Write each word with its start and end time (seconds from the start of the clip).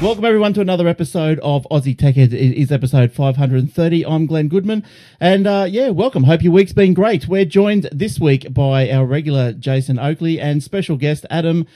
Welcome 0.00 0.24
everyone 0.24 0.52
to 0.52 0.60
another 0.60 0.86
episode 0.86 1.40
of 1.40 1.66
Aussie 1.72 1.98
Tech. 1.98 2.16
It 2.16 2.32
is 2.32 2.70
episode 2.70 3.12
530. 3.12 4.06
I'm 4.06 4.26
Glenn 4.26 4.46
Goodman, 4.46 4.84
and 5.18 5.44
uh, 5.44 5.66
yeah, 5.68 5.88
welcome. 5.88 6.22
Hope 6.22 6.40
your 6.40 6.52
week's 6.52 6.72
been 6.72 6.94
great. 6.94 7.26
We're 7.26 7.44
joined 7.44 7.88
this 7.90 8.20
week 8.20 8.54
by 8.54 8.92
our 8.92 9.04
regular 9.04 9.52
Jason 9.52 9.98
Oakley 9.98 10.40
and 10.40 10.62
special 10.62 10.96
guest 10.96 11.26
Adam 11.30 11.66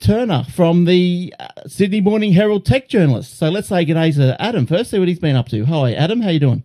Turner 0.00 0.44
from 0.52 0.86
the 0.86 1.32
uh, 1.38 1.46
Sydney 1.68 2.00
Morning 2.00 2.32
Herald 2.32 2.66
Tech 2.66 2.88
Journalist. 2.88 3.38
So 3.38 3.48
let's 3.48 3.68
say 3.68 3.84
good 3.84 3.94
day 3.94 4.10
to 4.10 4.36
Adam 4.42 4.66
first. 4.66 4.90
See 4.90 4.98
what 4.98 5.06
he's 5.06 5.20
been 5.20 5.36
up 5.36 5.48
to. 5.50 5.64
Hi, 5.66 5.94
Adam. 5.94 6.20
How 6.20 6.30
you 6.30 6.40
doing? 6.40 6.64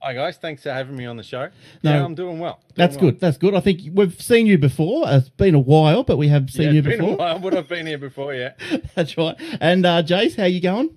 Hi 0.00 0.14
guys, 0.14 0.36
thanks 0.36 0.62
for 0.62 0.70
having 0.70 0.96
me 0.96 1.06
on 1.06 1.16
the 1.16 1.24
show. 1.24 1.48
No, 1.82 1.92
yeah, 1.92 2.04
I'm 2.04 2.14
doing 2.14 2.38
well. 2.38 2.60
Doing 2.60 2.74
that's 2.76 2.96
well. 2.96 3.10
good. 3.10 3.20
That's 3.20 3.36
good. 3.36 3.54
I 3.54 3.60
think 3.60 3.80
we've 3.92 4.20
seen 4.22 4.46
you 4.46 4.56
before. 4.56 5.04
It's 5.08 5.28
been 5.28 5.56
a 5.56 5.60
while, 5.60 6.04
but 6.04 6.16
we 6.16 6.28
have 6.28 6.48
seen 6.50 6.66
yeah, 6.66 6.72
you 6.72 6.82
been 6.82 6.98
before. 6.98 7.14
A 7.14 7.16
while, 7.16 7.38
but 7.40 7.56
I've 7.56 7.68
been 7.68 7.84
here 7.84 7.98
before. 8.08 8.32
Yeah, 8.32 8.52
that's 8.94 9.18
right. 9.18 9.34
And 9.60 9.84
uh, 9.84 10.04
Jace, 10.04 10.36
how 10.36 10.44
you 10.44 10.60
going? 10.60 10.90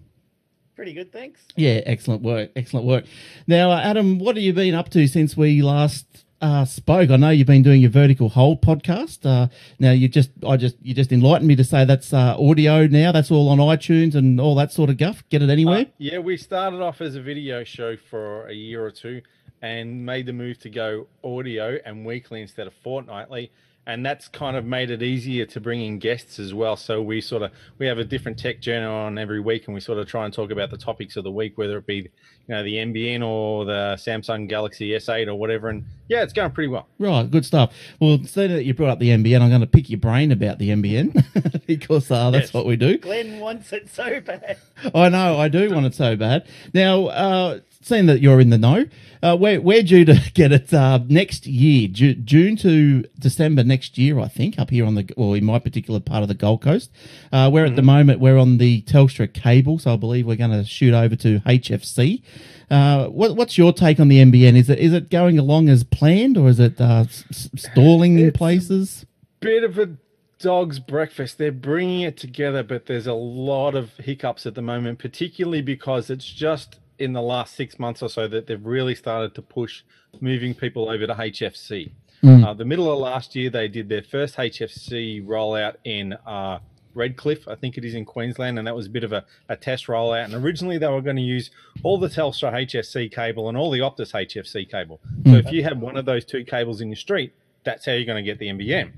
Pretty 0.76 0.94
good, 0.94 1.12
thanks. 1.12 1.42
Yeah, 1.56 1.82
excellent 1.86 2.22
work. 2.22 2.52
Excellent 2.56 2.86
work. 2.86 3.06
Now, 3.48 3.72
uh, 3.72 3.82
Adam, 3.82 4.20
what 4.20 4.36
have 4.36 4.44
you 4.44 4.54
been 4.54 4.76
up 4.76 4.90
to 4.90 5.08
since 5.08 5.36
we 5.36 5.64
last 5.64 6.21
uh, 6.42 6.66
spoke. 6.66 7.10
I 7.10 7.18
know 7.18 7.30
you've 7.30 7.48
been 7.48 7.62
doing 7.62 7.82
your 7.82 7.92
vertical 7.92 8.30
hold 8.30 8.62
podcast. 8.62 9.26
Uh, 9.26 9.48
now 9.80 9.92
you 9.92 10.08
just, 10.08 10.32
I 10.48 10.58
just, 10.58 10.76
you 10.82 10.94
just 10.94 11.12
enlightened 11.12 11.48
me 11.48 11.56
to 11.56 11.64
say 11.64 11.86
that's 11.86 12.14
uh, 12.14 12.36
audio 12.38 12.88
now. 12.88 13.12
That's 13.12 13.32
all 13.32 13.50
on 13.50 13.60
iTunes 13.60 14.16
and 14.16 14.40
all 14.40 14.56
that 14.56 14.72
sort 14.72 14.90
of 14.90 14.98
guff. 14.98 15.24
Get 15.30 15.42
it 15.42 15.50
anywhere? 15.50 15.82
Uh, 15.82 15.92
yeah, 15.98 16.20
we 16.20 16.38
started 16.38 16.82
off 16.82 17.02
as 17.02 17.16
a 17.16 17.22
video 17.22 17.64
show 17.64 17.96
for 17.96 18.48
a 18.48 18.54
year 18.54 18.84
or 18.84 18.92
two, 18.92 19.22
and 19.62 20.06
made 20.06 20.26
the 20.26 20.34
move 20.34 20.60
to 20.60 20.70
go 20.70 21.08
audio 21.24 21.78
and 21.86 22.06
weekly 22.06 22.42
instead 22.42 22.68
of 22.68 22.74
fortnightly 22.84 23.52
and 23.88 24.06
that's 24.06 24.28
kind 24.28 24.56
of 24.56 24.66
made 24.66 24.92
it 24.92 25.02
easier 25.02 25.46
to 25.46 25.60
bring 25.60 25.82
in 25.82 25.98
guests 25.98 26.38
as 26.40 26.54
well. 26.54 26.76
So 26.76 27.02
we 27.02 27.20
sort 27.20 27.42
of 27.42 27.52
we 27.80 27.88
have 27.88 27.98
a 27.98 28.04
different 28.04 28.38
tech 28.38 28.62
journal 28.62 28.94
on 28.94 29.18
every 29.18 29.40
week, 29.40 29.66
and 29.66 29.74
we 29.74 29.82
sort 29.82 29.98
of 29.98 30.08
try 30.08 30.26
and 30.26 30.34
talk 30.34 30.52
about 30.52 30.70
the 30.70 30.78
topics 30.78 31.16
of 31.18 31.24
the 31.24 31.32
week, 31.32 31.58
whether 31.58 31.78
it 31.78 31.86
be 31.88 31.96
you 31.96 32.10
know 32.48 32.64
the 32.64 32.76
NBN 32.76 33.26
or 33.26 33.66
the 33.66 33.96
Samsung 33.98 34.48
Galaxy 34.48 34.90
S8 34.90 35.28
or 35.28 35.36
whatever. 35.36 35.70
And 35.70 35.84
yeah, 36.08 36.22
it's 36.22 36.34
going 36.34 36.52
pretty 36.52 36.68
well. 36.68 36.88
Right, 37.00 37.30
good 37.30 37.46
stuff. 37.46 37.74
Well, 38.00 38.20
seeing 38.24 38.52
that 38.52 38.66
you 38.66 38.74
brought 38.74 38.90
up 38.92 39.00
the 39.00 39.10
NBN, 39.10 39.42
I'm 39.42 39.50
going 39.50 39.62
to 39.62 39.68
pick 39.68 39.90
your 39.90 40.00
brain 40.00 40.32
about 40.32 40.60
the 40.60 40.70
NBN 40.70 41.66
because 41.66 42.12
uh, 42.12 42.30
that's 42.30 42.48
yes. 42.48 42.54
what 42.54 42.66
we 42.66 42.76
do. 42.76 42.98
Glenn 43.00 43.40
wants 43.40 43.74
it 43.74 43.90
so 43.90 44.22
bad. 44.22 44.58
I 44.94 45.10
know, 45.10 45.40
I 45.40 45.48
do 45.48 45.74
want 45.74 45.88
it 45.88 45.96
so 45.96 46.16
bad. 46.16 46.48
Now, 46.74 47.08
uh, 47.08 47.60
seeing 47.82 48.06
that 48.06 48.22
you're 48.22 48.40
in 48.40 48.50
the 48.50 48.58
know, 48.58 48.86
uh, 49.24 49.38
we're, 49.40 49.60
we're 49.60 49.84
due 49.84 50.06
to 50.06 50.20
get 50.34 50.52
it 50.52 50.74
uh, 50.74 51.00
next 51.08 51.46
year, 51.48 51.88
Ju- 51.88 52.16
June 52.16 52.56
to 52.58 53.04
December 53.20 53.64
next 53.64 53.98
year, 53.98 54.20
I 54.20 54.28
think, 54.28 54.58
up 54.58 54.70
here 54.70 54.86
on 54.86 54.96
the, 54.96 55.10
or 55.18 55.38
in 55.38 55.46
my 55.46 55.60
particular 55.60 56.00
part 56.00 56.24
of 56.24 56.28
the 56.28 56.34
Gold 56.34 56.62
Coast. 56.62 56.92
Uh, 57.32 57.50
where 57.50 57.66
mm-hmm. 57.66 57.72
at 57.72 57.76
the 57.76 57.82
mm-hmm. 57.82 57.88
moment 57.88 58.20
we're 58.20 58.38
on 58.38 58.58
the 58.58 58.82
Telstra 58.84 59.32
cable, 59.32 59.80
so 59.80 59.94
I 59.94 59.98
believe 59.98 60.26
we're 60.26 60.36
going 60.36 60.52
to 60.52 60.64
shoot 60.64 60.94
over 60.94 61.16
to 61.18 61.40
HFC. 61.42 62.24
Uh, 62.70 63.08
what, 63.08 63.36
what's 63.36 63.58
your 63.58 63.74
take 63.74 64.00
on 64.00 64.08
the 64.08 64.24
NBN? 64.24 64.56
Is 64.56 64.70
it 64.70 64.80
is 64.80 64.94
it 64.94 65.10
going 65.10 65.38
along 65.38 65.68
as 65.68 65.84
planned, 65.84 66.38
or 66.38 66.48
is 66.48 66.60
it 66.60 66.80
uh, 66.80 67.04
s- 67.06 67.50
stalling 67.56 68.18
in 68.18 68.32
places? 68.32 69.06
Bit 69.42 69.66
of 69.66 69.78
a 69.78 69.98
dog's 70.40 70.80
breakfast. 70.80 71.38
They're 71.38 71.52
bringing 71.52 72.02
it 72.02 72.18
together, 72.18 72.64
but 72.64 72.86
there's 72.86 73.08
a 73.08 73.14
lot 73.14 73.76
of 73.76 73.92
hiccups 73.98 74.46
at 74.46 74.56
the 74.56 74.62
moment, 74.62 75.00
particularly 75.00 75.62
because 75.62 76.10
it's 76.10 76.26
just 76.26 76.80
in 77.02 77.14
the 77.14 77.22
last 77.22 77.56
six 77.56 77.80
months 77.80 78.02
or 78.02 78.10
so 78.10 78.28
that 78.28 78.48
they've 78.48 78.66
really 78.66 78.96
started 78.96 79.34
to 79.36 79.42
push 79.42 79.84
moving 80.20 80.54
people 80.54 80.90
over 80.90 81.08
to 81.08 81.14
HFC. 81.14 81.92
Mm. 82.24 82.46
Uh, 82.46 82.54
the 82.54 82.66
middle 82.66 82.92
of 82.92 83.00
last 83.00 83.36
year, 83.36 83.50
they 83.50 83.68
did 83.68 83.90
their 83.90 84.04
first 84.04 84.38
HFC 84.38 85.26
rollout 85.26 85.76
in 85.84 86.14
uh, 86.26 86.60
Redcliffe, 86.94 87.48
I 87.48 87.56
think 87.56 87.78
it 87.78 87.86
is 87.86 87.96
in 87.96 88.06
Queensland, 88.06 88.60
and 88.60 88.68
that 88.68 88.76
was 88.76 88.88
a 88.88 88.90
bit 88.90 89.04
of 89.04 89.14
a, 89.14 89.26
a 89.50 89.56
test 89.56 89.88
rollout. 89.88 90.26
And 90.26 90.34
originally, 90.36 90.78
they 90.78 90.88
were 90.88 91.02
going 91.02 91.16
to 91.16 91.22
use 91.22 91.50
all 91.84 91.98
the 91.98 92.08
Telstra 92.08 92.54
HFC 92.54 93.12
cable 93.12 93.50
and 93.50 93.58
all 93.58 93.72
the 93.72 93.80
Optus 93.80 94.14
HFC 94.14 94.70
cable. 94.70 95.00
Mm. 95.24 95.32
So 95.32 95.38
if 95.38 95.52
you 95.52 95.64
had 95.64 95.80
one 95.80 95.98
of 95.98 96.06
those 96.06 96.26
two 96.26 96.44
cables 96.44 96.82
in 96.82 96.90
your 96.90 96.98
street, 96.98 97.34
that's 97.64 97.86
how 97.86 97.94
you're 97.94 98.06
going 98.06 98.24
to 98.24 98.30
get 98.30 98.40
the 98.40 98.48
NBN. 98.48 98.92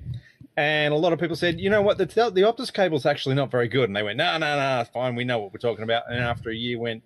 And 0.55 0.93
a 0.93 0.97
lot 0.97 1.13
of 1.13 1.19
people 1.19 1.35
said, 1.35 1.59
you 1.59 1.69
know 1.69 1.81
what, 1.81 1.97
the 1.97 2.05
the 2.05 2.41
Optus 2.41 2.71
cable's 2.71 3.05
actually 3.05 3.35
not 3.35 3.49
very 3.49 3.67
good. 3.67 3.89
And 3.89 3.95
they 3.95 4.03
went, 4.03 4.17
no, 4.17 4.37
no, 4.37 4.57
no, 4.57 4.81
it's 4.81 4.89
fine. 4.89 5.15
We 5.15 5.23
know 5.23 5.39
what 5.39 5.51
we're 5.51 5.59
talking 5.59 5.83
about. 5.83 6.03
And 6.09 6.19
after 6.19 6.49
a 6.49 6.55
year, 6.55 6.77
went, 6.77 7.03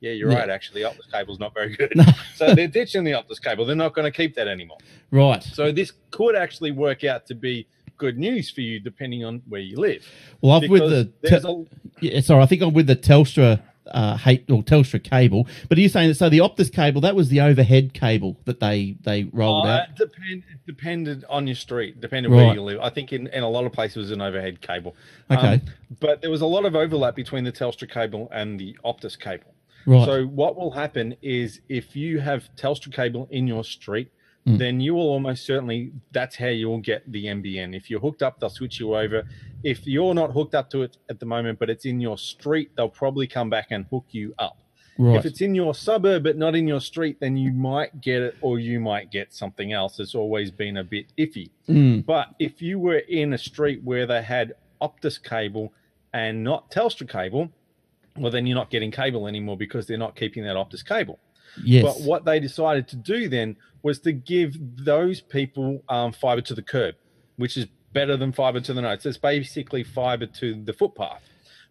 yeah, 0.00 0.12
you're 0.12 0.30
yeah. 0.30 0.38
right. 0.38 0.50
Actually, 0.50 0.82
Optus 0.82 1.10
cable's 1.10 1.38
not 1.38 1.54
very 1.54 1.76
good. 1.76 1.92
so 2.34 2.54
they're 2.54 2.68
ditching 2.68 3.04
the 3.04 3.12
Optus 3.12 3.40
cable. 3.40 3.66
They're 3.66 3.76
not 3.76 3.94
going 3.94 4.10
to 4.10 4.16
keep 4.16 4.34
that 4.34 4.48
anymore. 4.48 4.78
Right. 5.10 5.42
So 5.42 5.70
this 5.72 5.92
could 6.10 6.34
actually 6.34 6.72
work 6.72 7.04
out 7.04 7.26
to 7.26 7.34
be 7.34 7.66
good 7.98 8.18
news 8.18 8.50
for 8.50 8.62
you, 8.62 8.80
depending 8.80 9.24
on 9.24 9.42
where 9.48 9.60
you 9.60 9.76
live. 9.76 10.06
Well, 10.40 10.52
I'm 10.52 10.70
with 10.70 10.88
the 10.88 11.12
te- 11.28 11.46
a, 11.46 11.64
yeah, 12.00 12.20
sorry, 12.20 12.42
I 12.42 12.46
think 12.46 12.62
I'm 12.62 12.72
with 12.72 12.86
the 12.86 12.96
Telstra 12.96 13.60
uh, 13.90 14.16
hate 14.16 14.50
or 14.50 14.62
Telstra 14.62 15.02
cable. 15.02 15.46
But 15.68 15.78
are 15.78 15.80
you 15.80 15.88
saying 15.88 16.08
that 16.08 16.14
so 16.14 16.28
the 16.28 16.38
Optus 16.38 16.72
cable 16.72 17.00
that 17.02 17.14
was 17.14 17.28
the 17.28 17.40
overhead 17.40 17.92
cable 17.92 18.36
that 18.44 18.60
they 18.60 18.96
they 19.02 19.24
rolled 19.32 19.66
uh, 19.66 19.70
out? 19.70 19.96
Depend, 19.96 20.44
it 20.50 20.66
depended 20.66 21.24
on 21.28 21.46
your 21.46 21.56
street, 21.56 22.00
depended 22.00 22.32
right. 22.32 22.46
where 22.46 22.54
you 22.54 22.62
live. 22.62 22.80
I 22.80 22.88
think 22.90 23.12
in, 23.12 23.26
in 23.28 23.42
a 23.42 23.48
lot 23.48 23.66
of 23.66 23.72
places 23.72 23.96
it 23.96 24.00
was 24.00 24.10
an 24.12 24.22
overhead 24.22 24.60
cable. 24.60 24.96
Okay, 25.30 25.54
um, 25.54 25.60
but 26.00 26.22
there 26.22 26.30
was 26.30 26.40
a 26.40 26.46
lot 26.46 26.64
of 26.64 26.74
overlap 26.74 27.14
between 27.14 27.44
the 27.44 27.52
Telstra 27.52 27.90
cable 27.90 28.28
and 28.32 28.58
the 28.58 28.76
Optus 28.84 29.18
cable. 29.18 29.54
Right. 29.86 30.04
So 30.04 30.24
what 30.24 30.56
will 30.56 30.70
happen 30.70 31.16
is 31.22 31.60
if 31.68 31.96
you 31.96 32.20
have 32.20 32.48
Telstra 32.56 32.92
cable 32.92 33.28
in 33.30 33.46
your 33.46 33.64
street, 33.64 34.10
mm. 34.46 34.58
then 34.58 34.80
you 34.80 34.94
will 34.94 35.08
almost 35.08 35.46
certainly 35.46 35.92
that's 36.12 36.36
how 36.36 36.46
you'll 36.46 36.80
get 36.80 37.10
the 37.10 37.26
NBN. 37.26 37.76
If 37.76 37.90
you're 37.90 38.00
hooked 38.00 38.22
up, 38.22 38.40
they'll 38.40 38.50
switch 38.50 38.80
you 38.80 38.94
over. 38.94 39.24
If 39.64 39.86
you're 39.86 40.14
not 40.14 40.32
hooked 40.32 40.54
up 40.54 40.70
to 40.70 40.82
it 40.82 40.96
at 41.08 41.20
the 41.20 41.26
moment, 41.26 41.58
but 41.58 41.70
it's 41.70 41.84
in 41.84 42.00
your 42.00 42.18
street, 42.18 42.70
they'll 42.76 42.88
probably 42.88 43.26
come 43.26 43.50
back 43.50 43.68
and 43.70 43.86
hook 43.90 44.06
you 44.10 44.34
up. 44.38 44.58
Right. 44.98 45.16
If 45.16 45.24
it's 45.24 45.40
in 45.40 45.54
your 45.54 45.74
suburb 45.74 46.24
but 46.24 46.36
not 46.36 46.54
in 46.54 46.68
your 46.68 46.80
street, 46.80 47.18
then 47.20 47.36
you 47.36 47.52
might 47.52 48.02
get 48.02 48.20
it 48.20 48.36
or 48.42 48.58
you 48.58 48.80
might 48.80 49.10
get 49.10 49.32
something 49.32 49.72
else. 49.72 49.98
It's 49.98 50.14
always 50.14 50.50
been 50.50 50.76
a 50.76 50.84
bit 50.84 51.06
iffy. 51.16 51.50
Mm. 51.68 52.04
But 52.04 52.34
if 52.38 52.60
you 52.60 52.78
were 52.78 52.98
in 52.98 53.32
a 53.32 53.38
street 53.38 53.82
where 53.82 54.06
they 54.06 54.22
had 54.22 54.54
Optus 54.82 55.22
cable 55.22 55.72
and 56.12 56.44
not 56.44 56.70
Telstra 56.70 57.08
cable, 57.08 57.48
well, 58.16 58.30
then 58.30 58.46
you're 58.46 58.56
not 58.56 58.70
getting 58.70 58.90
cable 58.90 59.26
anymore 59.26 59.56
because 59.56 59.86
they're 59.86 59.98
not 59.98 60.16
keeping 60.16 60.44
that 60.44 60.56
Optus 60.56 60.84
cable. 60.84 61.18
Yes. 61.62 61.82
But 61.82 62.02
what 62.02 62.24
they 62.24 62.40
decided 62.40 62.88
to 62.88 62.96
do 62.96 63.28
then 63.28 63.56
was 63.82 63.98
to 64.00 64.12
give 64.12 64.56
those 64.84 65.20
people 65.20 65.82
um, 65.88 66.12
fiber 66.12 66.40
to 66.42 66.54
the 66.54 66.62
curb, 66.62 66.94
which 67.36 67.56
is 67.56 67.66
better 67.92 68.16
than 68.16 68.32
fiber 68.32 68.60
to 68.60 68.72
the 68.72 68.82
node. 68.82 69.02
So 69.02 69.08
it's 69.08 69.18
basically 69.18 69.82
fiber 69.82 70.26
to 70.26 70.54
the 70.54 70.72
footpath. 70.72 71.22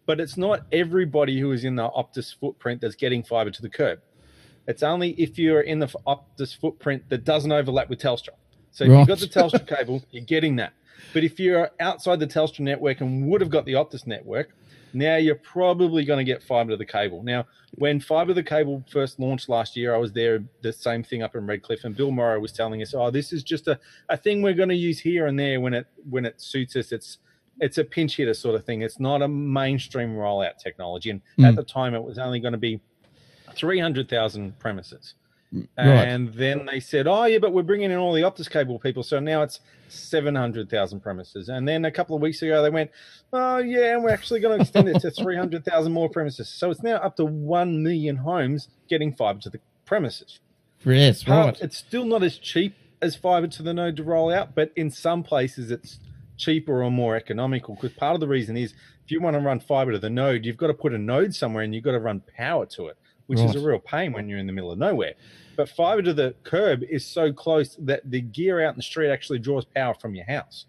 But 0.06 0.20
it's 0.20 0.36
not 0.36 0.66
everybody 0.72 1.38
who 1.38 1.52
is 1.52 1.64
in 1.64 1.76
the 1.76 1.88
Optus 1.90 2.34
footprint 2.38 2.80
that's 2.80 2.96
getting 2.96 3.22
fiber 3.22 3.50
to 3.50 3.62
the 3.62 3.68
curb. 3.68 4.00
It's 4.66 4.82
only 4.82 5.10
if 5.12 5.38
you're 5.38 5.62
in 5.62 5.78
the 5.78 5.86
Optus 6.06 6.56
footprint 6.58 7.04
that 7.08 7.24
doesn't 7.24 7.52
overlap 7.52 7.88
with 7.88 8.00
Telstra. 8.00 8.30
So 8.72 8.84
if 8.84 8.90
right. 8.90 8.98
you've 8.98 9.08
got 9.08 9.18
the 9.18 9.26
Telstra 9.26 9.66
cable, 9.66 10.02
you're 10.10 10.24
getting 10.24 10.56
that. 10.56 10.72
But 11.12 11.24
if 11.24 11.40
you're 11.40 11.70
outside 11.80 12.20
the 12.20 12.26
Telstra 12.26 12.60
network 12.60 13.00
and 13.00 13.28
would 13.28 13.40
have 13.40 13.50
got 13.50 13.64
the 13.64 13.72
Optus 13.74 14.06
network, 14.06 14.50
now 14.92 15.16
you're 15.16 15.34
probably 15.36 16.04
going 16.04 16.18
to 16.18 16.24
get 16.24 16.42
fiber 16.42 16.70
to 16.70 16.76
the 16.76 16.84
cable. 16.84 17.22
Now, 17.22 17.46
when 17.74 18.00
fiber 18.00 18.28
to 18.28 18.34
the 18.34 18.42
cable 18.42 18.84
first 18.90 19.18
launched 19.18 19.48
last 19.48 19.76
year, 19.76 19.94
I 19.94 19.98
was 19.98 20.12
there, 20.12 20.42
the 20.62 20.72
same 20.72 21.02
thing 21.02 21.22
up 21.22 21.36
in 21.36 21.46
Redcliffe, 21.46 21.84
and 21.84 21.96
Bill 21.96 22.10
Morrow 22.10 22.40
was 22.40 22.52
telling 22.52 22.82
us, 22.82 22.94
"Oh, 22.94 23.10
this 23.10 23.32
is 23.32 23.42
just 23.42 23.68
a, 23.68 23.78
a 24.08 24.16
thing 24.16 24.42
we're 24.42 24.54
going 24.54 24.68
to 24.68 24.74
use 24.74 24.98
here 24.98 25.26
and 25.26 25.38
there 25.38 25.60
when 25.60 25.74
it 25.74 25.86
when 26.08 26.24
it 26.24 26.40
suits 26.40 26.76
us. 26.76 26.92
It's 26.92 27.18
it's 27.60 27.78
a 27.78 27.84
pinch 27.84 28.16
hitter 28.16 28.34
sort 28.34 28.54
of 28.54 28.64
thing. 28.64 28.82
It's 28.82 29.00
not 29.00 29.22
a 29.22 29.28
mainstream 29.28 30.14
rollout 30.14 30.58
technology. 30.58 31.10
And 31.10 31.22
mm. 31.38 31.46
at 31.46 31.56
the 31.56 31.64
time, 31.64 31.94
it 31.94 32.02
was 32.02 32.18
only 32.18 32.40
going 32.40 32.52
to 32.52 32.58
be 32.58 32.80
three 33.54 33.78
hundred 33.78 34.08
thousand 34.08 34.58
premises." 34.58 35.14
Right. 35.52 35.68
And 35.76 36.32
then 36.34 36.66
they 36.66 36.78
said, 36.78 37.08
"Oh 37.08 37.24
yeah, 37.24 37.38
but 37.38 37.52
we're 37.52 37.64
bringing 37.64 37.90
in 37.90 37.98
all 37.98 38.12
the 38.12 38.22
Optus 38.22 38.48
cable 38.48 38.78
people, 38.78 39.02
so 39.02 39.18
now 39.18 39.42
it's 39.42 39.58
seven 39.88 40.36
hundred 40.36 40.70
thousand 40.70 41.00
premises." 41.00 41.48
And 41.48 41.66
then 41.66 41.84
a 41.84 41.90
couple 41.90 42.14
of 42.14 42.22
weeks 42.22 42.40
ago, 42.42 42.62
they 42.62 42.70
went, 42.70 42.92
"Oh 43.32 43.58
yeah, 43.58 43.94
and 43.94 44.04
we're 44.04 44.10
actually 44.10 44.38
going 44.38 44.58
to 44.58 44.62
extend 44.62 44.88
it 44.88 45.00
to 45.00 45.10
three 45.22 45.36
hundred 45.36 45.64
thousand 45.64 45.92
more 45.92 46.08
premises." 46.08 46.48
So 46.48 46.70
it's 46.70 46.84
now 46.84 46.96
up 46.96 47.16
to 47.16 47.24
one 47.24 47.82
million 47.82 48.16
homes 48.16 48.68
getting 48.88 49.12
fiber 49.12 49.40
to 49.40 49.50
the 49.50 49.60
premises. 49.86 50.38
Yes, 50.84 51.26
right. 51.26 51.60
it's 51.60 51.76
still 51.76 52.04
not 52.04 52.22
as 52.22 52.38
cheap 52.38 52.76
as 53.02 53.16
fiber 53.16 53.48
to 53.48 53.62
the 53.62 53.74
node 53.74 53.96
to 53.96 54.04
roll 54.04 54.32
out, 54.32 54.54
but 54.54 54.70
in 54.76 54.90
some 54.90 55.24
places 55.24 55.72
it's 55.72 55.98
cheaper 56.36 56.82
or 56.82 56.92
more 56.92 57.16
economical. 57.16 57.74
Because 57.74 57.92
part 57.92 58.14
of 58.14 58.20
the 58.20 58.28
reason 58.28 58.56
is 58.56 58.72
if 59.04 59.10
you 59.10 59.20
want 59.20 59.34
to 59.34 59.40
run 59.40 59.58
fiber 59.58 59.90
to 59.90 59.98
the 59.98 60.10
node, 60.10 60.44
you've 60.44 60.56
got 60.56 60.68
to 60.68 60.74
put 60.74 60.94
a 60.94 60.98
node 60.98 61.34
somewhere 61.34 61.64
and 61.64 61.74
you've 61.74 61.84
got 61.84 61.92
to 61.92 61.98
run 61.98 62.22
power 62.36 62.66
to 62.66 62.86
it 62.86 62.96
which 63.30 63.38
right. 63.38 63.48
is 63.48 63.54
a 63.54 63.64
real 63.64 63.78
pain 63.78 64.12
when 64.12 64.28
you're 64.28 64.40
in 64.40 64.46
the 64.48 64.52
middle 64.52 64.72
of 64.72 64.78
nowhere. 64.78 65.14
But 65.54 65.68
fiber 65.68 66.02
to 66.02 66.12
the 66.12 66.34
curb 66.42 66.82
is 66.82 67.06
so 67.06 67.32
close 67.32 67.76
that 67.76 68.10
the 68.10 68.20
gear 68.20 68.60
out 68.60 68.70
in 68.70 68.76
the 68.76 68.82
street 68.82 69.08
actually 69.08 69.38
draws 69.38 69.64
power 69.64 69.94
from 69.94 70.16
your 70.16 70.24
house. 70.24 70.66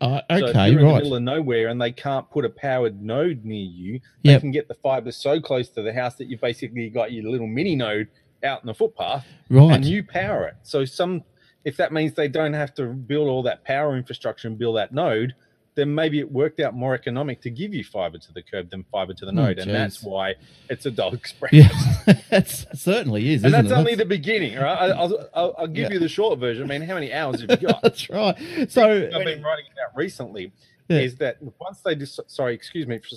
Uh, 0.00 0.20
okay, 0.30 0.38
so 0.40 0.46
if 0.46 0.54
you're 0.72 0.80
in 0.80 0.86
right. 0.86 0.92
the 0.92 0.98
middle 0.98 1.16
of 1.16 1.22
nowhere 1.24 1.66
and 1.66 1.82
they 1.82 1.90
can't 1.90 2.30
put 2.30 2.44
a 2.44 2.48
powered 2.48 3.02
node 3.02 3.44
near 3.44 3.64
you, 3.64 3.98
they 4.22 4.30
yep. 4.30 4.40
can 4.40 4.52
get 4.52 4.68
the 4.68 4.74
fiber 4.74 5.10
so 5.10 5.40
close 5.40 5.68
to 5.70 5.82
the 5.82 5.92
house 5.92 6.14
that 6.14 6.28
you've 6.28 6.40
basically 6.40 6.88
got 6.90 7.10
your 7.10 7.28
little 7.28 7.48
mini 7.48 7.74
node 7.74 8.06
out 8.44 8.62
in 8.62 8.68
the 8.68 8.74
footpath, 8.74 9.26
right. 9.48 9.72
and 9.72 9.84
you 9.84 10.04
power 10.04 10.46
it. 10.46 10.54
So 10.62 10.84
some, 10.84 11.24
if 11.64 11.76
that 11.78 11.92
means 11.92 12.14
they 12.14 12.28
don't 12.28 12.52
have 12.52 12.72
to 12.76 12.86
build 12.86 13.26
all 13.26 13.42
that 13.42 13.64
power 13.64 13.96
infrastructure 13.96 14.46
and 14.46 14.56
build 14.56 14.76
that 14.76 14.94
node, 14.94 15.34
then 15.80 15.94
maybe 15.94 16.18
it 16.20 16.30
worked 16.30 16.60
out 16.60 16.74
more 16.74 16.94
economic 16.94 17.40
to 17.42 17.50
give 17.50 17.72
you 17.74 17.82
fiber 17.82 18.18
to 18.18 18.32
the 18.32 18.42
curb 18.42 18.70
than 18.70 18.84
fiber 18.92 19.14
to 19.14 19.24
the 19.24 19.32
Oh, 19.32 19.34
node, 19.34 19.58
and 19.58 19.70
that's 19.74 20.02
why 20.02 20.34
it's 20.68 20.86
a 20.86 20.90
dog 20.90 21.14
express. 21.14 21.52
Yeah, 21.52 21.68
it 22.30 22.48
certainly 22.74 23.32
is. 23.32 23.42
And 23.44 23.52
that's 23.54 23.70
it? 23.70 23.72
only 23.72 23.94
the 23.94 24.04
beginning, 24.04 24.56
right? 24.56 24.90
I- 24.90 24.90
I'll, 24.90 25.28
I'll, 25.34 25.66
give 25.66 25.88
Yeah. 25.88 25.94
you 25.94 25.98
the 25.98 26.08
short 26.08 26.38
version. 26.38 26.62
I 26.62 26.66
mean, 26.66 26.82
how 26.82 26.94
many 26.94 27.12
hours 27.12 27.40
have 27.40 27.50
you 27.50 27.56
got? 27.68 27.82
That's 27.82 28.08
right. 28.10 28.36
So 28.70 28.82
I've 28.84 29.24
been 29.24 29.42
writing 29.42 29.64
about 29.72 29.96
recently. 29.96 30.52
Yeah. 30.88 30.98
Is 30.98 31.16
that 31.16 31.38
once 31.60 31.80
they 31.80 31.94
just 31.94 32.20
sorry, 32.30 32.54
excuse 32.54 32.86
me, 32.86 32.98
for 32.98 33.16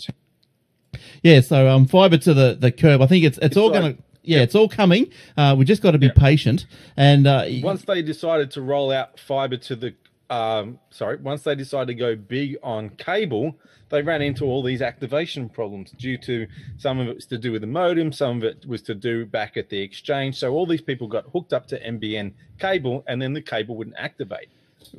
yeah, 1.23 1.41
so 1.41 1.67
um, 1.69 1.85
fiber 1.87 2.17
to 2.17 2.33
the 2.33 2.55
the 2.59 2.71
curb. 2.71 3.01
I 3.01 3.07
think 3.07 3.25
it's 3.25 3.37
it's, 3.37 3.47
It's 3.47 3.57
all 3.57 3.71
like- 3.71 3.81
going 3.81 3.95
to. 3.97 4.03
Yeah, 4.25 4.39
it's 4.41 4.55
all 4.55 4.69
coming. 4.69 5.11
Uh, 5.35 5.53
we 5.57 5.65
just 5.65 5.81
got 5.81 5.91
to 5.91 5.97
be 5.97 6.05
Yeah. 6.05 6.13
patient. 6.15 6.65
And 6.95 7.27
uh, 7.27 7.43
once 7.61 7.83
they 7.83 8.01
decided 8.01 8.51
to 8.51 8.61
roll 8.61 8.89
out 8.89 9.19
fiber 9.19 9.57
to 9.57 9.75
the 9.75 9.93
um, 10.33 10.79
sorry, 10.89 11.17
once 11.17 11.43
they 11.43 11.53
decided 11.53 11.87
to 11.87 11.93
go 11.93 12.15
big 12.15 12.57
on 12.63 12.89
cable, 12.91 13.55
they 13.89 14.01
ran 14.01 14.23
into 14.23 14.45
all 14.45 14.63
these 14.63 14.81
activation 14.81 15.47
problems 15.47 15.91
due 15.91 16.17
to 16.17 16.47
some 16.77 16.97
of 16.97 17.07
it 17.07 17.13
was 17.13 17.27
to 17.27 17.37
do 17.37 17.51
with 17.51 17.61
the 17.61 17.67
modem, 17.67 18.11
some 18.11 18.37
of 18.37 18.43
it 18.43 18.65
was 18.65 18.81
to 18.83 18.95
do 18.95 19.27
back 19.27 19.57
at 19.57 19.69
the 19.69 19.79
exchange. 19.79 20.39
So 20.39 20.51
all 20.51 20.65
these 20.65 20.81
people 20.81 21.07
got 21.07 21.25
hooked 21.31 21.53
up 21.53 21.67
to 21.67 21.79
NBN 21.79 22.33
cable, 22.57 23.03
and 23.07 23.21
then 23.21 23.33
the 23.33 23.41
cable 23.41 23.75
wouldn't 23.75 23.95
activate. 23.99 24.47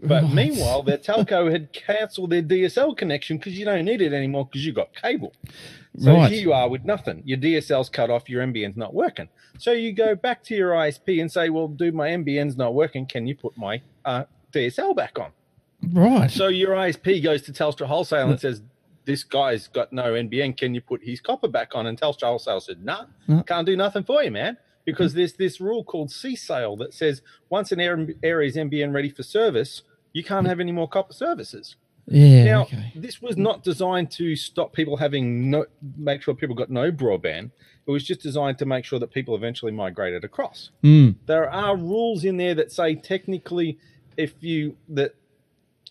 But 0.05 0.31
meanwhile, 0.33 0.83
their 0.83 0.99
telco 0.99 1.51
had 1.51 1.73
cancelled 1.73 2.31
their 2.31 2.43
DSL 2.43 2.97
connection 2.97 3.37
because 3.37 3.59
you 3.59 3.65
don't 3.65 3.85
need 3.85 4.01
it 4.03 4.13
anymore 4.13 4.47
because 4.47 4.65
you 4.65 4.73
got 4.73 4.95
cable. 4.95 5.33
So 5.99 6.15
Right. 6.15 6.31
here 6.33 6.41
you 6.41 6.53
are 6.53 6.69
with 6.69 6.85
nothing. 6.85 7.23
Your 7.25 7.39
DSL's 7.39 7.89
cut 7.89 8.09
off, 8.09 8.29
your 8.29 8.43
NBN's 8.43 8.77
not 8.77 8.95
working. 8.95 9.29
So 9.59 9.73
you 9.73 9.93
go 9.93 10.15
back 10.15 10.43
to 10.45 10.55
your 10.55 10.73
ISP 10.75 11.21
and 11.21 11.31
say, 11.31 11.51
"Well, 11.51 11.69
dude, 11.69 11.95
my 11.95 12.09
NBN's 12.11 12.57
not 12.57 12.75
working. 12.75 13.05
Can 13.07 13.27
you 13.27 13.35
put 13.37 13.57
my 13.59 13.83
uh, 14.05 14.25
DSL 14.55 14.95
back 14.95 15.19
on?" 15.19 15.31
right. 15.93 16.31
So 16.31 16.49
your 16.49 16.71
ISP 16.71 17.23
goes 17.23 17.43
to 17.43 17.53
Telstra 17.53 17.87
Wholesale 17.87 18.31
and 18.31 18.41
says, 18.41 18.62
"This 19.05 19.23
guy's 19.25 19.69
got 19.69 19.93
no 19.93 20.15
NBN. 20.15 20.56
Can 20.56 20.75
you 20.75 20.81
put 20.81 21.03
his 21.03 21.21
copper 21.21 21.49
back 21.49 21.75
on?" 21.75 21.87
And 21.87 22.01
Telstra 22.01 22.23
Wholesale 22.29 22.61
said, 22.61 22.85
"Nah, 22.85 23.05
No. 23.29 23.43
can't 23.43 23.67
do 23.67 23.77
nothing 23.77 24.05
for 24.05 24.23
you, 24.23 24.31
man." 24.31 24.56
Because 24.87 25.15
there's 25.15 25.33
this 25.33 25.61
rule 25.62 25.83
called 25.83 26.11
C-sale 26.11 26.77
that 26.77 26.93
says 26.93 27.23
once 27.49 27.73
an 27.73 27.81
area 27.81 28.15
area 28.23 28.49
is 28.49 28.56
NBN 28.56 28.93
ready 28.93 29.09
for 29.09 29.23
service, 29.23 29.83
you 30.12 30.23
can't 30.23 30.47
have 30.47 30.61
any 30.61 30.73
more 30.73 30.87
copper 30.89 31.15
services. 31.15 31.77
yeah. 32.06 32.45
Now, 32.45 32.62
okay. 32.65 32.93
this 32.95 33.23
was 33.23 33.39
not 33.39 33.62
designed 33.62 34.11
to 34.12 34.37
stop 34.37 34.75
people 34.75 34.99
having 34.99 35.51
no, 35.51 35.65
make 35.97 36.21
sure 36.21 36.35
people 36.35 36.55
got 36.55 36.69
no 36.71 36.93
broadband. 36.93 37.51
It 37.87 37.91
was 37.91 38.05
just 38.05 38.21
designed 38.21 38.59
to 38.59 38.67
make 38.67 38.85
sure 38.85 38.99
that 38.99 39.11
people 39.11 39.35
eventually 39.35 39.73
migrated 39.73 40.23
across. 40.23 40.71
Mm, 40.83 41.15
There 41.25 41.51
are 41.51 41.77
rules 41.79 42.25
in 42.27 42.37
there 42.37 42.55
that 42.55 42.71
say 42.71 42.95
technically, 42.95 43.79
if 44.17 44.43
you 44.43 44.77
that 44.91 45.15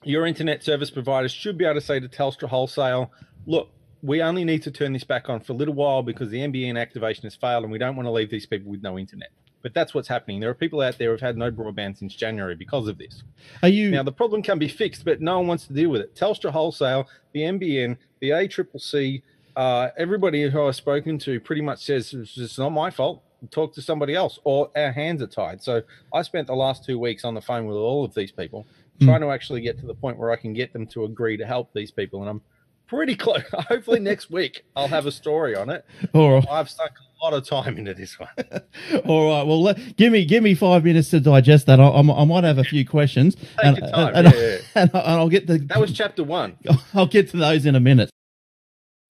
your 0.04 0.25
internet 0.25 0.64
service 0.64 0.90
provider 0.90 1.30
should 1.30 1.58
be 1.58 1.66
able 1.66 1.75
to 1.75 1.86
say 1.86 2.00
to 2.00 2.08
Telstra 2.08 2.48
Wholesale, 2.48 3.12
look, 3.46 3.70
we 4.02 4.22
only 4.22 4.44
need 4.44 4.62
to 4.64 4.72
turn 4.72 4.92
this 4.94 5.04
back 5.04 5.30
on 5.30 5.40
for 5.40 5.54
a 5.54 5.56
little 5.56 5.74
while 5.74 6.04
because 6.04 6.30
the 6.30 6.40
NBN 6.40 6.80
activation 6.80 7.24
has 7.24 7.36
failed, 7.36 7.64
and 7.64 7.72
we 7.72 7.78
don't 7.78 7.96
want 7.96 8.06
to 8.06 8.12
leave 8.12 8.30
these 8.30 8.46
people 8.46 8.70
with 8.70 8.84
no 8.84 9.00
internet. 9.00 9.30
But 9.62 9.74
that's 9.74 9.94
what's 9.94 10.10
happening. 10.10 10.42
There 10.42 10.50
are 10.50 10.54
people 10.54 10.81
out 10.81 10.98
there 10.98 11.12
who've 11.12 11.22
had 11.22 11.38
no 11.38 11.50
broadband 11.50 11.98
since 11.98 12.14
January 12.14 12.54
because 12.54 12.90
of 12.90 12.98
this. 12.98 13.24
are 13.62 13.70
you? 13.70 13.92
Now 13.92 14.04
the 14.04 14.12
problem 14.12 14.44
can 14.44 14.60
be 14.60 14.68
fixed, 14.68 15.06
but 15.06 15.22
no 15.22 15.38
one 15.38 15.48
wants 15.48 15.68
to 15.68 15.74
deal 15.74 15.90
with 15.90 16.02
it. 16.02 16.16
Telstra 16.16 16.52
Wholesale, 16.52 17.08
the 17.31 17.42
NBN, 17.42 17.98
the 18.20 18.31
ACCC, 18.31 19.22
uh, 19.56 19.90
everybody 19.98 20.50
who 20.50 20.64
I've 20.64 20.75
spoken 20.75 21.18
to 21.20 21.40
pretty 21.40 21.62
much 21.62 21.86
says 21.86 22.14
it's 22.14 22.58
not 22.58 22.72
my 22.72 22.90
fault. 22.90 23.24
Talk 23.51 23.74
to 23.75 23.81
somebody 23.81 24.16
else, 24.16 24.40
or 24.44 24.69
our 24.75 24.92
hands 24.92 25.22
are 25.22 25.28
tied. 25.28 25.62
So 25.62 25.81
I 26.13 26.22
spent 26.22 26.48
the 26.48 26.56
last 26.56 26.86
two 26.86 26.98
weeks 27.00 27.25
on 27.25 27.34
the 27.34 27.42
phone 27.42 27.66
with 27.66 27.78
all 27.78 28.06
of 28.06 28.13
these 28.13 28.31
people, 28.31 28.66
Hmm. 29.00 29.06
trying 29.06 29.22
to 29.22 29.31
actually 29.31 29.62
get 29.62 29.80
to 29.80 29.86
the 29.88 29.95
point 29.95 30.18
where 30.18 30.31
I 30.31 30.36
can 30.36 30.54
get 30.54 30.72
them 30.74 30.86
to 30.88 31.04
agree 31.06 31.36
to 31.38 31.45
help 31.45 31.74
these 31.74 31.90
people, 31.92 32.22
and 32.22 32.30
I'm 32.30 32.42
pretty 32.88 33.16
close. 33.16 33.42
Hopefully 33.68 34.00
next 34.00 34.30
week 34.30 34.63
I'll 34.75 34.88
have 34.88 35.06
a 35.07 35.12
story 35.12 35.56
on 35.56 35.69
it. 35.72 35.84
all 36.13 36.34
right. 36.36 36.45
I've 36.50 36.69
stuck 36.69 36.92
a 36.92 37.25
lot 37.25 37.34
of 37.34 37.44
time 37.48 37.78
into 37.78 37.94
this 37.95 38.19
one. 38.19 38.30
All 39.06 39.30
right. 39.31 39.48
Well, 39.48 39.63
let, 39.63 39.96
give 39.96 40.12
me 40.12 40.25
give 40.25 40.44
me 40.44 40.54
five 40.56 40.84
minutes 40.84 41.10
to 41.12 41.19
digest 41.22 41.66
that. 41.68 41.80
I, 41.80 41.86
I, 41.88 42.00
I 42.22 42.25
might 42.25 42.44
have 42.44 42.57
a 42.57 42.63
few 42.66 42.86
questions, 42.86 43.36
and, 43.63 43.78
your 43.78 43.88
time. 43.89 44.12
and, 44.13 44.28
Yeah, 44.34 44.39
yeah. 44.42 44.57
and 44.75 44.92
I'll 44.94 45.30
get 45.30 45.48
the 45.48 45.57
That 45.57 45.80
was 45.80 45.92
chapter 45.94 46.24
one. 46.24 46.57
I'll 46.94 47.07
get 47.07 47.30
to 47.31 47.38
those 47.38 47.66
in 47.66 47.75
a 47.75 47.80
minute. 47.80 48.10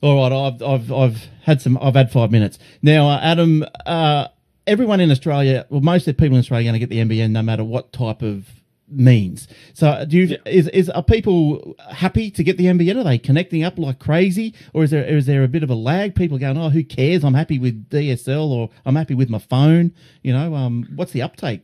All 0.03 0.17
right, 0.17 0.33
I've 0.33 0.63
I've 0.63 0.93
I've 0.93 1.29
had 1.43 1.63
some. 1.63 1.79
I've 1.81 1.95
had 1.95 2.11
five 2.11 2.33
minutes 2.33 2.59
now. 2.83 3.09
Uh, 3.09 3.21
Adam, 3.23 3.65
uh, 3.87 4.27
everyone 4.67 4.99
in 4.99 5.13
Australia, 5.13 5.65
well, 5.71 5.81
most 5.81 6.09
of 6.09 6.17
the 6.17 6.21
people 6.21 6.35
in 6.37 6.41
Australia 6.41 6.69
are 6.69 6.73
going 6.73 6.81
to 6.81 6.87
get 6.87 6.91
the 6.91 6.99
NBN 7.23 7.31
no 7.31 7.43
matter 7.43 7.63
what 7.63 7.93
type 7.93 8.21
of 8.21 8.49
means. 8.89 9.47
So, 9.75 10.05
do 10.09 10.17
you 10.19 10.27
Yeah. 10.27 10.39
is 10.45 10.67
is 10.69 10.91
are 10.91 11.05
people 11.05 11.77
happy 11.93 12.33
to 12.33 12.43
get 12.43 12.57
the 12.59 12.67
NBN? 12.67 12.97
Are 12.99 13.05
they 13.05 13.17
connecting 13.17 13.63
up 13.63 13.79
like 13.79 14.01
crazy, 14.01 14.55
or 14.73 14.83
is 14.83 14.91
there 14.91 15.05
is 15.05 15.27
there 15.27 15.45
a 15.45 15.49
bit 15.49 15.63
of 15.63 15.71
a 15.71 15.77
lag? 15.77 16.17
People 16.17 16.37
going, 16.37 16.59
oh, 16.59 16.71
who 16.71 16.83
cares? 16.83 17.23
I'm 17.23 17.35
happy 17.35 17.61
with 17.61 17.89
DSL, 17.89 18.51
or 18.51 18.71
I'm 18.85 18.97
happy 18.97 19.15
with 19.15 19.31
my 19.31 19.39
phone. 19.39 19.93
You 20.23 20.33
know, 20.33 20.57
um, 20.57 20.85
what's 20.97 21.13
the 21.13 21.23
uptake 21.23 21.63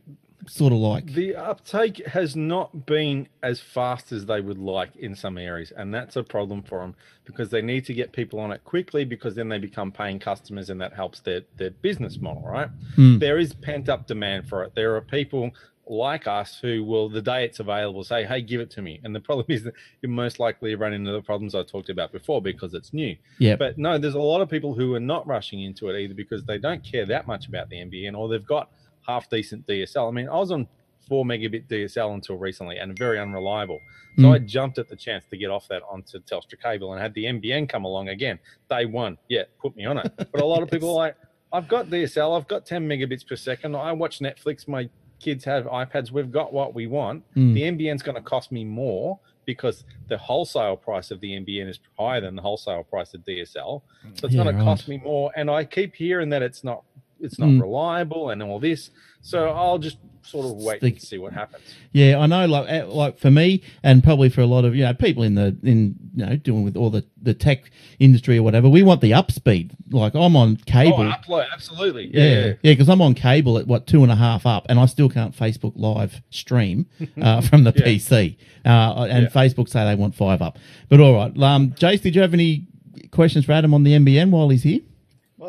sort 0.49 0.73
of 0.73 0.79
like? 0.79 1.13
The 1.13 1.35
uptake 1.35 2.05
has 2.07 2.35
not 2.35 2.85
been 2.85 3.27
as 3.43 3.59
fast 3.59 4.11
as 4.11 4.25
they 4.25 4.41
would 4.41 4.57
like 4.57 4.95
in 4.95 5.15
some 5.15 5.37
areas, 5.37 5.71
and 5.75 5.93
that's 5.93 6.15
a 6.15 6.23
problem 6.23 6.63
for 6.63 6.79
them 6.79 6.95
because 7.25 7.49
they 7.49 7.61
need 7.61 7.85
to 7.85 7.93
get 7.93 8.11
people 8.11 8.39
on 8.39 8.51
it 8.51 8.63
quickly 8.63 9.05
because 9.05 9.35
then 9.35 9.49
they 9.49 9.59
become 9.59 9.91
paying 9.91 10.19
customers 10.19 10.69
and 10.69 10.81
that 10.81 10.93
helps 10.93 11.19
their, 11.19 11.41
their 11.57 11.69
business 11.69 12.19
model, 12.19 12.43
right? 12.43 12.69
Hmm. 12.95 13.19
There 13.19 13.37
is 13.37 13.53
pent 13.53 13.87
up 13.87 14.07
demand 14.07 14.49
for 14.49 14.63
it. 14.63 14.73
There 14.73 14.95
are 14.95 15.01
people 15.01 15.51
like 15.89 16.27
us 16.27 16.59
who 16.61 16.83
will, 16.83 17.09
the 17.09 17.21
day 17.21 17.43
it's 17.43 17.59
available, 17.59 18.03
say, 18.03 18.23
hey, 18.23 18.41
give 18.41 18.61
it 18.61 18.69
to 18.71 18.81
me. 18.81 18.99
And 19.03 19.13
the 19.13 19.19
problem 19.19 19.45
is 19.49 19.63
that 19.63 19.73
you 20.01 20.09
most 20.09 20.39
likely 20.39 20.75
run 20.75 20.93
into 20.93 21.11
the 21.11 21.21
problems 21.21 21.55
I 21.55 21.63
talked 21.63 21.89
about 21.89 22.11
before 22.11 22.41
because 22.41 22.73
it's 22.73 22.93
new. 22.93 23.15
Yeah, 23.39 23.55
But 23.55 23.77
no, 23.77 23.97
there's 23.97 24.15
a 24.15 24.19
lot 24.19 24.41
of 24.41 24.49
people 24.49 24.73
who 24.75 24.93
are 24.93 24.99
not 24.99 25.25
rushing 25.27 25.61
into 25.63 25.89
it 25.89 25.99
either 25.99 26.13
because 26.13 26.43
they 26.45 26.57
don't 26.57 26.83
care 26.83 27.05
that 27.07 27.27
much 27.27 27.47
about 27.47 27.69
the 27.69 27.77
NBN 27.77 28.17
or 28.17 28.29
they've 28.29 28.45
got 28.45 28.69
half 29.07 29.29
decent 29.29 29.65
DSL. 29.67 30.07
I 30.07 30.11
mean, 30.11 30.29
I 30.29 30.35
was 30.37 30.51
on 30.51 30.67
four 31.07 31.25
megabit 31.25 31.67
DSL 31.67 32.13
until 32.13 32.37
recently 32.37 32.77
and 32.77 32.97
very 32.97 33.19
unreliable. 33.19 33.79
So 34.17 34.23
Mm. 34.25 34.33
I 34.35 34.39
jumped 34.39 34.77
at 34.77 34.89
the 34.89 34.95
chance 34.95 35.23
to 35.29 35.37
get 35.37 35.49
off 35.49 35.67
that 35.69 35.81
onto 35.89 36.19
Telstra 36.19 36.61
cable 36.61 36.93
and 36.93 37.01
had 37.01 37.13
the 37.13 37.25
NBN 37.25 37.67
come 37.69 37.85
along 37.85 38.09
again. 38.09 38.37
Day 38.69 38.85
one, 38.85 39.17
yeah, 39.29 39.43
put 39.61 39.75
me 39.75 39.85
on 39.85 39.97
it. 39.99 40.11
But 40.31 40.41
a 40.41 40.45
lot 40.45 40.61
of 40.61 40.69
people 40.69 40.89
are 40.91 40.95
like, 41.07 41.15
I've 41.51 41.67
got 41.67 41.87
DSL, 41.87 42.37
I've 42.37 42.47
got 42.47 42.65
10 42.65 42.87
megabits 42.87 43.25
per 43.25 43.35
second. 43.35 43.75
I 43.75 43.91
watch 43.91 44.19
Netflix, 44.19 44.67
my 44.67 44.87
kids 45.19 45.43
have 45.45 45.65
iPads, 45.65 46.11
we've 46.11 46.31
got 46.31 46.53
what 46.53 46.75
we 46.75 46.85
want. 46.85 47.23
Mm. 47.35 47.53
The 47.53 47.61
NBN's 47.61 48.03
going 48.03 48.15
to 48.15 48.21
cost 48.21 48.51
me 48.51 48.63
more 48.63 49.19
because 49.45 49.83
the 50.09 50.17
wholesale 50.17 50.77
price 50.77 51.09
of 51.09 51.19
the 51.21 51.31
NBN 51.31 51.67
is 51.69 51.79
higher 51.97 52.21
than 52.21 52.35
the 52.35 52.41
wholesale 52.41 52.83
price 52.83 53.15
of 53.15 53.21
DSL. 53.21 53.81
So 54.13 54.27
it's 54.27 54.35
Yeah, 54.35 54.43
going 54.43 54.55
to 54.55 54.63
cost 54.63 54.87
me 54.87 54.99
more. 54.99 55.31
And 55.35 55.49
I 55.49 55.63
keep 55.63 55.95
hearing 55.95 56.29
that 56.29 56.43
it's 56.43 56.63
not 56.63 56.83
it's 57.21 57.39
not 57.39 57.49
Mm. 57.49 57.61
reliable 57.61 58.29
and 58.29 58.41
all 58.43 58.59
this. 58.59 58.89
So 59.21 59.49
I'll 59.49 59.77
just 59.79 59.97
sort 60.21 60.45
of 60.45 60.63
wait 60.63 60.77
Stick- 60.79 60.93
and 60.93 61.01
see 61.01 61.17
what 61.17 61.33
happens. 61.33 61.63
Yeah, 61.91 62.19
I 62.19 62.27
know. 62.27 62.45
Like, 62.45 62.65
eh, 62.69 62.83
like 62.85 63.17
for 63.17 63.31
me, 63.31 63.61
and 63.81 64.03
probably 64.03 64.29
for 64.29 64.41
a 64.41 64.45
lot 64.45 64.63
of 64.63 64.75
you 64.75 64.83
know 64.83 64.93
people 64.93 65.23
in 65.23 65.33
the 65.35 65.57
in 65.63 65.95
you 66.15 66.25
know 66.25 66.35
doing 66.35 66.63
with 66.63 66.77
all 66.77 66.89
the 66.91 67.03
the 67.21 67.33
tech 67.33 67.71
industry 67.99 68.37
or 68.37 68.43
whatever, 68.43 68.69
we 68.69 68.83
want 68.83 69.01
the 69.01 69.13
up 69.13 69.31
speed. 69.31 69.71
Like 69.89 70.13
I'm 70.15 70.35
on 70.35 70.57
cable. 70.57 70.99
Oh, 71.01 71.11
upload, 71.11 71.47
absolutely. 71.51 72.11
yeah, 72.13 72.23
Yeah. 72.29 72.45
yeah, 72.47 72.53
because 72.73 72.89
I'm 72.89 73.01
on 73.01 73.15
cable 73.15 73.57
at 73.57 73.65
what 73.67 73.87
two 73.87 74.03
and 74.03 74.11
a 74.11 74.15
half 74.15 74.45
up, 74.45 74.67
and 74.69 74.79
I 74.79 74.85
still 74.85 75.09
can't 75.09 75.35
Facebook 75.35 75.73
Live 75.75 76.21
stream 76.29 76.85
uh, 77.21 77.41
from 77.41 77.63
the 77.63 77.73
Yeah. 77.75 77.85
PC. 77.85 78.37
Uh, 78.65 79.07
and 79.09 79.23
Yeah. 79.23 79.29
Facebook 79.29 79.67
say 79.67 79.83
they 79.85 79.95
want 79.95 80.13
five 80.15 80.41
up. 80.41 80.59
But 80.89 80.99
all 80.99 81.15
right, 81.15 81.35
um, 81.41 81.71
Jace, 81.71 82.01
did 82.01 82.13
you 82.15 82.21
have 82.21 82.33
any 82.35 82.65
questions 83.11 83.45
for 83.45 83.53
Adam 83.53 83.73
on 83.73 83.83
the 83.83 83.93
NBN 83.93 84.29
while 84.29 84.49
he's 84.49 84.63
here? 84.63 84.81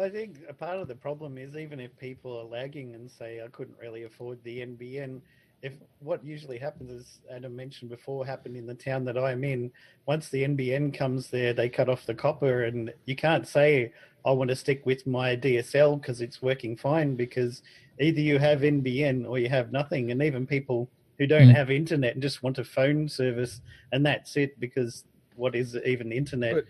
Well, 0.00 0.08
I 0.08 0.12
think 0.12 0.38
a 0.48 0.54
part 0.54 0.78
of 0.78 0.88
the 0.88 0.94
problem 0.94 1.36
is 1.36 1.56
even 1.58 1.78
if 1.78 1.94
people 1.98 2.34
are 2.34 2.44
lagging 2.44 2.94
and 2.94 3.10
say 3.10 3.42
I 3.44 3.48
couldn't 3.48 3.76
really 3.78 4.04
afford 4.04 4.42
the 4.44 4.60
NBN, 4.60 5.20
if 5.60 5.74
what 5.98 6.24
usually 6.24 6.56
happens 6.56 6.90
is 6.90 7.18
Adam 7.30 7.54
mentioned 7.54 7.90
before 7.90 8.24
happened 8.24 8.56
in 8.56 8.66
the 8.66 8.72
town 8.72 9.04
that 9.04 9.18
I'm 9.18 9.44
in, 9.44 9.70
once 10.06 10.30
the 10.30 10.42
NBN 10.44 10.94
comes 10.96 11.28
there, 11.28 11.52
they 11.52 11.68
cut 11.68 11.90
off 11.90 12.06
the 12.06 12.14
copper, 12.14 12.64
and 12.64 12.90
you 13.04 13.14
can't 13.14 13.46
say 13.46 13.92
I 14.24 14.30
want 14.30 14.48
to 14.48 14.56
stick 14.56 14.86
with 14.86 15.06
my 15.06 15.36
DSL 15.36 16.00
because 16.00 16.22
it's 16.22 16.40
working 16.40 16.78
fine 16.78 17.14
because 17.14 17.62
either 17.98 18.22
you 18.22 18.38
have 18.38 18.60
NBN 18.62 19.28
or 19.28 19.38
you 19.38 19.50
have 19.50 19.70
nothing, 19.70 20.12
and 20.12 20.22
even 20.22 20.46
people 20.46 20.88
who 21.18 21.26
don't 21.26 21.48
Mm. 21.50 21.54
have 21.56 21.70
internet 21.70 22.14
and 22.14 22.22
just 22.22 22.42
want 22.42 22.56
a 22.56 22.64
phone 22.64 23.06
service 23.06 23.60
and 23.92 24.06
that's 24.06 24.38
it 24.38 24.58
because 24.58 25.04
what 25.36 25.54
is 25.54 25.76
even 25.84 26.10
internet? 26.10 26.54
But- 26.54 26.64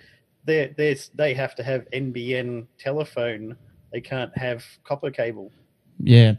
they 0.45 0.75
they 0.77 0.97
they 1.15 1.35
have 1.35 1.55
to 1.57 1.63
have 1.63 1.87
NBN 1.93 2.67
telephone. 2.79 3.57
They 3.93 4.01
can't 4.01 4.37
have 4.37 4.65
copper 4.85 5.11
cable. 5.11 5.51
Yeah, 6.03 6.35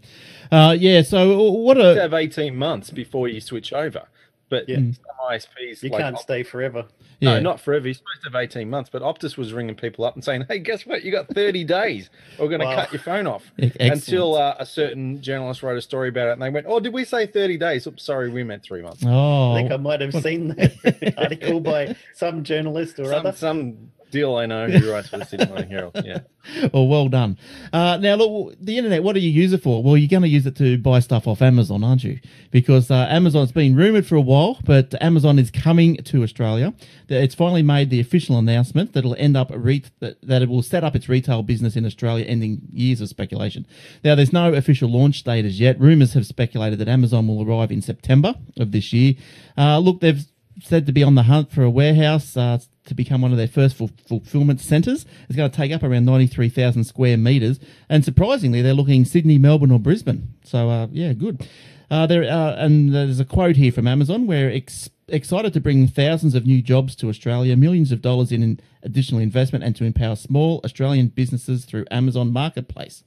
uh, 0.52 0.76
yeah. 0.80 1.02
So 1.02 1.52
what 1.52 1.78
You 1.78 1.84
have 1.84 2.14
18 2.14 2.56
months 2.56 2.90
before 2.90 3.28
you 3.28 3.40
switch 3.40 3.74
over. 3.74 4.08
But 4.52 4.68
Yeah. 4.70 4.76
some 4.76 5.32
ISPs, 5.32 5.82
You 5.82 5.90
like 5.90 6.02
can't 6.04 6.20
stay 6.20 6.44
forever. 6.44 6.86
No, 7.22 7.36
Yeah. 7.36 7.40
not 7.40 7.60
forever. 7.62 7.88
You're 7.88 7.94
supposed 7.94 8.22
to 8.24 8.30
have 8.30 8.36
18 8.36 8.70
months, 8.70 8.90
but 8.92 9.02
Optus 9.02 9.38
was 9.38 9.54
ringing 9.54 9.76
people 9.76 10.04
up 10.04 10.16
and 10.16 10.24
saying, 10.24 10.44
hey, 10.50 10.60
guess 10.60 10.86
what? 10.86 11.04
You 11.04 11.12
got 11.12 11.28
30 11.30 11.64
days. 11.64 12.10
We're 12.38 12.50
going 12.50 12.60
to 12.60 12.66
Wow. 12.66 12.76
cut 12.76 12.92
your 12.92 13.00
phone 13.00 13.28
off. 13.28 13.50
Excellent. 13.60 13.94
Until 13.94 14.36
uh, 14.36 14.56
a 14.60 14.66
certain 14.66 15.22
journalist 15.22 15.64
wrote 15.64 15.78
a 15.78 15.82
story 15.82 16.10
about 16.10 16.28
it 16.28 16.32
and 16.34 16.42
they 16.42 16.50
went, 16.50 16.66
oh, 16.68 16.80
did 16.82 16.92
we 16.94 17.06
say 17.06 17.26
30 17.28 17.58
days? 17.58 17.88
Oops, 17.88 18.04
sorry, 18.04 18.30
we 18.30 18.44
meant 18.44 18.62
three 18.62 18.82
months. 18.82 19.04
Oh, 19.08 19.54
I 19.54 19.56
think 19.62 19.72
I 19.72 19.78
might 19.78 20.02
have 20.02 20.14
seen 20.16 20.50
that 20.58 21.14
article 21.18 21.62
by 21.62 21.96
some 22.14 22.44
journalist 22.44 23.00
or 23.00 23.06
Some, 23.06 23.14
other. 23.26 23.32
some 23.32 23.92
deal 24.12 24.36
I 24.36 24.46
know 24.46 24.68
who 24.68 24.92
writes 24.92 25.10
for 25.10 25.18
the 25.18 25.26
Sydney 25.26 25.48
Morning 25.48 25.70
Herald. 25.70 26.02
Yeah. 26.04 26.20
well, 26.74 26.88
well 26.88 27.08
done. 27.08 27.38
Uh, 27.72 27.98
now, 27.98 28.16
look, 28.16 28.56
the 28.60 28.78
internet, 28.78 29.04
what 29.04 29.14
do 29.14 29.20
you 29.22 29.30
use 29.30 29.54
it 29.54 29.64
for? 29.64 29.82
Well, 29.82 29.98
you're 29.98 30.10
going 30.10 30.24
to 30.24 30.28
use 30.28 30.46
it 30.46 30.56
to 30.58 30.78
buy 30.78 31.00
stuff 31.00 31.28
off 31.28 31.42
Amazon, 31.42 31.84
aren't 31.84 32.04
you? 32.04 32.20
Because 32.52 32.92
uh, 32.92 33.08
Amazon's 33.10 33.52
been 33.52 33.76
rumored 33.76 34.06
for 34.06 34.16
a 34.16 34.22
while, 34.22 34.60
but 34.64 34.94
Amazon 35.02 35.40
is 35.40 35.50
coming 35.50 35.98
to 35.98 36.24
Australia. 36.24 36.74
It's 37.08 37.36
finally 37.36 37.64
made 37.64 37.90
the 37.90 38.00
official 38.00 38.38
announcement 38.38 38.94
that 38.94 39.00
it'll 39.00 39.16
end 39.16 39.38
up 39.38 39.52
re- 39.54 39.84
that, 40.00 40.22
that 40.22 40.42
it 40.42 40.50
will 40.50 40.64
set 40.64 40.84
up 40.84 40.96
its 40.96 41.10
retail 41.10 41.44
business 41.44 41.76
in 41.76 41.86
Australia, 41.86 42.26
ending 42.26 42.62
years 42.72 43.02
of 43.02 43.10
speculation. 43.10 43.66
Now, 44.04 44.16
there's 44.16 44.34
no 44.34 44.54
official 44.54 44.90
launch 44.90 45.24
date 45.24 45.46
as 45.46 45.60
yet. 45.60 45.80
Rumors 45.80 46.14
have 46.14 46.26
speculated 46.26 46.80
that 46.80 46.88
Amazon 46.88 47.28
will 47.28 47.48
arrive 47.48 47.72
in 47.72 47.82
September 47.82 48.36
of 48.58 48.72
this 48.72 48.94
year. 48.94 49.16
Uh, 49.58 49.80
look, 49.80 50.02
they've 50.02 50.26
said 50.62 50.86
to 50.86 50.92
be 50.92 51.04
on 51.04 51.16
the 51.16 51.24
hunt 51.24 51.52
for 51.52 51.64
a 51.64 51.70
warehouse 51.70 52.36
uh, 52.38 52.60
to 52.86 52.96
become 52.96 53.22
one 53.22 53.32
of 53.32 53.38
their 53.38 53.48
first 53.48 53.76
ful- 53.76 53.92
fulfillment 54.08 54.60
centres. 54.60 55.06
It's 55.28 55.36
going 55.36 55.50
to 55.50 55.56
take 55.56 55.72
up 55.72 55.84
around 55.84 56.06
93,000 56.06 56.84
square 56.84 57.18
metres. 57.18 57.60
And 57.90 58.04
surprisingly, 58.04 58.62
they're 58.62 58.74
looking 58.74 59.06
Sydney, 59.06 59.38
Melbourne, 59.38 59.72
or 59.72 59.80
Brisbane. 59.80 60.34
So, 60.44 60.70
uh, 60.70 60.88
yeah, 60.92 61.14
good. 61.14 61.48
Uh, 61.90 62.08
there, 62.08 62.24
uh, 62.24 62.56
and 62.56 62.94
there's 62.96 63.20
a 63.20 63.26
quote 63.26 63.58
here 63.58 63.72
from 63.72 63.86
Amazon 63.86 64.26
where 64.26 64.50
ex- 64.50 64.90
excited 65.10 65.54
to 65.54 65.60
bring 65.60 65.88
thousands 65.88 66.36
of 66.36 66.46
new 66.46 66.62
jobs 66.62 66.96
to 66.96 67.10
Australia, 67.10 67.58
millions 67.58 67.92
of 67.92 68.02
dollars 68.02 68.32
in 68.32 68.60
additional 68.82 69.20
investment, 69.20 69.64
and 69.64 69.76
to 69.76 69.84
empower 69.84 70.16
small 70.16 70.62
Australian 70.64 71.08
businesses 71.08 71.66
through 71.66 71.86
Amazon 71.92 72.32
Marketplace. 72.32 73.04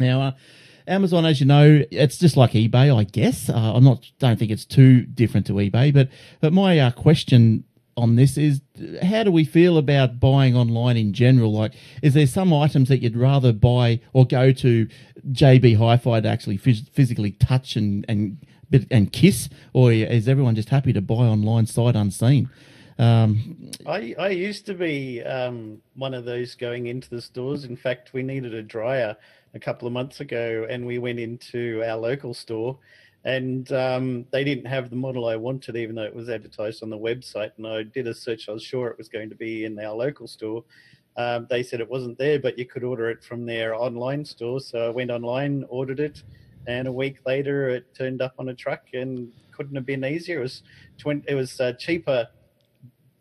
Now, 0.00 0.22
uh, 0.22 0.32
Amazon, 0.88 1.26
as 1.26 1.40
you 1.40 1.46
know, 1.46 1.84
it's 1.90 2.16
just 2.16 2.36
like 2.36 2.52
eBay, 2.52 2.96
I 2.96 3.04
guess. 3.04 3.50
Uh, 3.50 3.72
I'm 3.74 3.84
not, 3.84 4.10
don't 4.18 4.38
think 4.38 4.50
it's 4.50 4.64
too 4.64 5.02
different 5.02 5.46
to 5.48 5.54
eBay, 5.54 5.92
but 5.92 6.08
but 6.40 6.52
my 6.52 6.78
uh, 6.78 6.90
question 6.92 7.64
on 7.96 8.16
this 8.16 8.36
is, 8.36 8.60
how 9.02 9.22
do 9.22 9.30
we 9.30 9.44
feel 9.44 9.78
about 9.78 10.20
buying 10.20 10.54
online 10.54 10.96
in 10.96 11.12
general? 11.12 11.52
Like, 11.52 11.72
is 12.02 12.14
there 12.14 12.26
some 12.26 12.52
items 12.52 12.88
that 12.88 12.98
you'd 12.98 13.16
rather 13.16 13.52
buy 13.52 14.00
or 14.12 14.26
go 14.26 14.52
to 14.52 14.88
JB 15.32 15.78
Hi-Fi 15.78 16.20
to 16.20 16.28
actually 16.28 16.58
phys- 16.58 16.88
physically 16.90 17.32
touch 17.32 17.76
and 17.76 18.04
and 18.08 18.38
and 18.90 19.12
kiss, 19.12 19.48
or 19.72 19.92
is 19.92 20.28
everyone 20.28 20.56
just 20.56 20.70
happy 20.70 20.92
to 20.92 21.00
buy 21.00 21.14
online 21.14 21.66
sight 21.66 21.94
unseen? 21.94 22.50
Um, 22.98 23.70
I, 23.86 24.14
I 24.18 24.28
used 24.30 24.66
to 24.66 24.74
be 24.74 25.22
um, 25.22 25.80
one 25.94 26.14
of 26.14 26.24
those 26.24 26.54
going 26.54 26.86
into 26.86 27.08
the 27.10 27.20
stores. 27.20 27.64
In 27.64 27.76
fact, 27.76 28.12
we 28.12 28.22
needed 28.22 28.54
a 28.54 28.62
dryer 28.62 29.16
a 29.54 29.58
couple 29.58 29.86
of 29.86 29.92
months 29.92 30.20
ago, 30.20 30.66
and 30.68 30.86
we 30.86 30.98
went 30.98 31.20
into 31.20 31.82
our 31.86 31.96
local 31.96 32.34
store, 32.34 32.78
and 33.26 33.70
um, 33.72 34.24
they 34.30 34.44
didn't 34.44 34.66
have 34.66 34.88
the 34.88 34.96
model 34.96 35.26
I 35.26 35.36
wanted, 35.36 35.76
even 35.76 35.96
though 35.96 36.04
it 36.04 36.14
was 36.14 36.28
advertised 36.28 36.82
on 36.82 36.90
the 36.90 36.98
website. 36.98 37.50
And 37.58 37.66
I 37.66 37.82
did 37.82 38.06
a 38.06 38.14
search; 38.14 38.48
I 38.48 38.52
was 38.52 38.62
sure 38.62 38.88
it 38.88 38.96
was 38.96 39.08
going 39.08 39.28
to 39.28 39.34
be 39.34 39.64
in 39.64 39.78
our 39.78 39.94
local 39.94 40.26
store. 40.28 40.64
Um, 41.16 41.46
they 41.50 41.62
said 41.62 41.80
it 41.80 41.90
wasn't 41.90 42.18
there, 42.18 42.38
but 42.38 42.58
you 42.58 42.66
could 42.66 42.84
order 42.84 43.10
it 43.10 43.24
from 43.24 43.44
their 43.44 43.74
online 43.74 44.24
store. 44.24 44.60
So 44.60 44.86
I 44.86 44.90
went 44.90 45.10
online, 45.10 45.64
ordered 45.68 45.98
it, 45.98 46.22
and 46.66 46.86
a 46.86 46.92
week 46.92 47.18
later, 47.26 47.68
it 47.70 47.92
turned 47.94 48.22
up 48.22 48.34
on 48.38 48.48
a 48.50 48.54
truck, 48.54 48.82
and 48.92 49.32
couldn't 49.50 49.74
have 49.74 49.86
been 49.86 50.04
easier. 50.04 50.38
It 50.38 50.42
was 50.42 50.62
20, 50.98 51.24
it 51.28 51.34
was 51.34 51.60
uh, 51.60 51.72
cheaper 51.72 52.28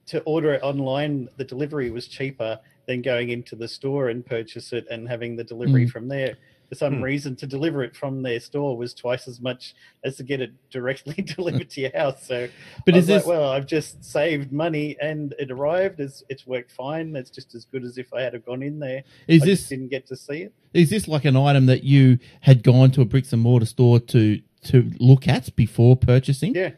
to 0.07 0.21
order 0.21 0.53
it 0.53 0.61
online, 0.61 1.27
the 1.37 1.43
delivery 1.43 1.89
was 1.89 2.07
cheaper 2.07 2.59
than 2.87 3.01
going 3.01 3.29
into 3.31 3.55
the 3.55 3.67
store 3.67 4.09
and 4.09 4.23
purchase 4.23 4.71
it 4.71 4.85
and 4.91 5.07
having 5.09 5.35
the 5.35 5.43
delivery 5.43 5.85
Mm. 5.87 5.89
from 5.89 6.07
there. 6.07 6.37
For 6.69 6.75
some 6.75 6.95
Hmm. 6.95 7.03
reason, 7.03 7.35
to 7.37 7.45
deliver 7.47 7.83
it 7.83 7.95
from 7.95 8.23
their 8.23 8.39
store 8.39 8.75
was 8.75 8.93
twice 8.93 9.27
as 9.27 9.39
much 9.39 9.75
as 10.03 10.17
to 10.17 10.23
get 10.23 10.41
it 10.41 10.51
directly 10.71 11.13
delivered 11.35 11.69
to 11.71 11.81
your 11.81 11.91
house. 11.95 12.25
So, 12.25 12.47
but 12.85 12.95
is 12.95 13.07
like, 13.07 13.19
this 13.19 13.27
well, 13.27 13.49
I've 13.51 13.67
just 13.67 14.03
saved 14.03 14.51
money 14.51 14.97
and 15.01 15.33
it 15.37 15.51
arrived. 15.51 15.99
It's, 15.99 16.23
it's 16.29 16.47
worked 16.47 16.71
fine. 16.71 17.15
It's 17.15 17.29
just 17.29 17.53
as 17.53 17.65
good 17.65 17.83
as 17.83 17.97
if 17.97 18.13
I 18.13 18.21
had 18.21 18.33
have 18.33 18.45
gone 18.45 18.63
in 18.63 18.79
there. 18.79 19.03
is 19.27 19.43
I 19.43 19.45
this 19.45 19.67
didn't 19.69 19.89
get 19.89 20.07
to 20.07 20.15
see 20.15 20.41
it. 20.43 20.53
Is 20.73 20.89
this 20.89 21.07
like 21.07 21.25
an 21.25 21.37
item 21.37 21.67
that 21.67 21.83
you 21.83 22.17
had 22.41 22.63
gone 22.63 22.91
to 22.91 23.01
a 23.01 23.05
bricks 23.05 23.31
and 23.31 23.41
mortar 23.41 23.65
store 23.67 23.99
to 23.99 24.41
to 24.63 24.91
look 24.99 25.27
at 25.27 25.55
before 25.55 25.95
purchasing? 25.95 26.55
Yeah. 26.55 26.71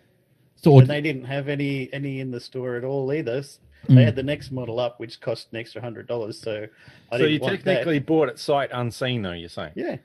So, 0.58 0.80
And 0.80 0.88
they 0.90 1.02
didn't 1.02 1.26
have 1.26 1.48
any 1.48 1.90
any 1.94 2.20
in 2.20 2.32
the 2.32 2.40
store 2.42 2.76
at 2.76 2.84
all 2.84 3.14
either. 3.14 3.44
S- 3.84 3.90
Mm. 3.90 3.96
They 3.96 4.04
had 4.04 4.16
the 4.16 4.24
next 4.24 4.52
model 4.52 4.80
up, 4.80 5.00
which 5.00 5.22
cost 5.22 5.48
an 5.52 5.58
extra 5.60 5.82
hundred 5.82 6.08
dollars. 6.08 6.40
So 6.42 6.68
I 7.12 7.18
so 7.18 7.24
didn't 7.24 7.34
you 7.34 7.40
want 7.40 7.64
that. 7.64 7.74
technically 7.76 8.00
bought 8.00 8.28
it 8.30 8.38
sight 8.40 8.70
unseen, 8.74 9.22
though, 9.22 9.32
you're 9.34 9.48
saying? 9.50 9.72
yeah. 9.76 9.98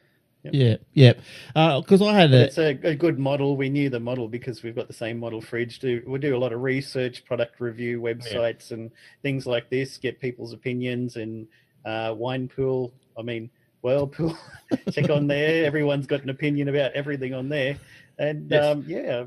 yeah, 0.45 0.77
yeah. 0.93 1.13
Because 1.55 2.03
I 2.03 2.13
had 2.15 2.31
But 2.31 2.37
a 2.37 2.45
it's 2.45 2.59
a, 2.59 2.79
a 2.89 2.95
good 2.95 3.19
model. 3.19 3.57
We 3.57 3.69
knew 3.71 3.89
the 3.91 4.01
model 4.01 4.29
because 4.29 4.63
we've 4.63 4.75
got 4.75 4.87
the 4.89 4.93
same 4.95 5.19
model 5.19 5.41
fridge. 5.41 5.79
Do 5.79 6.03
we 6.07 6.19
do 6.19 6.37
a 6.37 6.39
lot 6.39 6.53
of 6.53 6.61
research, 6.63 7.25
product 7.25 7.61
review 7.61 8.01
websites, 8.01 8.71
and 8.73 8.91
things 9.23 9.47
like 9.47 9.69
this. 9.71 9.99
Get 9.99 10.21
people's 10.21 10.53
opinions 10.53 11.17
and 11.17 11.47
uh, 11.85 12.15
wine 12.17 12.49
pool. 12.49 12.93
I 13.19 13.23
mean, 13.23 13.51
whirlpool. 13.83 14.37
Check 14.93 15.11
on 15.11 15.27
there. 15.29 15.65
Everyone's 15.65 16.07
got 16.07 16.23
an 16.23 16.31
opinion 16.31 16.69
about 16.69 16.93
everything 16.93 17.35
on 17.35 17.49
there, 17.49 17.77
and 18.19 18.51
Yes. 18.51 18.65
um, 18.65 18.85
yeah, 18.89 19.25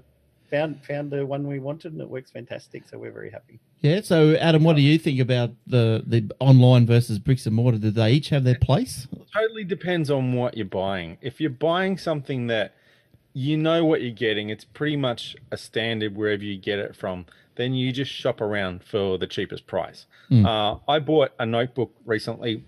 found 0.49 0.83
found 0.85 1.11
the 1.11 1.25
one 1.25 1.47
we 1.47 1.59
wanted, 1.59 1.93
and 1.93 2.01
it 2.01 2.09
works 2.09 2.31
fantastic. 2.31 2.83
So 2.89 2.97
we're 2.97 3.11
very 3.11 3.31
happy. 3.31 3.59
Yeah. 3.85 4.01
So 4.01 4.35
Adam, 4.35 4.63
what 4.63 4.75
do 4.75 4.81
you 4.81 4.97
think 4.97 5.19
about 5.19 5.51
the 5.67 6.03
the 6.05 6.29
online 6.39 6.85
versus 6.85 7.19
bricks 7.19 7.45
and 7.45 7.55
mortar? 7.55 7.77
Do 7.77 7.91
they 7.91 8.11
each 8.11 8.29
have 8.29 8.43
their 8.43 8.57
place? 8.59 9.07
totally 9.35 9.63
depends 9.63 10.09
on 10.09 10.33
what 10.33 10.55
you're 10.55 10.65
buying. 10.65 11.17
If 11.21 11.41
you're 11.41 11.49
buying 11.49 11.97
something 11.97 12.47
that 12.47 12.73
you 13.33 13.57
know 13.57 13.83
what 13.83 14.01
you're 14.01 14.11
getting, 14.11 14.49
it's 14.49 14.63
pretty 14.63 14.95
much 14.95 15.35
a 15.51 15.57
standard 15.57 16.15
wherever 16.15 16.43
you 16.43 16.57
get 16.57 16.79
it 16.79 16.95
from, 16.95 17.25
then 17.55 17.73
you 17.73 17.91
just 17.91 18.11
shop 18.11 18.39
around 18.39 18.83
for 18.83 19.17
the 19.17 19.27
cheapest 19.27 19.67
price. 19.67 20.05
Mm. 20.31 20.45
Uh, 20.45 20.79
I 20.89 20.99
bought 20.99 21.31
a 21.37 21.45
notebook 21.45 21.93
recently 22.05 22.63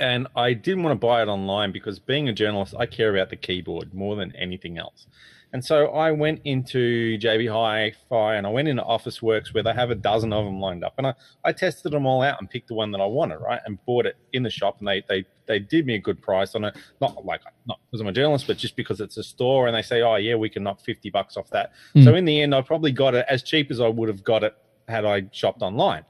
and 0.00 0.26
I 0.34 0.54
didn't 0.54 0.82
want 0.82 0.98
to 0.98 1.06
buy 1.06 1.22
it 1.22 1.28
online 1.28 1.72
because 1.72 1.98
being 1.98 2.28
a 2.28 2.32
journalist, 2.32 2.74
I 2.78 2.86
care 2.86 3.14
about 3.14 3.28
the 3.30 3.36
keyboard 3.36 3.92
more 3.92 4.16
than 4.16 4.34
anything 4.34 4.78
else. 4.78 5.06
And 5.52 5.62
so 5.62 5.88
I 5.88 6.10
went 6.12 6.40
into 6.44 7.18
JB 7.18 7.52
Hi-Fi 7.52 8.36
and 8.36 8.46
I 8.46 8.50
went 8.50 8.68
into 8.68 8.82
Officeworks 8.82 9.52
where 9.52 9.62
they 9.62 9.74
have 9.74 9.90
a 9.90 9.94
dozen 9.94 10.32
of 10.32 10.46
them 10.46 10.60
lined 10.60 10.82
up, 10.82 10.94
and 10.96 11.08
I, 11.08 11.14
I 11.44 11.52
tested 11.52 11.92
them 11.92 12.06
all 12.06 12.22
out 12.22 12.40
and 12.40 12.48
picked 12.48 12.68
the 12.68 12.74
one 12.74 12.90
that 12.92 13.00
I 13.00 13.06
wanted, 13.06 13.36
right, 13.36 13.60
and 13.66 13.78
bought 13.84 14.06
it 14.06 14.16
in 14.32 14.42
the 14.42 14.50
shop, 14.50 14.76
and 14.78 14.88
they 14.88 15.02
they 15.08 15.26
they 15.46 15.58
did 15.58 15.86
me 15.86 15.96
a 15.96 15.98
good 15.98 16.22
price 16.22 16.54
on 16.54 16.64
it, 16.64 16.76
not 17.00 17.24
like 17.26 17.42
not 17.66 17.78
because 17.86 18.00
I'm 18.00 18.06
a 18.06 18.12
journalist, 18.12 18.46
but 18.46 18.56
just 18.56 18.76
because 18.76 19.00
it's 19.00 19.18
a 19.18 19.22
store, 19.22 19.66
and 19.66 19.76
they 19.76 19.82
say, 19.82 20.00
oh 20.00 20.16
yeah, 20.16 20.36
we 20.36 20.48
can 20.48 20.62
knock 20.62 20.80
fifty 20.80 21.10
bucks 21.10 21.36
off 21.36 21.50
that. 21.50 21.72
Mm. 21.94 22.04
So 22.04 22.14
in 22.14 22.24
the 22.24 22.40
end, 22.40 22.54
I 22.54 22.62
probably 22.62 22.92
got 22.92 23.14
it 23.14 23.26
as 23.28 23.42
cheap 23.42 23.70
as 23.70 23.80
I 23.80 23.88
would 23.88 24.08
have 24.08 24.24
got 24.24 24.44
it 24.44 24.56
had 24.88 25.04
I 25.04 25.28
shopped 25.32 25.62
online. 25.62 26.04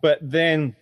But 0.00 0.18
then 0.22 0.74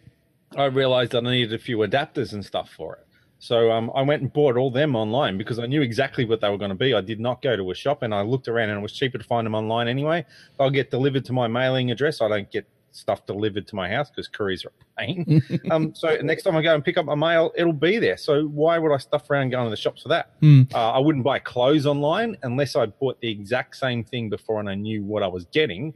I 0.57 0.67
realized 0.67 1.13
that 1.13 1.27
I 1.27 1.31
needed 1.31 1.55
a 1.55 1.59
few 1.59 1.79
adapters 1.79 2.33
and 2.33 2.45
stuff 2.45 2.71
for 2.71 2.97
it. 2.97 3.06
So 3.47 3.71
um, 3.71 3.93
I 3.95 4.03
went 4.03 4.23
and 4.23 4.33
bought 4.33 4.57
all 4.57 4.73
them 4.73 4.97
online 4.97 5.39
because 5.39 5.61
I 5.61 5.67
knew 5.67 5.81
exactly 5.81 6.25
what 6.25 6.41
they 6.41 6.49
were 6.49 6.59
going 6.59 6.71
to 6.71 6.75
be. 6.75 6.95
I 6.95 7.01
did 7.01 7.21
not 7.21 7.43
go 7.43 7.55
to 7.55 7.71
a 7.71 7.75
shop 7.77 8.03
and 8.03 8.13
I 8.13 8.23
looked 8.23 8.49
around 8.49 8.71
and 8.71 8.79
it 8.79 8.83
was 8.83 8.93
cheaper 8.93 9.19
to 9.19 9.25
find 9.25 9.47
them 9.47 9.55
online 9.55 9.87
anyway. 9.87 10.27
They'll 10.59 10.69
get 10.69 10.91
delivered 10.91 11.25
to 11.27 11.33
my 11.33 11.47
mailing 11.47 11.93
address. 11.93 12.21
I 12.21 12.27
don't 12.27 12.51
get 12.51 12.67
stuff 12.91 13.25
delivered 13.25 13.69
to 13.69 13.77
my 13.77 13.89
house 13.89 14.11
because 14.11 14.27
couriers 14.27 14.65
are 14.65 14.71
a 14.81 15.01
pain. 15.01 15.43
um, 15.71 15.95
so 15.95 16.17
next 16.23 16.43
time 16.43 16.57
I 16.57 16.63
go 16.63 16.75
and 16.75 16.85
pick 16.85 16.97
up 16.97 17.07
my 17.07 17.15
mail, 17.15 17.53
it'll 17.55 17.73
be 17.73 17.99
there. 17.99 18.17
So 18.17 18.47
why 18.47 18.79
would 18.79 18.93
I 18.93 18.97
stuff 18.97 19.31
around 19.31 19.51
going 19.51 19.67
to 19.67 19.71
the 19.71 19.77
shops 19.77 20.03
for 20.03 20.09
that? 20.09 20.33
Hmm. 20.41 20.63
Uh, 20.75 20.91
I 20.91 20.99
wouldn't 20.99 21.25
buy 21.25 21.39
clothes 21.39 21.87
online 21.87 22.37
unless 22.43 22.75
I 22.75 22.87
bought 22.87 23.21
the 23.21 23.31
exact 23.31 23.77
same 23.77 24.03
thing 24.03 24.29
before 24.29 24.59
and 24.59 24.69
I 24.69 24.75
knew 24.75 25.05
what 25.05 25.23
I 25.23 25.29
was 25.29 25.45
getting. 25.53 25.95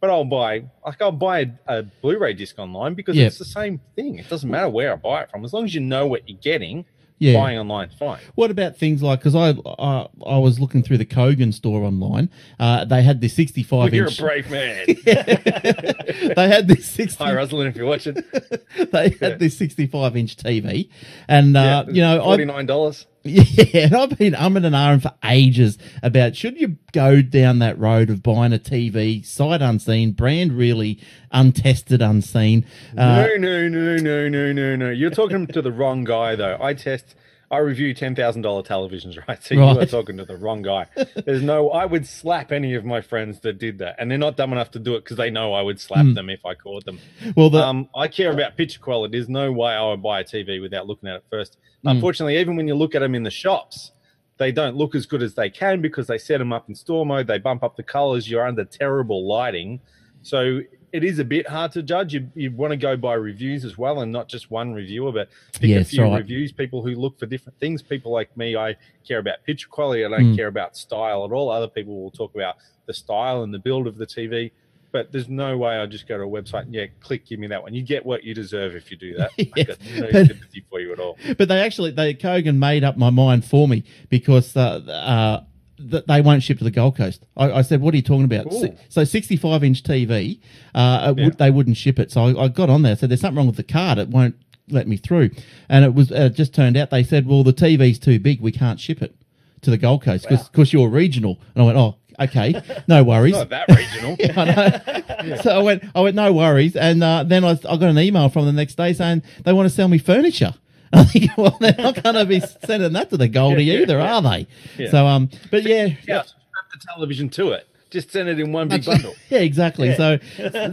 But 0.00 0.10
I'll 0.10 0.24
buy 0.24 0.64
like 0.84 1.00
I'll 1.02 1.12
buy 1.12 1.40
a, 1.40 1.48
a 1.78 1.82
Blu-ray 1.82 2.32
disc 2.34 2.58
online 2.58 2.94
because 2.94 3.16
Yep. 3.16 3.26
it's 3.28 3.38
the 3.38 3.44
same 3.44 3.80
thing. 3.96 4.18
It 4.18 4.28
doesn't 4.30 4.50
matter 4.50 4.68
where 4.68 4.92
I 4.92 4.96
buy 4.96 5.22
it 5.22 5.30
from, 5.30 5.44
as 5.44 5.52
long 5.52 5.64
as 5.64 5.74
you 5.74 5.80
know 5.80 6.06
what 6.06 6.28
you're 6.28 6.38
getting. 6.40 6.86
Yeah. 7.22 7.34
Buying 7.34 7.58
online, 7.58 7.90
fine. 7.90 8.18
What 8.34 8.50
about 8.50 8.78
things 8.78 9.02
like 9.02 9.18
because 9.18 9.34
I, 9.34 9.50
I 9.78 10.08
I 10.26 10.38
was 10.38 10.58
looking 10.58 10.82
through 10.82 10.96
the 10.96 11.04
Kogan 11.04 11.52
store 11.52 11.82
online. 11.84 12.30
Uh, 12.58 12.86
they 12.86 13.02
had 13.02 13.20
this 13.20 13.34
65 13.34 13.70
Well, 13.78 13.94
you're 13.94 14.06
a 14.06 14.08
inch. 14.08 14.18
brave 14.18 14.50
man. 14.50 14.86
they 15.04 16.48
had 16.48 16.66
this 16.66 16.86
60. 16.90 17.22
Hi, 17.22 17.34
Rosalind, 17.34 17.68
if 17.68 17.76
you're 17.76 17.84
watching. 17.84 18.14
they 18.92 19.10
had 19.20 19.38
this 19.38 19.54
65 19.58 20.16
inch 20.16 20.36
TV, 20.36 20.88
and 21.28 21.54
uh, 21.58 21.84
you 21.88 22.00
know 22.00 22.20
I 22.22 22.24
forty 22.24 22.46
nine 22.46 22.64
dollars. 22.64 23.06
Yeah, 23.24 23.84
and 23.84 23.94
I've 23.94 24.16
been 24.16 24.32
umming 24.32 24.64
and 24.64 24.74
ahhing 24.74 25.02
for 25.02 25.12
ages 25.22 25.76
about 26.02 26.36
should 26.36 26.58
you 26.58 26.78
go 26.92 27.20
down 27.20 27.58
that 27.58 27.78
road 27.78 28.08
of 28.08 28.22
buying 28.22 28.54
a 28.54 28.58
TV 28.58 29.24
sight 29.24 29.60
unseen, 29.60 30.12
brand 30.12 30.52
really 30.52 30.98
untested, 31.30 32.00
unseen. 32.00 32.64
Uh, 32.96 33.28
no, 33.36 33.36
no, 33.36 33.68
no, 33.68 33.96
no, 33.98 34.28
no, 34.28 34.52
no, 34.52 34.76
no. 34.76 34.90
You're 34.90 35.10
talking 35.10 35.46
to 35.48 35.60
the 35.60 35.70
wrong 35.70 36.04
guy, 36.04 36.34
though. 36.34 36.56
I 36.60 36.72
test 36.72 37.14
I 37.52 37.58
review 37.58 37.92
ten 37.94 38.14
thousand 38.14 38.42
dollar 38.42 38.62
televisions, 38.62 39.18
right? 39.28 39.42
So 39.42 39.56
Right. 39.56 39.74
you 39.74 39.80
are 39.80 39.86
talking 39.86 40.16
to 40.18 40.24
the 40.24 40.36
wrong 40.36 40.62
guy. 40.62 40.86
There's 41.26 41.42
no. 41.42 41.70
I 41.70 41.84
would 41.84 42.06
slap 42.06 42.52
any 42.52 42.74
of 42.74 42.84
my 42.84 43.00
friends 43.00 43.40
that 43.40 43.58
did 43.58 43.78
that, 43.78 43.96
and 43.98 44.10
they're 44.10 44.18
not 44.18 44.36
dumb 44.36 44.52
enough 44.52 44.70
to 44.72 44.78
do 44.78 44.94
it 44.94 45.04
because 45.04 45.16
they 45.16 45.30
know 45.30 45.52
I 45.52 45.62
would 45.62 45.80
slap 45.80 46.06
Mm. 46.06 46.14
them 46.14 46.30
if 46.30 46.46
I 46.46 46.54
caught 46.54 46.84
them. 46.84 47.00
Well, 47.36 47.50
the, 47.50 47.64
Um, 47.66 47.88
I 47.94 48.06
care 48.08 48.30
about 48.32 48.56
picture 48.56 48.78
quality. 48.80 49.16
There's 49.18 49.28
no 49.28 49.50
way 49.52 49.72
I 49.72 49.88
would 49.90 50.02
buy 50.02 50.20
a 50.20 50.24
TV 50.24 50.60
without 50.60 50.86
looking 50.86 51.08
at 51.08 51.16
it 51.16 51.24
first. 51.30 51.56
Mm. 51.84 51.92
Unfortunately, 51.92 52.38
even 52.38 52.54
when 52.56 52.68
you 52.68 52.74
look 52.76 52.94
at 52.94 53.00
them 53.00 53.14
in 53.16 53.24
the 53.24 53.30
shops, 53.30 53.92
they 54.38 54.52
don't 54.52 54.76
look 54.76 54.94
as 54.94 55.04
good 55.06 55.22
as 55.22 55.34
they 55.34 55.50
can 55.50 55.80
because 55.82 56.06
they 56.06 56.18
set 56.18 56.38
them 56.38 56.52
up 56.52 56.68
in 56.68 56.74
store 56.74 57.04
mode. 57.04 57.26
They 57.26 57.38
bump 57.38 57.62
up 57.64 57.76
the 57.76 57.82
colors. 57.82 58.30
You're 58.30 58.46
under 58.46 58.64
terrible 58.64 59.26
lighting, 59.26 59.80
so 60.22 60.60
it 60.92 61.04
is 61.04 61.18
a 61.18 61.24
bit 61.24 61.48
hard 61.48 61.72
to 61.72 61.82
judge. 61.82 62.14
You, 62.14 62.28
you 62.34 62.50
want 62.50 62.72
to 62.72 62.76
go 62.76 62.96
by 62.96 63.14
reviews 63.14 63.64
as 63.64 63.78
well, 63.78 64.00
and 64.00 64.10
not 64.10 64.28
just 64.28 64.50
one 64.50 64.72
reviewer, 64.72 65.12
but 65.12 65.28
pick 65.54 65.62
a 65.64 65.68
Yes, 65.68 65.90
few 65.90 66.02
right. 66.04 66.18
reviews. 66.18 66.52
People 66.52 66.82
who 66.82 66.90
look 66.96 67.18
for 67.18 67.26
different 67.26 67.58
things. 67.60 67.82
People 67.82 68.12
like 68.12 68.36
me, 68.36 68.56
I 68.56 68.76
care 69.06 69.18
about 69.18 69.42
picture 69.44 69.68
quality. 69.68 70.04
I 70.04 70.08
don't 70.08 70.32
Mm. 70.32 70.36
care 70.36 70.48
about 70.48 70.76
style 70.76 71.24
at 71.24 71.32
all. 71.32 71.50
Other 71.50 71.68
people 71.68 72.00
will 72.02 72.10
talk 72.10 72.34
about 72.34 72.56
the 72.86 72.92
style 72.94 73.42
and 73.44 73.54
the 73.54 73.58
build 73.58 73.86
of 73.86 73.96
the 73.98 74.06
TV. 74.06 74.50
But 74.92 75.12
there's 75.12 75.28
no 75.28 75.56
way 75.56 75.76
I 75.78 75.86
just 75.86 76.08
go 76.08 76.18
to 76.18 76.24
a 76.24 76.26
website 76.26 76.62
and 76.62 76.74
yeah, 76.74 76.86
click, 76.98 77.24
give 77.24 77.38
me 77.38 77.46
that 77.46 77.62
one. 77.62 77.72
You 77.72 77.82
get 77.82 78.04
what 78.04 78.24
you 78.24 78.34
deserve 78.34 78.74
if 78.74 78.90
you 78.90 78.96
do 78.96 79.14
that. 79.18 79.30
Yeah, 79.38 79.62
got 79.64 79.78
no 79.96 80.08
but- 80.10 80.26
sympathy 80.26 80.64
for 80.68 80.80
you 80.80 80.92
at 80.92 80.98
all. 80.98 81.16
but 81.38 81.46
they 81.46 81.60
actually, 81.60 81.92
they 81.92 82.12
Kogan 82.12 82.56
made 82.56 82.82
up 82.82 82.96
my 82.96 83.10
mind 83.10 83.44
for 83.44 83.68
me 83.68 83.84
because 84.08 84.56
uh, 84.56 84.80
uh, 84.88 85.44
th- 85.90 86.04
they 86.06 86.20
won't 86.20 86.42
ship 86.42 86.58
to 86.58 86.64
the 86.64 86.70
Gold 86.70 86.96
Coast. 86.96 87.24
I, 87.36 87.50
I 87.52 87.62
said, 87.62 87.80
"What 87.80 87.94
are 87.94 87.96
you 87.96 88.02
talking 88.02 88.24
about?" 88.24 88.48
Cool. 88.50 88.76
So, 88.88 89.04
65 89.04 89.62
inch 89.64 89.82
TV, 89.82 90.40
uh, 90.74 91.14
Yeah. 91.16 91.24
would, 91.26 91.38
they 91.38 91.50
wouldn't 91.50 91.76
ship 91.76 91.98
it. 91.98 92.10
So 92.10 92.24
I, 92.38 92.44
I 92.44 92.48
got 92.48 92.70
on 92.70 92.82
there. 92.82 92.92
I 92.92 92.94
said, 92.96 93.08
"There's 93.10 93.20
something 93.20 93.36
wrong 93.38 93.46
with 93.46 93.56
the 93.56 93.62
card. 93.62 93.98
It 93.98 94.08
won't 94.08 94.34
let 94.68 94.86
me 94.88 94.96
through." 94.96 95.30
And 95.68 95.84
it 95.84 95.94
was 95.94 96.10
uh, 96.10 96.30
it 96.32 96.34
just 96.34 96.54
turned 96.54 96.76
out 96.76 96.90
they 96.90 97.02
said, 97.04 97.26
"Well, 97.26 97.42
the 97.44 97.52
TV's 97.52 97.98
too 97.98 98.18
big. 98.18 98.40
We 98.40 98.52
can't 98.52 98.78
ship 98.80 99.02
it 99.02 99.14
to 99.62 99.70
the 99.70 99.78
Gold 99.78 100.02
Coast 100.02 100.26
because 100.28 100.72
you're 100.72 100.88
regional." 100.88 101.38
And 101.54 101.62
I 101.62 101.66
went, 101.66 101.78
"Oh, 101.78 101.96
okay, 102.20 102.60
no 102.88 103.02
worries." 103.12 103.32
Not 103.34 103.48
that 103.50 103.68
regional. 103.68 104.16
Yeah, 104.20 104.32
I 104.36 104.44
know. 104.44 105.36
So 105.42 105.50
I 105.50 105.62
went, 105.62 105.84
I 105.94 106.00
went, 106.00 106.16
no 106.16 106.32
worries. 106.32 106.74
And 106.76 107.04
uh, 107.04 107.24
then 107.24 107.44
I, 107.44 107.50
I 107.50 107.76
got 107.76 107.82
an 107.82 107.98
email 107.98 108.30
from 108.30 108.46
the 108.46 108.52
next 108.52 108.76
day 108.76 108.94
saying 108.94 109.22
they 109.44 109.52
want 109.52 109.68
to 109.68 109.74
sell 109.74 109.86
me 109.86 109.98
furniture. 109.98 110.54
I 110.92 111.04
think, 111.04 111.36
well, 111.36 111.56
they're 111.60 111.74
not 111.78 112.02
going 112.02 112.14
to 112.16 112.24
be 112.24 112.40
sending 112.64 112.92
that 112.94 113.10
to 113.10 113.16
the 113.16 113.28
Goldie 113.28 113.64
Yeah, 113.64 113.74
either, 113.80 113.98
yeah. 113.98 114.14
are 114.16 114.22
they? 114.22 114.46
Yeah. 114.78 114.90
So, 114.90 115.06
um, 115.06 115.30
but 115.50 115.62
yeah, 115.62 115.86
Yeah, 116.06 116.22
strap 116.22 116.70
the 116.72 116.78
television 116.94 117.28
to 117.30 117.50
it. 117.52 117.66
Just 117.90 118.12
send 118.12 118.28
it 118.28 118.38
in 118.38 118.52
one 118.52 118.68
big 118.68 118.84
bundle. 118.84 119.16
yeah, 119.30 119.40
exactly. 119.40 119.92
So, 119.96 120.18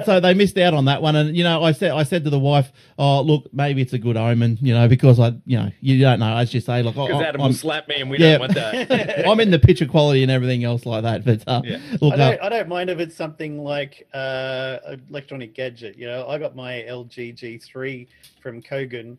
so 0.06 0.20
they 0.20 0.36
missed 0.36 0.56
out 0.60 0.76
on 0.76 0.86
that 0.86 1.02
one. 1.02 1.16
And 1.16 1.36
you 1.36 1.44
know, 1.44 1.64
I 1.64 1.72
said, 1.72 1.90
I 1.90 2.04
said 2.04 2.24
to 2.26 2.30
the 2.30 2.38
wife, 2.38 2.72
"Oh, 3.00 3.22
look, 3.22 3.52
maybe 3.52 3.82
it's 3.82 3.94
a 3.94 3.98
good 3.98 4.16
omen, 4.16 4.60
you 4.62 4.72
know, 4.76 4.88
because 4.88 5.20
I, 5.20 5.30
you 5.48 5.58
know, 5.58 5.72
you 5.82 6.00
don't 6.00 6.20
know." 6.20 6.38
As 6.38 6.54
you 6.54 6.62
say, 6.62 6.84
like, 6.84 6.94
Because 6.94 7.20
I, 7.24 7.26
Adam 7.26 7.42
I'm, 7.42 7.48
will 7.48 7.56
slap 7.56 7.88
me 7.88 8.02
and 8.02 8.12
we 8.12 8.20
Yeah. 8.20 8.38
don't 8.38 8.42
want 8.42 8.54
that. 8.54 9.26
I'm 9.28 9.40
in 9.40 9.50
the 9.50 9.58
picture 9.58 9.88
quality 9.88 10.22
and 10.22 10.32
everything 10.32 10.64
else 10.64 10.86
like 10.86 11.02
that. 11.04 11.26
But 11.26 11.44
uh, 11.48 11.64
Yeah. 11.66 11.80
look, 12.02 12.14
I 12.14 12.18
uh, 12.18 12.30
don't, 12.30 12.42
I 12.44 12.50
don't 12.50 12.70
mind 12.70 12.92
if 12.92 13.00
it's 13.00 13.16
something 13.16 13.64
like 13.64 14.08
uh, 14.14 14.78
electronic 15.10 15.56
gadget. 15.56 15.98
You 15.98 16.06
know, 16.06 16.28
I 16.28 16.38
got 16.38 16.56
my 16.56 16.86
LG 16.88 17.36
G3 17.36 18.08
from 18.44 18.62
Kogan 18.62 19.18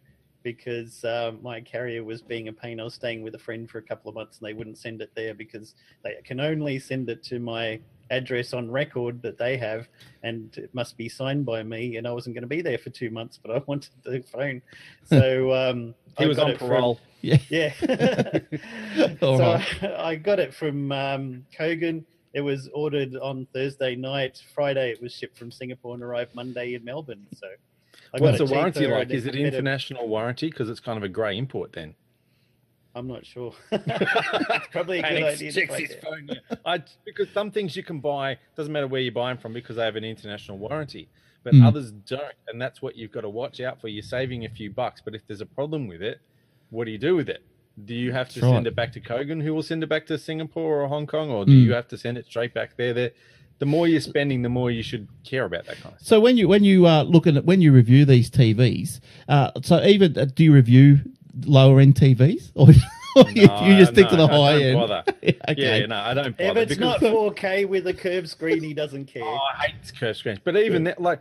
because 0.53 1.05
uh, 1.05 1.33
my 1.43 1.61
carrier 1.61 2.03
was 2.05 2.23
being 2.23 2.49
a 2.49 2.53
pain. 2.53 2.81
I 2.81 2.85
was 2.85 2.95
staying 2.95 3.23
with 3.23 3.35
a 3.35 3.39
friend 3.39 3.69
for 3.69 3.79
a 3.79 3.83
couple 3.83 4.09
of 4.09 4.15
months 4.15 4.39
and 4.39 4.49
they 4.49 4.55
wouldn't 4.55 4.79
send 4.79 5.03
it 5.03 5.11
there 5.15 5.35
because 5.35 5.75
they 6.03 6.17
can 6.25 6.41
only 6.41 6.79
send 6.79 7.09
it 7.11 7.23
to 7.25 7.39
my 7.39 7.81
address 8.11 8.55
on 8.55 8.71
record 8.71 9.21
that 9.21 9.37
they 9.37 9.59
have 9.59 9.87
and 10.23 10.57
it 10.57 10.75
must 10.75 10.97
be 10.97 11.09
signed 11.11 11.45
by 11.45 11.63
me 11.63 11.97
and 11.99 12.09
I 12.09 12.13
wasn't 12.13 12.35
going 12.35 12.43
to 12.43 12.49
be 12.49 12.63
there 12.63 12.79
for 12.79 12.89
two 12.89 13.11
months 13.11 13.39
but 13.43 13.55
I 13.55 13.59
wanted 13.67 13.91
the 14.03 14.23
phone 14.33 14.63
so 15.05 15.53
um 15.53 15.95
he 16.17 16.25
I 16.25 16.27
was 16.29 16.39
got 16.39 16.45
on 16.47 16.51
it 16.53 16.59
from- 16.59 16.69
parole. 16.69 17.01
yeah. 17.21 17.73
So 19.21 19.39
right. 19.39 19.83
I, 19.85 20.05
I 20.11 20.15
got 20.17 20.39
it 20.39 20.55
from 20.55 20.91
um, 20.93 21.45
Kogan. 21.57 22.05
It 22.33 22.41
was 22.41 22.69
ordered 22.75 23.15
on 23.17 23.47
Thursday 23.53 23.95
night. 23.97 24.43
Friday 24.55 24.91
it 24.93 25.03
was 25.03 25.13
shipped 25.13 25.37
from 25.37 25.51
Singapore 25.51 25.95
and 25.95 26.03
arrived 26.03 26.35
Monday 26.35 26.75
in 26.75 26.85
Melbourne. 26.85 27.27
So 27.35 27.47
What's 28.17 28.39
the 28.39 28.47
warranty 28.47 28.87
like? 28.87 29.11
Is 29.11 29.27
it 29.27 29.35
international 29.37 30.09
warranty? 30.09 30.49
Because 30.51 30.69
it's 30.71 30.81
kind 30.81 30.97
of 30.97 31.03
a 31.03 31.09
grey 31.09 31.37
import 31.37 31.73
then. 31.73 31.95
I'm 32.95 33.07
not 33.07 33.25
sure. 33.25 33.53
it's 33.71 34.67
probably 34.73 34.99
a 34.99 35.03
good 35.03 35.23
idea. 35.23 35.53
Checks 35.53 35.75
his 35.77 35.95
phone. 36.03 36.29
Yeah. 36.29 36.57
I, 36.65 36.83
because 37.05 37.29
some 37.31 37.51
things 37.51 37.77
you 37.77 37.83
can 37.85 38.01
buy 38.01 38.39
doesn't 38.57 38.73
matter 38.73 38.89
where 38.89 39.01
you 39.01 39.13
buy 39.13 39.29
them 39.31 39.39
from 39.39 39.53
because 39.53 39.77
they 39.77 39.85
have 39.85 39.95
an 39.97 40.05
international 40.05 40.59
warranty, 40.59 41.09
but 41.45 41.53
Mm. 41.55 41.65
others 41.67 41.93
don't, 41.93 42.35
and 42.49 42.61
that's 42.61 42.83
what 42.83 42.97
you've 42.97 43.13
got 43.13 43.21
to 43.21 43.29
watch 43.29 43.61
out 43.61 43.81
for. 43.81 43.89
You're 43.89 44.03
saving 44.03 44.45
a 44.47 44.49
few 44.49 44.71
bucks, 44.71 45.01
but 45.05 45.15
if 45.15 45.23
there's 45.29 45.41
a 45.41 45.47
problem 45.47 45.87
with 45.87 46.03
it, 46.03 46.21
what 46.71 46.87
do 46.87 46.91
you 46.91 46.99
do 46.99 47.15
with 47.15 47.29
it? 47.29 47.43
Do 47.85 47.95
you 47.95 48.11
have 48.13 48.29
to 48.31 48.41
That's 48.41 48.51
send 48.51 48.65
right. 48.65 48.67
it 48.67 48.75
back 48.75 48.93
to 48.95 49.01
Kogan, 49.01 49.43
who 49.43 49.55
will 49.55 49.63
send 49.63 49.85
it 49.85 49.89
back 49.89 50.07
to 50.07 50.19
Singapore 50.19 50.83
or 50.83 50.89
Hong 50.89 51.07
Kong, 51.07 51.31
or 51.31 51.45
do 51.45 51.53
Mm. 51.53 51.63
you 51.65 51.73
have 51.75 51.87
to 51.89 51.97
send 51.99 52.19
it 52.19 52.27
straight 52.27 52.53
back 52.53 52.77
there? 52.77 52.93
There, 52.93 53.11
the 53.59 53.67
more 53.67 53.89
you're 53.89 54.01
spending, 54.01 54.43
the 54.43 54.49
more 54.49 54.71
you 54.71 54.83
should 54.83 55.09
care 55.25 55.45
about 55.45 55.67
that 55.67 55.77
kind 55.77 55.95
of 55.95 56.01
stuff. 56.01 56.07
So 56.07 56.21
when 56.21 56.37
you 56.37 56.49
when 56.49 56.65
you 56.65 56.87
uh, 56.87 57.03
look 57.03 57.27
at 57.27 57.45
when 57.45 57.61
you 57.61 57.73
review 57.73 58.05
these 58.05 58.31
TVs, 58.31 59.01
uh, 59.29 59.51
so 59.63 59.83
even 59.83 60.17
uh, 60.17 60.27
do 60.27 60.45
you 60.45 60.53
review 60.53 61.01
lower 61.45 61.81
end 61.81 61.95
TVs 61.95 62.51
or, 62.55 62.69
or 63.17 63.31
you, 63.31 63.47
No, 63.47 63.67
you 63.67 63.79
just 63.79 63.93
stick 63.93 64.09
to 64.09 64.17
no, 64.17 64.27
the 64.27 64.33
I 64.33 64.37
high 64.37 64.53
don't 64.53 64.63
end? 64.63 64.75
bother. 64.75 65.05
okay. 65.51 65.81
Yeah, 65.81 65.87
no, 65.87 65.97
I 65.97 66.15
don't 66.15 66.35
If 66.39 66.57
it's 66.57 66.79
not 66.79 67.01
4K 67.01 67.69
with 67.69 67.87
a 67.87 67.95
curved 67.95 68.29
screen, 68.29 68.63
he 68.63 68.75
doesn't 68.75 69.07
care. 69.07 69.25
Oh, 69.25 69.39
I 69.55 69.67
hate 69.67 69.93
curve 69.99 70.17
screens. 70.17 70.41
But 70.43 70.57
even 70.57 70.85
that, 70.85 71.01
like, 71.01 71.21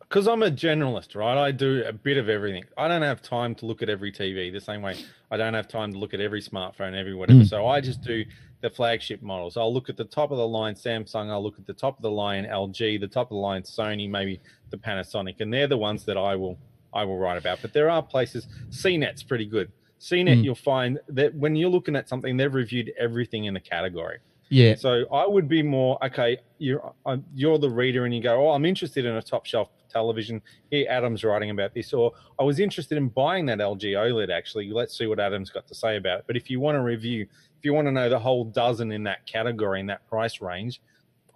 because 0.00 0.28
I'm 0.28 0.42
a 0.42 0.50
generalist, 0.50 1.16
right? 1.16 1.36
I 1.36 1.50
do 1.50 1.82
a 1.86 1.92
bit 1.92 2.18
of 2.18 2.28
everything. 2.28 2.64
I 2.78 2.86
don't 2.88 3.02
have 3.02 3.22
time 3.22 3.54
to 3.56 3.66
look 3.66 3.82
at 3.82 3.88
every 3.88 4.12
TV 4.12 4.52
the 4.52 4.60
same 4.60 4.82
way 4.82 4.96
I 5.30 5.36
don't 5.36 5.54
have 5.54 5.66
time 5.66 5.92
to 5.92 5.98
look 5.98 6.14
at 6.14 6.20
every 6.20 6.40
smartphone, 6.40 6.94
every 6.96 7.14
whatever. 7.14 7.40
Mm. 7.40 7.48
So 7.48 7.66
I 7.66 7.80
just 7.80 8.02
do 8.02 8.24
the 8.64 8.70
flagship 8.70 9.20
models. 9.20 9.58
I'll 9.58 9.72
look 9.72 9.90
at 9.90 9.96
the 9.98 10.06
top 10.06 10.30
of 10.30 10.38
the 10.38 10.48
line 10.48 10.74
Samsung. 10.74 11.30
I'll 11.30 11.42
look 11.42 11.58
at 11.58 11.66
the 11.66 11.74
top 11.74 11.98
of 11.98 12.02
the 12.02 12.10
line 12.10 12.46
LG, 12.46 12.98
the 12.98 13.06
top 13.06 13.26
of 13.26 13.34
the 13.34 13.40
line 13.40 13.60
Sony, 13.62 14.08
maybe 14.08 14.40
the 14.70 14.78
Panasonic, 14.78 15.40
and 15.40 15.52
they're 15.52 15.66
the 15.66 15.76
ones 15.76 16.04
that 16.06 16.16
I 16.16 16.34
will 16.34 16.58
I 16.94 17.04
will 17.04 17.18
write 17.18 17.36
about. 17.36 17.58
But 17.60 17.72
there 17.74 17.90
are 17.90 18.02
places. 18.02 18.46
CNET's 18.70 19.22
pretty 19.22 19.44
good. 19.44 19.70
CNET, 20.00 20.38
Mm. 20.38 20.44
you'll 20.44 20.54
find 20.54 20.98
that 21.08 21.34
when 21.34 21.56
you're 21.56 21.68
looking 21.68 21.94
at 21.96 22.08
something, 22.08 22.36
they've 22.38 22.54
reviewed 22.54 22.92
everything 22.98 23.44
in 23.44 23.52
the 23.54 23.60
category. 23.60 24.18
Yeah. 24.48 24.76
So 24.76 25.04
I 25.12 25.26
would 25.26 25.46
be 25.48 25.62
more 25.62 25.98
okay. 26.04 26.38
You're 26.58 26.94
uh, 27.04 27.18
you're 27.34 27.58
the 27.58 27.68
reader, 27.70 28.06
and 28.06 28.14
you 28.14 28.22
go, 28.22 28.48
"Oh, 28.48 28.52
I'm 28.52 28.64
interested 28.64 29.04
in 29.04 29.14
a 29.16 29.22
top 29.22 29.44
shelf 29.44 29.68
television." 29.90 30.40
Here, 30.70 30.86
Adam's 30.88 31.22
writing 31.22 31.50
about 31.50 31.74
this, 31.74 31.92
or 31.92 32.12
I 32.38 32.44
was 32.44 32.60
interested 32.60 32.96
in 32.96 33.08
buying 33.08 33.44
that 33.46 33.58
LG 33.58 33.92
OLED. 33.94 34.30
Actually, 34.30 34.70
let's 34.70 34.96
see 34.96 35.06
what 35.06 35.20
Adam's 35.20 35.50
got 35.50 35.66
to 35.68 35.74
say 35.74 35.96
about 35.96 36.20
it. 36.20 36.24
But 36.26 36.36
if 36.36 36.48
you 36.48 36.60
want 36.60 36.76
to 36.76 36.80
review, 36.82 37.26
you 37.64 37.72
want 37.74 37.86
to 37.88 37.92
know 37.92 38.08
the 38.08 38.18
whole 38.18 38.44
dozen 38.44 38.92
in 38.92 39.04
that 39.04 39.26
category 39.26 39.80
in 39.80 39.86
that 39.86 40.06
price 40.08 40.40
range, 40.40 40.80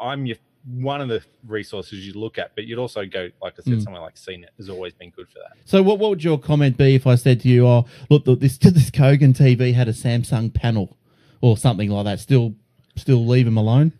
I'm 0.01 0.27
your 0.27 0.37
one 0.75 1.01
of 1.01 1.09
the 1.09 1.23
resources 1.47 2.07
you 2.07 2.13
look 2.15 2.37
at. 2.37 2.55
But 2.55 2.65
you'd 2.65 2.79
also 2.79 3.07
go, 3.07 3.31
like 3.41 3.55
I 3.59 3.63
said, 3.63 3.75
Mm. 3.75 3.85
somewhere 3.85 4.03
like 4.03 4.17
CNET 4.17 4.49
has 4.59 4.69
always 4.69 4.93
been 4.93 5.11
good 5.11 5.29
for 5.29 5.39
that. 5.39 5.57
So 5.65 5.83
what 5.83 5.99
what 5.99 6.11
would 6.11 6.25
your 6.25 6.39
comment 6.39 6.77
be 6.77 6.95
if 6.95 7.07
I 7.07 7.15
said 7.15 7.41
to 7.43 7.49
you, 7.49 7.67
"Oh, 7.67 7.87
look, 8.11 8.27
look 8.27 8.41
this 8.41 8.59
this 8.59 8.91
Kogan 8.91 9.35
TV 9.37 9.73
had 9.75 9.89
a 9.89 9.93
Samsung 9.93 10.53
panel 10.53 10.97
or 11.41 11.57
something 11.57 11.91
like 11.91 12.05
that"? 12.05 12.21
Still, 12.21 12.55
still 12.97 13.25
leave 13.27 13.45
them 13.47 13.57
alone. 13.57 13.93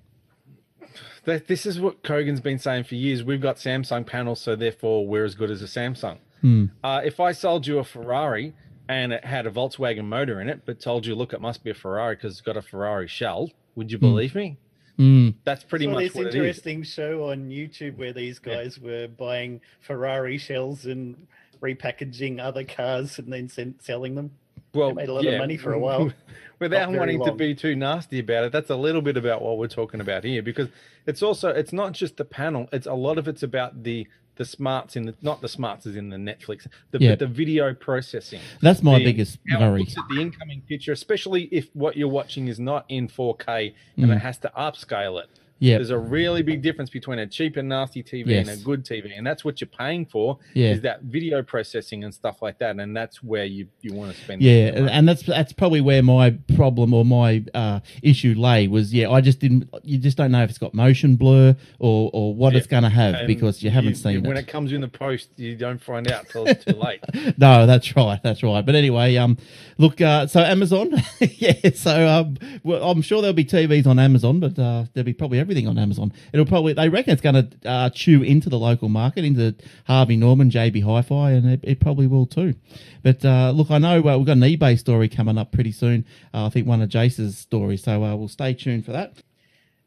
That, 1.25 1.47
this 1.47 1.67
is 1.67 1.79
what 1.81 2.03
Kogan's 2.03 2.41
been 2.41 2.59
saying 2.59 2.85
for 2.85 2.95
years. 2.95 3.23
We've 3.23 3.41
got 3.41 3.57
Samsung 3.57 4.07
panels, 4.07 4.41
so 4.41 4.57
therefore 4.57 5.07
we're 5.07 5.25
as 5.25 5.35
good 5.35 5.51
as 5.51 5.61
a 5.63 5.67
Samsung. 5.67 6.19
Hmm. 6.41 6.67
Uh, 6.83 7.03
if 7.05 7.21
I 7.21 7.33
sold 7.33 7.67
you 7.67 7.79
a 7.79 7.85
Ferrari 7.85 8.55
and 8.89 9.13
it 9.13 9.25
had 9.25 9.47
a 9.47 9.51
Volkswagen 9.51 10.05
motor 10.05 10.41
in 10.41 10.49
it, 10.49 10.63
but 10.65 10.81
told 10.81 11.05
you, 11.07 11.15
look, 11.15 11.33
it 11.33 11.41
must 11.41 11.63
be 11.63 11.71
a 11.71 11.75
Ferrari 11.75 12.17
because 12.17 12.33
it's 12.33 12.41
got 12.41 12.57
a 12.57 12.63
Ferrari 12.63 13.07
shell, 13.07 13.51
would 13.75 13.93
you 13.93 13.99
believe 13.99 14.35
me? 14.35 14.57
Mm. 14.99 15.35
That's 15.45 15.63
pretty 15.63 15.85
Saw 15.85 15.93
much 15.93 16.05
this 16.05 16.15
what 16.15 16.27
it 16.27 16.29
is. 16.31 16.35
interesting 16.35 16.83
show 16.83 17.31
on 17.31 17.51
YouTube 17.51 17.97
where 17.97 18.13
these 18.13 18.39
guys 18.39 18.81
were 18.81 19.07
buying 19.07 19.61
Ferrari 19.81 20.39
shells 20.39 20.87
and 20.87 21.27
repackaging 21.63 22.41
other 22.41 22.65
cars 22.65 23.19
and 23.19 23.33
then 23.33 23.49
sen- 23.49 23.77
selling 23.81 24.15
them. 24.17 24.33
Well, 24.75 24.95
made 24.95 25.09
a 25.09 25.13
lot 25.15 25.27
of 25.27 25.39
money 25.39 25.57
for 25.57 25.73
a 25.73 25.79
while. 25.79 26.13
Without 26.61 26.91
Not 26.91 26.99
very 26.99 27.17
wanting 27.17 27.25
to 27.25 27.33
be 27.39 27.55
too 27.55 27.77
nasty 27.77 28.19
about 28.19 28.45
it, 28.45 28.53
that's 28.53 28.71
a 28.71 28.77
little 28.77 29.01
bit 29.01 29.17
about 29.17 29.43
what 29.43 29.59
we're 29.59 29.69
talking 29.69 30.01
about 30.01 30.25
here 30.25 30.43
because 30.43 30.69
it's 31.07 31.23
also 31.23 31.51
it's 31.51 31.73
not 31.73 31.93
just 31.93 32.17
the 32.17 32.25
panel; 32.25 32.69
it's 32.73 32.89
a 32.89 32.93
lot 32.95 33.17
of 33.17 33.29
it's 33.29 33.45
about 33.45 33.85
the 33.85 34.09
the 34.35 34.45
smarts 34.45 34.97
in 34.97 35.05
the 35.07 35.15
not 35.23 35.41
the 35.41 35.49
smarts 35.49 35.87
is 35.87 35.95
in 35.95 36.09
the 36.11 36.17
Netflix, 36.17 36.67
the 36.91 36.99
Yeah. 36.99 37.11
but 37.11 37.21
the 37.21 37.27
video 37.29 37.75
processing. 37.75 38.41
That's 38.61 38.83
my 38.83 38.99
the- 38.99 39.05
biggest 39.05 39.39
how 39.49 39.59
it 39.59 39.71
worry. 39.71 39.81
looks 39.81 39.97
at 39.97 40.05
the 40.13 40.21
incoming 40.21 40.63
picture, 40.63 40.91
especially 40.93 41.45
if 41.53 41.69
what 41.75 41.97
you're 41.97 42.09
watching 42.09 42.49
is 42.49 42.59
not 42.59 42.85
in 42.89 43.07
4K 43.09 43.75
and 43.97 44.07
Mm. 44.07 44.17
it 44.17 44.19
has 44.19 44.39
to 44.39 44.51
upscale 44.59 45.23
it. 45.23 45.29
Yeah. 45.61 45.77
There's 45.79 45.91
a 45.91 45.99
really 45.99 46.43
big 46.43 46.63
difference 46.63 46.91
between 46.91 47.19
a 47.19 47.27
cheap 47.27 47.57
and 47.57 47.69
nasty 47.69 48.03
TV 48.03 48.27
Yes. 48.29 48.49
and 48.49 48.61
a 48.61 48.65
good 48.65 48.85
TV, 48.85 49.17
and 49.17 49.27
that's 49.27 49.45
what 49.45 49.61
you're 49.61 49.69
paying 49.69 50.07
for. 50.07 50.39
Yeah. 50.55 50.71
Is 50.71 50.81
that 50.83 51.03
video 51.03 51.43
processing 51.43 52.05
and 52.05 52.15
stuff 52.15 52.43
like 52.43 52.59
that, 52.59 52.79
and 52.79 52.97
that's 52.97 53.23
where 53.23 53.45
you 53.45 53.67
you 53.83 53.93
want 53.95 54.15
to 54.15 54.21
spend. 54.21 54.43
Yeah, 54.43 54.89
and- 54.89 55.09
that's 55.09 55.23
that's 55.23 55.53
probably 55.53 55.81
where 55.81 56.03
my 56.03 56.31
problem 56.55 56.93
or 56.95 57.05
my 57.05 57.45
uh, 57.55 57.81
issue 58.03 58.35
lay 58.37 58.69
was. 58.69 58.93
Yeah, 58.95 59.11
I 59.11 59.21
just 59.21 59.39
didn't. 59.41 59.69
You 59.83 59.99
just 59.99 60.17
don't 60.17 60.31
know 60.33 60.43
if 60.43 60.51
it's 60.51 60.59
got 60.59 60.75
motion 60.75 61.17
blur 61.17 61.57
or 61.79 62.11
or 62.13 62.35
what 62.35 62.53
Yeah. 62.53 62.59
it's 62.59 62.67
going 62.67 62.83
to 62.85 62.89
have 62.89 63.15
And 63.15 63.27
because 63.27 63.63
you 63.63 63.71
haven't 63.71 63.95
seen 63.97 64.17
it. 64.19 64.23
when 64.25 64.37
it. 64.37 64.41
it 64.41 64.47
comes 64.49 64.73
in 64.73 64.81
the 64.81 64.89
post. 64.89 65.29
You 65.37 65.57
don't 65.57 65.83
find 65.83 66.11
out 66.11 66.29
till 66.29 66.47
it's 66.47 66.65
too 66.65 66.75
late. 66.75 67.01
no, 67.39 67.67
that's 67.67 67.97
right, 67.97 68.21
that's 68.23 68.43
right. 68.43 68.65
But 68.65 68.75
anyway, 68.75 69.17
um, 69.17 69.39
look, 69.79 70.01
uh, 70.01 70.27
so 70.27 70.41
Amazon, 70.41 70.93
yeah. 71.21 71.71
So 71.75 72.07
um, 72.07 72.37
well, 72.63 72.89
I'm 72.91 73.03
sure 73.03 73.21
there'll 73.23 73.35
be 73.35 73.45
TVs 73.45 73.87
on 73.87 73.99
Amazon, 73.99 74.41
but 74.41 74.59
uh, 74.59 74.85
there'll 74.93 75.05
be 75.07 75.13
probably 75.15 75.39
everything 75.49 75.67
on 75.67 75.79
Amazon. 75.79 76.13
It'll 76.35 76.45
probably 76.45 76.75
they 76.75 76.91
reckon 76.91 77.15
it's 77.15 77.23
going 77.23 77.35
to 77.49 77.69
uh, 77.69 77.91
chew 77.91 78.23
into 78.23 78.51
the 78.51 78.59
local 78.59 78.91
market, 78.91 79.25
into 79.25 79.55
Harvey 79.87 80.15
Norman, 80.15 80.51
JB 80.51 80.85
Hi-Fi, 80.85 81.31
and 81.31 81.49
it, 81.49 81.61
it 81.63 81.81
probably 81.81 82.07
will 82.07 82.27
too. 82.27 82.55
But 83.03 83.25
uh, 83.25 83.53
look, 83.53 83.71
I 83.71 83.79
know 83.79 84.07
uh, 84.07 84.19
we've 84.19 84.27
got 84.27 84.37
an 84.37 84.41
eBay 84.41 84.79
story 84.79 85.09
coming 85.09 85.39
up 85.39 85.51
pretty 85.51 85.73
soon. 85.73 86.05
Uh, 86.35 86.47
I 86.47 86.51
think 86.51 86.67
one 86.67 86.83
of 86.83 86.91
Jace's 86.91 87.39
stories, 87.39 87.83
so 87.83 88.05
uh, 88.05 88.15
we'll 88.15 88.29
stay 88.29 88.53
tuned 88.53 88.85
for 88.85 88.93
that. 88.93 89.23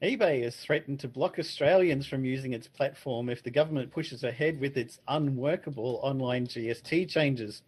eBay 0.01 0.43
has 0.43 0.55
threatened 0.55 0.99
to 1.01 1.07
block 1.07 1.37
Australians 1.37 2.07
from 2.07 2.25
using 2.25 2.53
its 2.53 2.67
platform 2.67 3.29
if 3.29 3.43
the 3.43 3.51
government 3.51 3.91
pushes 3.91 4.23
ahead 4.23 4.59
with 4.59 4.77
its 4.77 4.97
unworkable 5.07 5.99
online 6.01 6.47
GST 6.47 7.07
changes. 7.07 7.61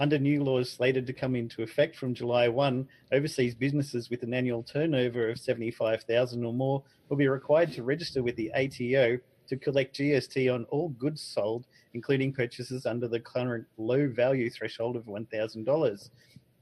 Under 0.00 0.18
new 0.18 0.42
laws 0.42 0.70
slated 0.70 1.06
to 1.06 1.12
come 1.12 1.36
into 1.36 1.62
effect 1.62 1.96
from 1.96 2.14
July 2.14 2.48
1, 2.48 2.88
overseas 3.12 3.54
businesses 3.54 4.10
with 4.10 4.22
an 4.22 4.34
annual 4.34 4.62
turnover 4.62 5.28
of 5.28 5.38
75,000 5.38 6.44
or 6.44 6.52
more 6.52 6.82
will 7.08 7.16
be 7.16 7.28
required 7.28 7.72
to 7.72 7.82
register 7.82 8.22
with 8.22 8.36
the 8.36 8.50
ATO 8.54 9.18
to 9.48 9.56
collect 9.56 9.96
GST 9.96 10.52
on 10.52 10.64
all 10.70 10.88
goods 10.90 11.20
sold, 11.20 11.66
including 11.94 12.32
purchases 12.32 12.86
under 12.86 13.06
the 13.06 13.20
current 13.20 13.66
low 13.76 14.08
value 14.08 14.48
threshold 14.48 14.96
of 14.96 15.04
$1,000. 15.04 16.10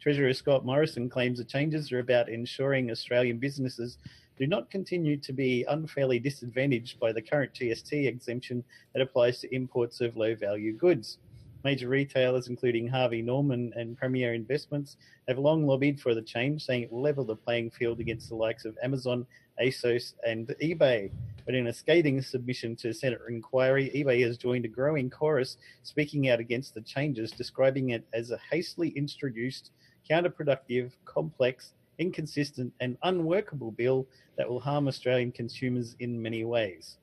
Treasurer 0.01 0.33
Scott 0.33 0.65
Morrison 0.65 1.09
claims 1.09 1.39
the 1.39 1.45
changes 1.45 1.93
are 1.93 1.99
about 1.99 2.29
ensuring 2.29 2.91
Australian 2.91 3.39
businesses 3.39 3.99
do 4.39 4.47
not 4.47 4.71
continue 4.71 5.19
to 5.19 5.35
be 5.35 5.67
unfairly 5.69 6.19
disadvantaged 6.19 6.99
by 6.99 7.13
the 7.13 7.21
current 7.21 7.53
GST 7.53 8.07
exemption 8.07 8.65
that 8.95 9.03
applies 9.03 9.39
to 9.41 9.55
imports 9.55 10.01
of 10.01 10.17
low 10.17 10.35
value 10.35 10.73
goods. 10.73 11.19
Major 11.63 11.89
retailers, 11.89 12.49
including 12.49 12.89
Harvey 12.89 13.21
Norman 13.21 13.73
and 13.77 13.97
Premier 13.97 14.33
Investments, 14.33 14.97
have 15.29 15.39
long 15.39 15.67
lobbied 15.67 16.01
for 16.01 16.15
the 16.15 16.23
change, 16.23 16.65
saying 16.65 16.83
it 16.83 16.93
will 16.93 17.03
level 17.03 17.25
the 17.25 17.37
playing 17.37 17.71
field 17.71 18.01
against 18.01 18.31
the 18.31 18.35
likes 18.35 18.65
of 18.65 18.79
Amazon, 18.83 19.27
ASOS, 19.63 20.15
and 20.27 20.49
eBay. 20.63 21.11
But 21.45 21.55
in 21.55 21.67
a 21.67 21.73
scathing 21.73 22.23
submission 22.23 22.77
to 22.77 22.95
Senate 22.95 23.21
inquiry, 23.29 23.91
eBay 23.95 24.25
has 24.27 24.39
joined 24.39 24.65
a 24.65 24.69
growing 24.69 25.11
chorus 25.11 25.59
speaking 25.83 26.31
out 26.31 26.41
against 26.41 26.75
the 26.75 26.81
changes, 26.81 27.31
describing 27.31 27.91
it 27.91 28.07
as 28.15 28.31
a 28.31 28.41
hastily 28.51 28.91
introduced, 28.91 29.73
counterproductive, 30.09 30.93
complex, 31.05 31.75
inconsistent, 31.99 32.73
and 32.81 32.97
unworkable 33.03 33.71
bill 33.71 34.07
that 34.37 34.49
will 34.49 34.61
harm 34.61 34.89
Australian 34.89 35.31
consumers 35.31 35.95
in 36.01 36.21
many 36.21 36.45
ways. 36.45 36.97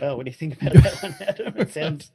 Well, 0.00 0.16
what 0.16 0.26
do 0.26 0.30
you 0.30 0.36
think 0.36 0.60
about 0.60 0.74
that 0.74 1.02
one, 1.02 1.16
Adam? 1.20 1.54
It 1.56 1.72
sounds 1.72 2.12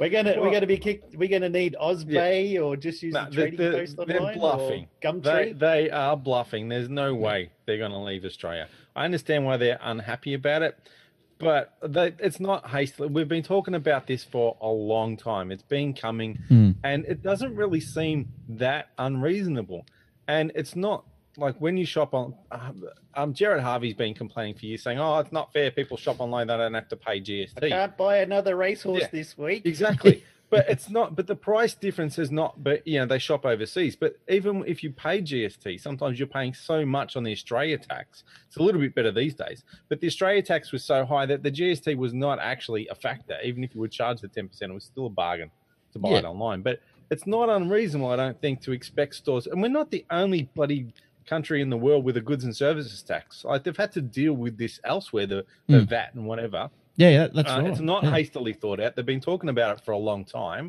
we're 0.00 0.08
gonna 0.08 0.34
we're 0.40 0.50
gonna 0.50 0.66
be 0.66 0.78
kicked. 0.78 1.14
We're 1.14 1.28
gonna 1.28 1.48
need 1.48 1.76
Ozbay 1.80 2.60
or 2.60 2.76
just 2.76 3.02
use 3.02 3.14
No, 3.14 3.24
the 3.26 3.30
they- 3.30 3.36
trading 3.36 3.58
they're- 3.58 3.72
post 3.72 3.96
they're 4.06 4.16
online 4.20 4.38
bluffing. 4.38 4.86
Gumtree. 5.02 5.22
They 5.22 5.52
they 5.52 5.90
are 5.90 6.16
bluffing. 6.16 6.68
There's 6.68 6.88
no 6.88 7.14
way 7.14 7.50
they're 7.66 7.78
going 7.78 7.92
to 7.92 7.98
leave 7.98 8.24
Australia. 8.24 8.66
I 8.96 9.04
understand 9.04 9.44
why 9.44 9.56
they're 9.58 9.78
unhappy 9.80 10.34
about 10.34 10.62
it, 10.62 10.76
but 11.38 11.74
they, 11.86 12.12
it's 12.18 12.40
not 12.40 12.68
hastily. 12.70 13.08
We've 13.08 13.28
been 13.28 13.44
talking 13.44 13.74
about 13.74 14.06
this 14.08 14.24
for 14.24 14.56
a 14.60 14.68
long 14.68 15.16
time. 15.16 15.52
It's 15.52 15.62
been 15.62 15.94
coming, 15.94 16.36
Hmm. 16.48 16.70
and 16.82 17.04
it 17.06 17.22
doesn't 17.22 17.54
really 17.54 17.80
seem 17.80 18.32
that 18.48 18.88
unreasonable. 18.98 19.86
And 20.26 20.50
it's 20.54 20.74
not 20.76 21.04
like 21.40 21.56
when 21.56 21.76
you 21.76 21.84
shop 21.86 22.14
on. 22.14 22.34
Um, 23.14 23.34
Gerry 23.34 23.60
Harvey's 23.60 23.94
been 23.94 24.14
complaining 24.14 24.54
for 24.54 24.66
years, 24.66 24.82
saying, 24.82 24.98
"Oh, 25.00 25.18
it's 25.18 25.32
not 25.32 25.52
fair. 25.52 25.70
People 25.70 25.96
shop 25.96 26.20
online; 26.20 26.46
they 26.46 26.56
don't 26.56 26.74
have 26.74 26.88
to 26.88 26.96
pay 26.96 27.20
GST." 27.20 27.64
I 27.64 27.68
can't 27.68 27.96
buy 27.96 28.18
another 28.18 28.54
racehorse 28.56 29.00
Yeah. 29.02 29.08
this 29.10 29.36
week. 29.36 29.66
Exactly. 29.66 30.24
but 30.50 30.68
it's 30.68 30.90
not 30.90 31.14
but 31.16 31.26
the 31.26 31.34
price 31.34 31.74
difference 31.74 32.18
is 32.18 32.30
not 32.30 32.62
but 32.62 32.84
you 32.86 32.98
know 32.98 33.06
they 33.06 33.18
shop 33.18 33.46
overseas 33.46 33.94
but 33.94 34.16
even 34.28 34.64
if 34.66 34.82
you 34.82 34.90
pay 34.90 35.22
gst 35.22 35.80
sometimes 35.80 36.18
you're 36.18 36.26
paying 36.26 36.52
so 36.52 36.84
much 36.84 37.16
on 37.16 37.22
the 37.22 37.30
australia 37.30 37.78
tax 37.78 38.24
it's 38.48 38.56
a 38.56 38.62
little 38.62 38.80
bit 38.80 38.92
better 38.94 39.12
these 39.12 39.32
days 39.34 39.62
but 39.88 40.00
the 40.00 40.08
australia 40.08 40.42
tax 40.42 40.72
was 40.72 40.84
so 40.84 41.06
high 41.06 41.24
that 41.24 41.42
the 41.44 41.50
gst 41.50 41.96
was 41.96 42.12
not 42.12 42.38
actually 42.40 42.86
a 42.88 42.94
factor 42.94 43.36
even 43.44 43.62
if 43.62 43.74
you 43.74 43.80
would 43.80 43.92
charge 43.92 44.20
the 44.20 44.28
10% 44.28 44.50
it 44.60 44.74
was 44.74 44.84
still 44.84 45.06
a 45.06 45.10
bargain 45.10 45.50
to 45.92 45.98
buy 46.00 46.10
it 46.10 46.24
online 46.24 46.62
but 46.62 46.80
it's 47.10 47.26
not 47.26 47.48
unreasonable 47.48 48.10
i 48.10 48.16
don't 48.16 48.40
think 48.40 48.60
to 48.60 48.72
expect 48.72 49.14
stores 49.14 49.46
and 49.46 49.62
we're 49.62 49.68
not 49.68 49.90
the 49.92 50.04
only 50.10 50.50
bloody 50.54 50.92
country 51.30 51.58
in 51.62 51.70
the 51.70 51.76
world 51.86 52.02
with 52.04 52.16
a 52.16 52.20
goods 52.30 52.44
and 52.44 52.54
services 52.64 53.02
tax 53.02 53.44
like 53.44 53.62
they've 53.64 53.76
had 53.84 53.92
to 53.92 54.02
deal 54.20 54.34
with 54.44 54.54
this 54.58 54.74
elsewhere 54.84 55.26
the, 55.26 55.40
the 55.68 55.78
Mm. 55.80 55.88
vat 55.88 56.10
and 56.14 56.24
whatever 56.30 56.62
Yeah, 56.96 57.10
yeah 57.16 57.26
that's 57.32 57.50
uh, 57.50 57.58
right. 57.60 57.70
It's 57.70 57.80
not 57.92 58.02
yeah. 58.04 58.10
hastily 58.18 58.52
thought 58.62 58.78
out. 58.80 58.90
They've 58.96 59.06
been 59.14 59.20
talking 59.32 59.48
about 59.56 59.70
it 59.78 59.84
for 59.84 59.92
a 59.92 60.02
long 60.10 60.22
time. 60.24 60.66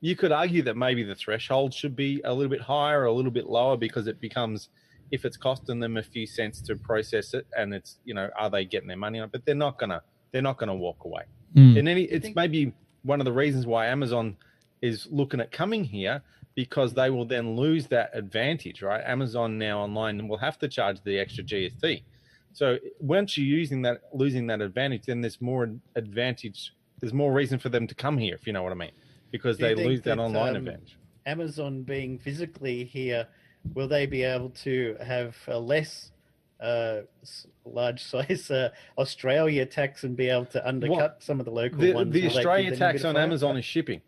You 0.00 0.14
could 0.20 0.32
argue 0.42 0.62
that 0.62 0.76
maybe 0.86 1.02
the 1.12 1.14
threshold 1.22 1.74
should 1.74 1.94
be 2.06 2.12
a 2.24 2.32
little 2.32 2.50
bit 2.56 2.60
higher 2.62 3.00
or 3.02 3.06
a 3.06 3.12
little 3.18 3.30
bit 3.40 3.46
lower 3.58 3.76
because 3.76 4.06
it 4.12 4.18
becomes, 4.20 4.58
if 5.16 5.24
it's 5.26 5.36
costing 5.36 5.78
them 5.84 5.96
a 5.96 6.02
few 6.14 6.26
cents 6.38 6.60
to 6.66 6.72
process 6.90 7.34
it, 7.38 7.44
and 7.58 7.74
it's 7.78 7.90
you 8.08 8.14
know, 8.14 8.26
are 8.42 8.50
they 8.54 8.64
getting 8.64 8.88
their 8.92 8.96
money 9.06 9.18
on? 9.22 9.28
But 9.34 9.40
they're 9.44 9.62
not 9.66 9.74
gonna, 9.80 10.00
they're 10.30 10.48
not 10.50 10.56
gonna 10.60 10.74
walk 10.86 11.00
away. 11.04 11.24
Mm. 11.54 11.78
And 11.78 11.88
any, 11.88 12.02
it's 12.04 12.24
think- 12.24 12.36
maybe 12.36 12.72
one 13.12 13.20
of 13.20 13.24
the 13.30 13.36
reasons 13.44 13.66
why 13.66 13.86
Amazon 13.86 14.36
is 14.80 15.06
looking 15.10 15.40
at 15.44 15.50
coming 15.62 15.84
here 15.84 16.16
because 16.58 16.92
they 16.92 17.08
will 17.08 17.24
then 17.24 17.54
lose 17.54 17.86
that 17.86 18.10
advantage, 18.14 18.82
right? 18.82 19.00
Amazon 19.06 19.58
now 19.58 19.78
online 19.78 20.26
will 20.26 20.38
have 20.38 20.58
to 20.58 20.66
charge 20.66 21.00
the 21.04 21.16
extra 21.16 21.44
GST. 21.44 22.02
So 22.52 22.78
once 22.98 23.38
you're 23.38 23.46
using 23.46 23.80
that, 23.82 24.00
losing 24.12 24.48
that 24.48 24.60
advantage, 24.60 25.02
then 25.06 25.20
there's 25.20 25.40
more 25.40 25.70
advantage. 25.94 26.74
There's 26.98 27.12
more 27.14 27.32
reason 27.32 27.60
for 27.60 27.68
them 27.68 27.86
to 27.86 27.94
come 27.94 28.18
here, 28.18 28.34
if 28.34 28.44
you 28.44 28.52
know 28.52 28.64
what 28.64 28.72
I 28.72 28.74
mean, 28.74 28.90
because 29.30 29.56
they 29.56 29.76
lose 29.76 30.00
that, 30.00 30.16
that, 30.16 30.18
online 30.20 30.56
um, 30.56 30.56
advantage. 30.56 30.98
Amazon 31.26 31.84
being 31.84 32.18
physically 32.18 32.82
here, 32.82 33.28
will 33.74 33.86
they 33.86 34.06
be 34.06 34.24
able 34.24 34.50
to 34.64 34.96
have 35.00 35.36
a 35.46 35.60
less 35.60 36.10
uh, 36.58 37.02
large 37.64 38.02
size 38.12 38.50
uh, 38.50 38.70
Australia 38.98 39.64
tax 39.64 40.02
and 40.02 40.16
be 40.16 40.28
able 40.28 40.46
to 40.46 40.66
undercut 40.66 41.22
some 41.22 41.38
of 41.38 41.46
the 41.46 41.52
local 41.52 41.78
The, 41.78 41.92
ones? 41.92 42.12
the 42.12 42.26
Australia 42.26 42.70
give 42.70 42.80
them 42.80 42.88
a 42.88 42.92
tax 42.94 43.04
on? 43.04 43.16
Amazon 43.16 43.56
is 43.56 43.64
shipping. 43.64 44.02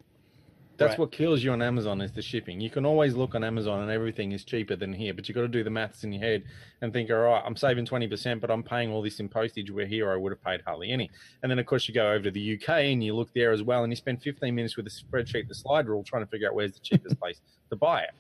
That's 0.80 0.92
Right. 0.92 0.98
what 1.00 1.12
kills 1.12 1.44
you 1.44 1.52
on 1.52 1.60
Amazon 1.60 2.00
is 2.00 2.10
the 2.12 2.22
shipping. 2.22 2.58
You 2.58 2.70
can 2.70 2.86
always 2.86 3.14
look 3.14 3.34
on 3.34 3.44
Amazon 3.44 3.82
and 3.82 3.90
everything 3.90 4.32
is 4.32 4.44
cheaper 4.44 4.76
than 4.76 4.94
here, 4.94 5.12
but 5.12 5.28
you've 5.28 5.34
got 5.36 5.42
to 5.42 5.48
do 5.48 5.62
the 5.62 5.68
maths 5.68 6.04
in 6.04 6.12
your 6.12 6.22
head 6.22 6.42
and 6.80 6.90
think, 6.90 7.10
all 7.10 7.16
right, 7.18 7.42
I'm 7.44 7.54
saving 7.54 7.84
20%, 7.84 8.40
but 8.40 8.50
I'm 8.50 8.62
paying 8.62 8.90
all 8.90 9.02
this 9.02 9.20
in 9.20 9.28
postage 9.28 9.70
where 9.70 9.84
here 9.84 10.10
I 10.10 10.16
would 10.16 10.32
have 10.32 10.42
paid 10.42 10.62
hardly 10.66 10.90
any. 10.90 11.10
And 11.42 11.50
then, 11.50 11.58
of 11.58 11.66
course, 11.66 11.86
you 11.86 11.92
go 11.92 12.10
over 12.10 12.24
to 12.24 12.30
the 12.30 12.54
UK 12.54 12.92
and 12.92 13.04
you 13.04 13.14
look 13.14 13.30
there 13.34 13.52
as 13.52 13.62
well 13.62 13.84
and 13.84 13.92
you 13.92 13.96
spend 13.96 14.22
15 14.22 14.54
minutes 14.54 14.78
with 14.78 14.86
a 14.86 14.90
spreadsheet, 14.90 15.48
the 15.48 15.54
slide 15.54 15.86
rule, 15.86 16.02
trying 16.02 16.24
to 16.24 16.30
figure 16.30 16.48
out 16.48 16.54
where's 16.54 16.72
the 16.72 16.80
cheapest 16.80 17.18
place 17.20 17.42
to 17.68 17.76
buy 17.76 18.00
it. 18.02 18.10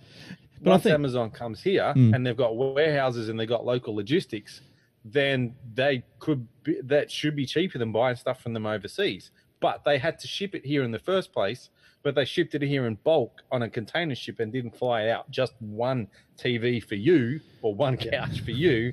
But 0.62 0.70
Once 0.72 0.82
think- 0.82 0.92
Amazon 0.94 1.30
comes 1.30 1.62
here 1.62 1.94
Mm. 1.96 2.14
and 2.14 2.26
they've 2.26 2.36
got 2.36 2.54
warehouses 2.58 3.30
and 3.30 3.40
they've 3.40 3.48
got 3.48 3.64
local 3.64 3.94
logistics, 3.96 4.60
then 5.02 5.54
they 5.74 6.02
could 6.18 6.46
be, 6.62 6.78
that 6.82 7.10
should 7.10 7.34
be 7.34 7.46
cheaper 7.46 7.78
than 7.78 7.90
buying 7.90 8.16
stuff 8.16 8.42
from 8.42 8.52
them 8.52 8.66
overseas. 8.66 9.30
But 9.60 9.84
they 9.84 9.96
had 9.96 10.18
to 10.18 10.28
ship 10.28 10.54
it 10.54 10.66
here 10.66 10.82
in 10.82 10.90
the 10.90 10.98
first 10.98 11.32
place, 11.32 11.70
but 12.02 12.14
they 12.14 12.24
shipped 12.24 12.54
it 12.54 12.62
here 12.62 12.86
in 12.86 12.96
bulk 13.04 13.42
on 13.50 13.62
a 13.62 13.70
container 13.70 14.14
ship 14.14 14.40
and 14.40 14.52
didn't 14.52 14.76
fly 14.76 15.02
it 15.02 15.10
out 15.10 15.30
just 15.30 15.54
one 15.60 16.08
TV 16.38 16.82
for 16.82 16.94
you 16.94 17.40
or 17.62 17.74
one 17.74 17.96
couch 17.96 18.40
for 18.40 18.52
you. 18.52 18.92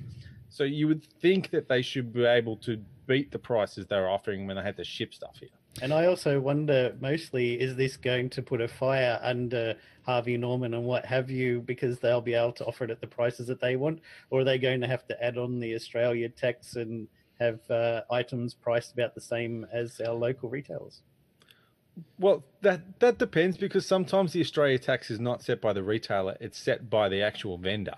So 0.49 0.63
you 0.63 0.87
would 0.87 1.03
think 1.21 1.49
that 1.51 1.67
they 1.67 1.81
should 1.81 2.13
be 2.13 2.25
able 2.25 2.57
to 2.57 2.81
beat 3.05 3.31
the 3.31 3.39
prices 3.39 3.85
they 3.87 3.97
were 3.97 4.09
offering 4.09 4.47
when 4.47 4.55
they 4.57 4.63
had 4.63 4.77
to 4.77 4.83
ship 4.83 5.13
stuff 5.13 5.37
here. 5.39 5.49
And 5.81 5.93
I 5.93 6.07
also 6.07 6.39
wonder, 6.39 6.95
mostly, 6.99 7.59
is 7.59 7.75
this 7.75 7.97
going 7.97 8.29
to 8.31 8.41
put 8.41 8.61
a 8.61 8.67
fire 8.67 9.19
under 9.21 9.75
Harvey 10.03 10.35
Norman 10.35 10.73
and 10.73 10.83
what 10.83 11.05
have 11.05 11.29
you, 11.29 11.61
because 11.61 11.99
they'll 11.99 12.21
be 12.21 12.33
able 12.33 12.53
to 12.53 12.65
offer 12.65 12.85
it 12.85 12.89
at 12.89 12.99
the 12.99 13.07
prices 13.07 13.45
that 13.47 13.61
they 13.61 13.75
want, 13.75 14.01
or 14.31 14.41
are 14.41 14.43
they 14.43 14.57
going 14.57 14.81
to 14.81 14.87
have 14.87 15.05
to 15.07 15.23
add 15.23 15.37
on 15.37 15.59
the 15.59 15.75
Australia 15.75 16.29
tax 16.29 16.75
and 16.75 17.07
have 17.39 17.59
uh, 17.69 18.01
items 18.09 18.55
priced 18.55 18.93
about 18.93 19.13
the 19.13 19.21
same 19.21 19.67
as 19.71 20.01
our 20.01 20.15
local 20.15 20.49
retailers? 20.49 21.03
Well, 22.19 22.43
that 22.61 22.99
that 22.99 23.17
depends 23.17 23.57
because 23.57 23.85
sometimes 23.85 24.33
the 24.33 24.41
Australia 24.41 24.77
tax 24.77 25.09
is 25.09 25.19
not 25.19 25.43
set 25.43 25.61
by 25.61 25.73
the 25.73 25.83
retailer; 25.83 26.37
it's 26.39 26.57
set 26.57 26.89
by 26.89 27.09
the 27.09 27.21
actual 27.21 27.57
vendor. 27.57 27.95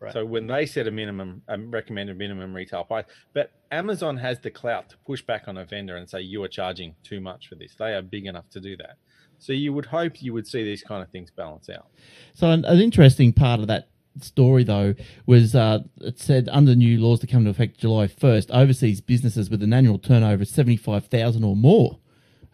Right. 0.00 0.12
So 0.12 0.24
when 0.24 0.46
they 0.46 0.66
set 0.66 0.86
a 0.86 0.90
minimum, 0.90 1.42
a 1.48 1.58
recommended 1.58 2.16
minimum 2.16 2.54
retail 2.54 2.84
price, 2.84 3.04
but 3.34 3.52
Amazon 3.70 4.16
has 4.16 4.40
the 4.40 4.50
clout 4.50 4.88
to 4.90 4.96
push 5.06 5.22
back 5.22 5.48
on 5.48 5.58
a 5.58 5.64
vendor 5.64 5.96
and 5.96 6.08
say 6.08 6.20
you 6.20 6.42
are 6.42 6.48
charging 6.48 6.94
too 7.02 7.20
much 7.20 7.48
for 7.48 7.56
this. 7.56 7.74
They 7.78 7.94
are 7.94 8.02
big 8.02 8.26
enough 8.26 8.48
to 8.50 8.60
do 8.60 8.76
that. 8.78 8.96
So 9.38 9.52
you 9.52 9.72
would 9.72 9.86
hope 9.86 10.22
you 10.22 10.32
would 10.32 10.46
see 10.46 10.64
these 10.64 10.82
kind 10.82 11.02
of 11.02 11.10
things 11.10 11.30
balance 11.30 11.68
out. 11.68 11.88
So 12.34 12.50
an, 12.50 12.64
an 12.64 12.80
interesting 12.80 13.32
part 13.32 13.60
of 13.60 13.66
that 13.66 13.88
story 14.20 14.64
though 14.64 14.94
was 15.26 15.54
uh, 15.54 15.80
it 16.00 16.18
said 16.18 16.48
under 16.50 16.74
new 16.74 16.98
laws 16.98 17.20
to 17.20 17.26
come 17.26 17.40
into 17.40 17.50
effect 17.50 17.78
July 17.78 18.06
first, 18.06 18.50
overseas 18.50 19.00
businesses 19.00 19.50
with 19.50 19.62
an 19.62 19.72
annual 19.74 19.98
turnover 19.98 20.42
of 20.42 20.48
seventy 20.48 20.76
five 20.76 21.06
thousand 21.06 21.44
or 21.44 21.54
more. 21.54 21.98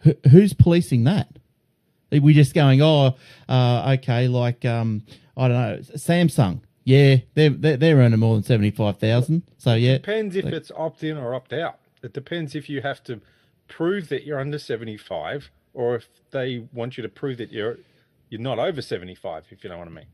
Who, 0.03 0.13
who's 0.29 0.53
policing 0.53 1.03
that? 1.05 1.27
We're 2.11 2.21
we 2.21 2.33
just 2.33 2.53
going, 2.53 2.81
oh, 2.81 3.15
uh, 3.49 3.95
okay, 3.99 4.27
like 4.27 4.65
um, 4.65 5.03
I 5.35 5.47
don't 5.47 5.57
know, 5.57 5.77
Samsung. 5.95 6.61
Yeah, 6.83 7.17
they're 7.33 7.49
they're, 7.49 7.77
they're 7.77 7.95
earning 7.97 8.19
more 8.19 8.35
than 8.35 8.43
seventy 8.43 8.71
five 8.71 8.97
thousand. 8.99 9.43
So 9.57 9.73
yeah, 9.73 9.93
Depends 9.93 10.35
if 10.35 10.45
it's 10.45 10.71
opt 10.75 11.03
in 11.03 11.17
or 11.17 11.33
opt 11.33 11.53
out. 11.53 11.79
It 12.03 12.13
depends 12.13 12.53
if 12.55 12.69
you 12.69 12.81
have 12.81 13.03
to 13.05 13.21
prove 13.69 14.09
that 14.09 14.25
you're 14.25 14.39
under 14.39 14.59
75 14.59 15.49
or 15.73 15.95
if 15.95 16.07
they 16.31 16.67
want 16.73 16.97
you 16.97 17.01
to 17.03 17.07
prove 17.09 17.37
that 17.37 17.49
you're 17.51 17.77
you're 18.29 18.41
not 18.41 18.59
over 18.59 18.81
75 18.81 19.45
if 19.51 19.63
you 19.63 19.69
know 19.69 19.77
what 19.77 19.87
I 19.87 19.91
mean. 19.91 20.05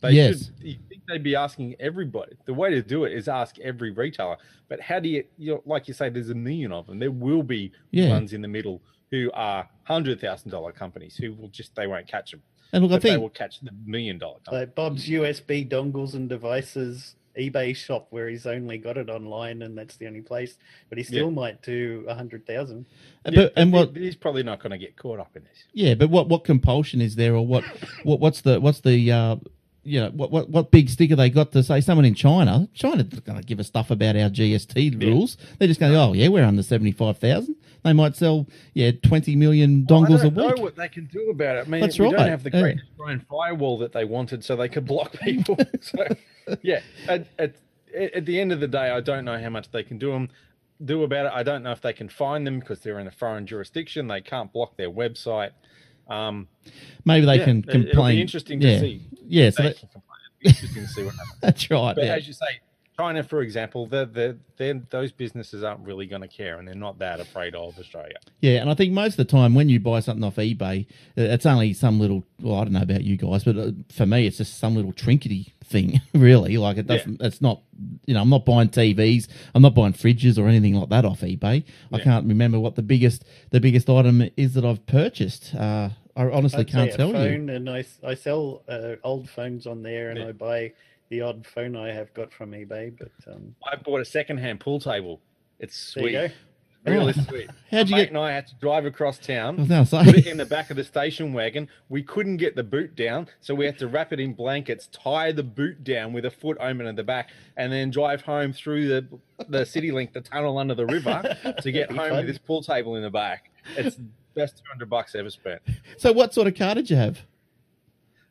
They 0.00 0.10
Yes. 0.12 0.44
should 0.46 0.54
you 0.60 0.76
think 0.88 1.02
they'd 1.08 1.22
be 1.22 1.34
asking 1.34 1.76
everybody. 1.80 2.32
The 2.44 2.52
way 2.52 2.70
to 2.70 2.82
do 2.82 3.04
it 3.04 3.12
is 3.12 3.26
ask 3.26 3.58
every 3.60 3.90
retailer. 3.90 4.36
But 4.68 4.80
how 4.80 5.00
do 5.00 5.08
you 5.08 5.24
you 5.38 5.54
know, 5.54 5.62
like 5.64 5.88
you 5.88 5.94
say 5.94 6.10
there's 6.10 6.28
a 6.30 6.34
million 6.34 6.70
of 6.72 6.86
them. 6.86 6.98
There 6.98 7.10
will 7.10 7.42
be 7.42 7.72
Yeah. 7.90 8.10
ones 8.10 8.34
in 8.34 8.42
the 8.42 8.48
middle 8.48 8.82
who 9.10 9.30
are 9.34 9.68
$100,000 9.88 10.74
companies 10.74 11.16
who 11.16 11.32
will 11.34 11.48
just 11.48 11.74
they 11.74 11.86
won't 11.86 12.06
catch 12.06 12.30
them. 12.30 12.42
and 12.72 12.84
look, 12.84 12.92
I 12.92 12.94
But 12.96 13.02
they 13.02 13.16
will 13.16 13.28
catch 13.28 13.60
the 13.60 13.72
million 13.84 14.18
dollar 14.18 14.38
company. 14.44 14.60
Like 14.60 14.74
Bob's 14.74 15.08
USB 15.08 15.68
dongles 15.68 16.14
and 16.14 16.28
devices 16.28 17.16
eBay 17.38 17.74
shop 17.74 18.08
where 18.10 18.28
he's 18.28 18.46
only 18.46 18.78
got 18.78 18.96
it 18.96 19.08
online 19.08 19.62
and 19.62 19.76
that's 19.76 19.96
the 19.96 20.06
only 20.06 20.20
place, 20.20 20.56
but 20.88 20.98
he 20.98 21.04
still 21.04 21.30
might 21.30 21.62
do 21.62 22.04
a 22.08 22.14
hundred 22.14 22.46
thousand. 22.46 22.86
but, 23.24 23.52
and 23.56 23.72
but 23.72 23.88
what 23.88 23.96
he's 23.96 24.16
probably 24.16 24.42
not 24.42 24.60
going 24.60 24.72
to 24.72 24.78
get 24.78 24.96
caught 24.96 25.20
up 25.20 25.36
in 25.36 25.44
this. 25.44 25.64
Yeah, 25.72 25.94
but 25.94 26.10
what 26.10 26.28
what 26.28 26.44
compulsion 26.44 27.00
is 27.00 27.16
there, 27.16 27.34
or 27.34 27.46
what 27.46 27.64
what 28.02 28.20
what's 28.20 28.40
the 28.40 28.60
what's 28.60 28.80
the 28.80 29.12
uh, 29.12 29.36
you 29.82 30.00
know 30.00 30.10
what 30.10 30.30
what 30.30 30.48
what 30.50 30.70
big 30.70 30.88
sticker 30.90 31.16
they 31.16 31.30
got 31.30 31.52
to 31.52 31.62
say 31.62 31.80
someone 31.80 32.04
in 32.04 32.14
China? 32.14 32.68
China's 32.74 33.20
going 33.20 33.38
to 33.38 33.44
give 33.44 33.58
us 33.60 33.66
stuff 33.66 33.90
about 33.90 34.16
our 34.16 34.28
GST 34.28 35.02
rules. 35.02 35.36
They're 35.58 35.68
just 35.68 35.80
going, 35.80 35.94
oh 35.96 36.12
yeah, 36.12 36.28
we're 36.28 36.44
under 36.44 36.62
seventy 36.62 36.92
five 36.92 37.18
thousand. 37.18 37.56
They 37.82 37.94
might 37.94 38.14
sell 38.14 38.46
yeah 38.74 38.90
twenty 39.02 39.36
million 39.36 39.86
dongles 39.86 40.20
I 40.20 40.26
a 40.26 40.30
don't 40.30 40.36
know 40.36 40.46
week. 40.48 40.58
what 40.58 40.76
they 40.76 40.88
can 40.88 41.06
do 41.06 41.30
about 41.30 41.56
it. 41.56 41.66
I 41.66 41.70
mean, 41.70 41.80
That's 41.80 41.98
we 41.98 42.06
right, 42.06 42.16
don't 42.16 42.28
have 42.28 42.42
the 42.42 42.50
yeah. 42.52 42.60
great 42.60 42.78
Australian 42.90 43.26
firewall 43.30 43.78
that 43.78 43.92
they 43.92 44.04
wanted, 44.04 44.44
so 44.44 44.54
they 44.54 44.68
could 44.68 44.86
block 44.86 45.12
people. 45.20 45.56
so, 45.80 46.04
yeah, 46.62 46.80
at, 47.08 47.26
at, 47.38 47.56
at 47.94 48.26
the 48.26 48.38
end 48.38 48.52
of 48.52 48.60
the 48.60 48.68
day, 48.68 48.90
I 48.90 49.00
don't 49.00 49.24
know 49.24 49.38
how 49.38 49.48
much 49.48 49.70
they 49.70 49.82
can 49.82 49.98
do 49.98 50.12
them. 50.12 50.28
Do 50.84 51.04
about 51.04 51.26
it. 51.26 51.32
I 51.34 51.42
don't 51.42 51.62
know 51.62 51.72
if 51.72 51.80
they 51.80 51.92
can 51.92 52.08
find 52.08 52.46
them 52.46 52.58
because 52.58 52.80
they're 52.80 52.98
in 52.98 53.06
a 53.06 53.10
foreign 53.10 53.46
jurisdiction. 53.46 54.08
They 54.08 54.20
can't 54.20 54.52
block 54.52 54.76
their 54.76 54.90
website. 54.90 55.50
Um, 56.10 56.48
Maybe 57.04 57.24
they 57.26 57.36
yeah, 57.38 57.44
can 57.44 57.58
it- 57.60 57.68
It'll 57.68 57.82
complain. 57.84 58.16
be 58.16 58.20
interesting 58.22 58.60
to 58.60 58.68
yeah. 58.68 58.80
see. 58.80 59.00
Yeah, 59.26 59.50
so 59.50 59.62
They 59.62 59.68
that, 59.70 59.78
can 59.78 59.88
complain. 59.88 60.18
It'll 60.40 60.40
be 60.42 60.48
interesting 60.50 60.82
to 60.82 60.88
see 60.88 61.04
what 61.04 61.14
happens. 61.14 61.34
that's 61.40 61.70
right. 61.70 61.94
But 61.94 62.04
Yeah. 62.04 62.14
as 62.16 62.26
you 62.26 62.32
say, 62.34 62.46
China, 62.98 63.22
for 63.22 63.40
example, 63.40 63.86
they're, 63.86 64.04
they're, 64.04 64.36
they're, 64.58 64.82
those 64.90 65.10
businesses 65.10 65.62
aren't 65.64 65.80
really 65.86 66.04
going 66.04 66.20
to 66.20 66.28
care, 66.28 66.58
and 66.58 66.68
they're 66.68 66.74
not 66.74 66.98
that 66.98 67.18
afraid 67.18 67.54
of 67.54 67.78
Australia. 67.78 68.16
Yeah, 68.42 68.60
and 68.60 68.68
I 68.68 68.74
think 68.74 68.92
most 68.92 69.12
of 69.12 69.16
the 69.16 69.24
time 69.24 69.54
when 69.54 69.70
you 69.70 69.80
buy 69.80 70.00
something 70.00 70.22
off 70.22 70.36
eBay, 70.36 70.84
uh, 71.16 71.22
it's 71.22 71.46
only 71.46 71.72
some 71.72 71.98
little. 71.98 72.24
Well, 72.42 72.56
I 72.60 72.64
don't 72.64 72.74
know 72.74 72.82
about 72.82 73.02
you 73.02 73.16
guys, 73.16 73.44
but 73.44 73.56
uh, 73.56 73.70
for 73.90 74.04
me, 74.04 74.26
it's 74.26 74.36
just 74.36 74.58
some 74.58 74.74
little 74.76 74.92
trinkety 74.92 75.52
thing. 75.64 76.02
Really, 76.12 76.58
like 76.58 76.76
it 76.76 76.86
doesn't. 76.86 77.22
It's 77.22 77.40
not. 77.40 77.62
You 78.04 78.12
know, 78.12 78.20
I'm 78.20 78.28
not 78.28 78.44
buying 78.44 78.68
TVs. 78.68 79.28
I'm 79.54 79.62
not 79.62 79.74
buying 79.74 79.94
fridges 79.94 80.38
or 80.38 80.46
anything 80.46 80.74
like 80.74 80.90
that 80.90 81.06
off 81.06 81.20
eBay. 81.22 81.64
I 81.90 81.98
can't 82.00 82.26
remember 82.26 82.60
what 82.60 82.74
the 82.74 82.82
biggest 82.82 83.24
the 83.50 83.60
biggest 83.60 83.88
item 83.88 84.28
is 84.36 84.52
that 84.54 84.64
I've 84.66 84.84
purchased. 84.84 85.54
Uh, 85.54 85.88
I 86.16 86.24
honestly 86.30 86.60
I'd 86.60 86.68
can't 86.68 86.90
say 86.90 86.96
tell 86.96 87.14
a 87.14 87.24
you. 87.24 87.30
phone, 87.36 87.50
and 87.50 87.68
I, 87.70 87.84
I 88.04 88.14
sell 88.14 88.62
uh, 88.68 88.96
old 89.04 89.28
phones 89.30 89.66
on 89.66 89.82
there, 89.82 90.10
and 90.10 90.18
Yeah. 90.18 90.28
I 90.28 90.32
buy 90.32 90.72
the 91.08 91.20
odd 91.22 91.46
phone 91.46 91.76
I 91.76 91.92
have 91.92 92.12
got 92.14 92.32
from 92.32 92.52
eBay. 92.52 92.92
But 92.98 93.12
um, 93.32 93.54
I 93.64 93.76
bought 93.76 94.00
a 94.00 94.04
second-hand 94.04 94.60
pool 94.60 94.80
table. 94.80 95.20
It's 95.58 95.92
there 95.94 96.02
sweet. 96.02 96.12
you 96.12 96.28
go. 96.28 96.34
Really 96.86 97.12
Oh. 97.16 97.22
sweet. 97.28 97.50
How'd 97.70 97.88
you 97.88 97.92
My 97.92 97.98
mate 97.98 98.02
get- 98.04 98.08
and 98.08 98.18
I 98.18 98.32
had 98.32 98.46
to 98.46 98.54
drive 98.54 98.86
across 98.86 99.18
town, 99.18 99.56
put 99.66 100.16
it 100.16 100.26
in 100.26 100.38
the 100.38 100.46
back 100.46 100.70
of 100.70 100.76
the 100.78 100.84
station 100.84 101.34
wagon. 101.34 101.68
We 101.90 102.02
couldn't 102.02 102.38
get 102.38 102.56
the 102.56 102.62
boot 102.62 102.96
down, 102.96 103.28
so 103.40 103.54
we 103.54 103.66
had 103.66 103.78
to 103.80 103.86
wrap 103.86 104.14
it 104.14 104.18
in 104.20 104.32
blankets, 104.32 104.86
tie 104.90 105.30
the 105.32 105.42
boot 105.42 105.84
down 105.84 106.14
with 106.14 106.24
a 106.24 106.30
foot 106.30 106.56
open 106.58 106.86
at 106.86 106.96
the 106.96 107.02
back, 107.04 107.28
and 107.58 107.70
then 107.70 107.90
drive 107.90 108.22
home 108.22 108.52
through 108.54 108.88
the 108.88 109.06
the 109.48 109.66
city 109.66 109.90
link, 109.92 110.14
the 110.14 110.22
tunnel 110.22 110.56
under 110.56 110.74
the 110.74 110.86
river, 110.86 111.36
to 111.60 111.70
get 111.72 111.90
home 111.90 111.98
fun. 112.08 112.16
with 112.16 112.26
this 112.28 112.38
pool 112.38 112.62
table 112.62 112.96
in 112.96 113.02
the 113.02 113.10
back. 113.10 113.50
It's 113.76 113.96
the 113.96 114.04
best 114.34 114.58
two 114.58 114.64
hundred 114.70 114.88
bucks 114.90 115.14
ever 115.14 115.30
spent. 115.30 115.60
so, 115.98 116.12
what 116.12 116.32
sort 116.34 116.46
of 116.46 116.54
car 116.54 116.74
did 116.74 116.88
you 116.90 116.96
have? 116.96 117.20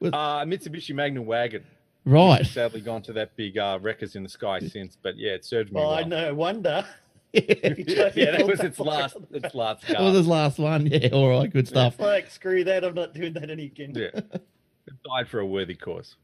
Uh, 0.01 0.45
Mitsubishi 0.45 0.95
Magna 0.95 1.21
wagon. 1.21 1.63
Right. 2.05 2.41
It's 2.41 2.51
sadly 2.51 2.81
gone 2.81 3.01
to 3.03 3.13
that 3.13 3.35
big 3.35 3.57
uh, 3.57 3.77
wreckers 3.81 4.15
in 4.15 4.23
the 4.23 4.29
sky 4.29 4.59
since, 4.59 4.97
but 5.01 5.17
yeah, 5.17 5.31
it 5.33 5.43
served 5.45 5.71
me 5.71 5.75
Well, 5.81 5.89
well. 5.89 5.97
I 5.99 6.03
no 6.03 6.33
wonder. 6.33 6.85
yeah, 7.33 8.09
yeah, 8.15 8.31
that 8.37 8.47
was 8.47 8.59
its 8.61 8.79
last 8.79 9.17
its 9.31 9.53
last 9.53 9.85
That 9.87 9.97
car. 9.97 10.05
was 10.05 10.15
his 10.15 10.27
last 10.27 10.57
one. 10.57 10.87
Yeah, 10.91 11.09
all 11.11 11.29
right, 11.29 11.51
good 11.51 11.67
stuff. 11.67 11.93
It's 11.95 12.01
like 12.01 12.31
screw 12.31 12.63
that. 12.63 12.83
I'm 12.83 12.95
not 12.95 13.13
doing 13.13 13.33
that 13.33 13.49
any 13.49 13.65
again. 13.65 13.91
Yeah. 13.93 14.09
It 14.13 14.95
died 15.07 15.27
for 15.27 15.39
a 15.39 15.45
worthy 15.45 15.75
cause. 15.75 16.15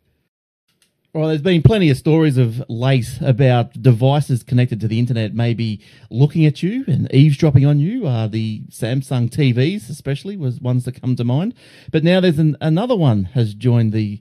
Well, 1.16 1.30
there's 1.30 1.42
been 1.42 1.62
plenty 1.62 1.90
of 1.90 1.96
stories 1.96 2.38
of 2.38 2.62
late 2.68 3.20
about 3.22 3.82
devices 3.82 4.44
connected 4.44 4.82
to 4.82 4.88
the 4.90 5.00
internet 5.00 5.34
maybe 5.34 5.80
looking 6.10 6.46
at 6.46 6.62
you 6.62 6.84
and 6.88 7.10
eavesdropping 7.14 7.66
on 7.66 7.80
you. 7.80 8.06
Uh, 8.06 8.28
the 8.28 8.64
Samsung 8.70 9.30
TVs, 9.30 9.90
especially, 9.90 10.36
was 10.36 10.60
ones 10.60 10.84
that 10.84 11.00
come 11.00 11.16
to 11.16 11.24
mind. 11.24 11.54
But 11.90 12.04
now 12.04 12.20
there's 12.20 12.38
an, 12.38 12.58
another 12.60 12.98
one 12.98 13.24
has 13.34 13.54
joined 13.54 13.94
the 13.94 14.20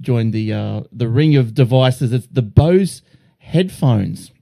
joined 0.00 0.32
the 0.32 0.52
uh, 0.52 0.80
the 0.90 1.06
ring 1.06 1.36
of 1.36 1.54
devices. 1.54 2.12
It's 2.12 2.26
the 2.26 2.42
Bose 2.42 3.02
headphones. 3.38 4.32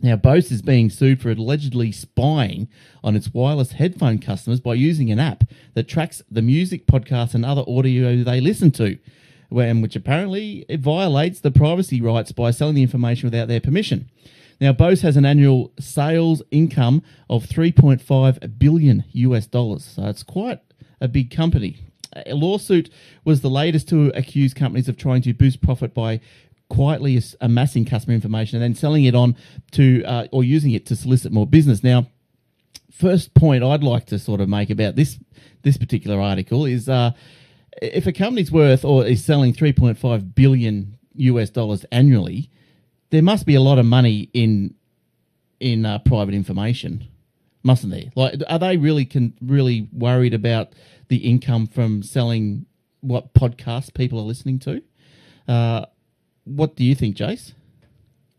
Now, 0.00 0.14
Bose 0.14 0.52
is 0.52 0.62
being 0.62 0.90
sued 0.90 1.20
for 1.20 1.32
allegedly 1.32 1.90
spying 1.90 2.68
on 3.02 3.16
its 3.16 3.34
wireless 3.34 3.72
headphone 3.72 4.20
customers 4.20 4.60
by 4.60 4.74
using 4.74 5.10
an 5.10 5.18
app 5.18 5.42
that 5.74 5.88
tracks 5.88 6.22
the 6.30 6.42
music, 6.42 6.86
podcasts, 6.86 7.34
and 7.34 7.44
other 7.44 7.64
audio 7.66 8.22
they 8.22 8.40
listen 8.40 8.70
to, 8.72 8.98
and 9.50 9.82
which 9.82 9.96
apparently 9.96 10.64
violates 10.70 11.40
the 11.40 11.50
privacy 11.50 12.00
rights 12.00 12.32
by 12.32 12.50
selling 12.50 12.74
the 12.74 12.82
information 12.82 13.26
without 13.26 13.48
their 13.48 13.60
permission. 13.60 14.10
Now, 14.60 14.72
Bose 14.72 15.02
has 15.02 15.16
an 15.16 15.26
annual 15.26 15.72
sales 15.78 16.42
income 16.50 17.02
of 17.28 17.44
3.5 17.44 18.58
billion 18.58 19.04
US 19.12 19.46
dollars, 19.46 19.84
so 19.84 20.06
it's 20.06 20.22
quite 20.22 20.60
a 21.00 21.08
big 21.08 21.30
company. 21.30 21.78
A 22.24 22.34
lawsuit 22.34 22.88
was 23.24 23.42
the 23.42 23.50
latest 23.50 23.88
to 23.90 24.10
accuse 24.14 24.54
companies 24.54 24.88
of 24.88 24.96
trying 24.96 25.20
to 25.22 25.34
boost 25.34 25.60
profit 25.60 25.92
by 25.92 26.20
quietly 26.68 27.22
amassing 27.40 27.84
customer 27.84 28.14
information 28.14 28.56
and 28.56 28.62
then 28.62 28.74
selling 28.74 29.04
it 29.04 29.14
on 29.14 29.36
to 29.72 30.02
uh, 30.04 30.26
or 30.32 30.42
using 30.42 30.72
it 30.72 30.86
to 30.86 30.96
solicit 30.96 31.32
more 31.32 31.46
business. 31.46 31.84
Now, 31.84 32.06
first 32.90 33.34
point 33.34 33.62
I'd 33.62 33.84
like 33.84 34.06
to 34.06 34.18
sort 34.18 34.40
of 34.40 34.48
make 34.48 34.70
about 34.70 34.96
this 34.96 35.18
this 35.62 35.76
particular 35.76 36.20
article 36.20 36.64
is 36.64 36.88
uh, 36.88 37.12
if 37.82 38.06
a 38.06 38.12
company's 38.12 38.50
worth 38.50 38.84
or 38.84 39.04
is 39.04 39.24
selling 39.24 39.52
3.5 39.52 40.34
billion 40.34 40.98
US 41.14 41.50
dollars 41.50 41.84
annually, 41.90 42.50
there 43.10 43.22
must 43.22 43.46
be 43.46 43.54
a 43.54 43.60
lot 43.60 43.78
of 43.78 43.86
money 43.86 44.30
in 44.32 44.74
in 45.58 45.86
uh, 45.86 45.98
private 46.00 46.34
information, 46.34 47.08
mustn't 47.62 47.92
there? 47.92 48.10
Like, 48.14 48.34
are 48.48 48.58
they 48.58 48.76
really 48.76 49.04
can 49.04 49.34
really 49.40 49.88
worried 49.92 50.34
about 50.34 50.74
the 51.08 51.16
income 51.18 51.66
from 51.66 52.02
selling 52.02 52.66
what 53.00 53.32
podcasts 53.34 53.92
people 53.92 54.18
are 54.18 54.22
listening 54.22 54.58
to? 54.60 54.82
Uh, 55.48 55.86
what 56.44 56.76
do 56.76 56.84
you 56.84 56.94
think, 56.94 57.16
Jace? 57.16 57.54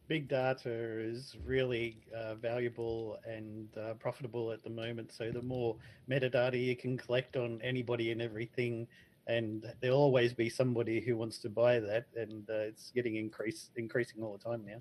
Big 0.08 0.30
data 0.30 0.70
is 0.72 1.36
really 1.44 1.98
uh, 2.16 2.36
valuable 2.36 3.18
and 3.26 3.68
uh, 3.78 3.94
profitable 3.96 4.52
at 4.52 4.64
the 4.64 4.70
moment. 4.70 5.12
So 5.12 5.32
the 5.32 5.42
more 5.42 5.76
metadata 6.10 6.64
you 6.64 6.78
can 6.78 6.98
collect 6.98 7.36
on 7.36 7.60
anybody 7.62 8.12
and 8.14 8.22
everything, 8.22 8.88
and 9.28 9.66
there'll 9.82 9.98
always 9.98 10.34
be 10.34 10.50
somebody 10.50 11.00
who 11.02 11.16
wants 11.18 11.38
to 11.40 11.50
buy 11.50 11.80
that, 11.80 12.06
and 12.16 12.50
uh, 12.50 12.54
it's 12.70 12.92
getting 12.96 13.16
increase 13.16 13.70
increasing 13.76 14.24
all 14.24 14.38
the 14.38 14.44
time 14.50 14.64
now. 14.66 14.78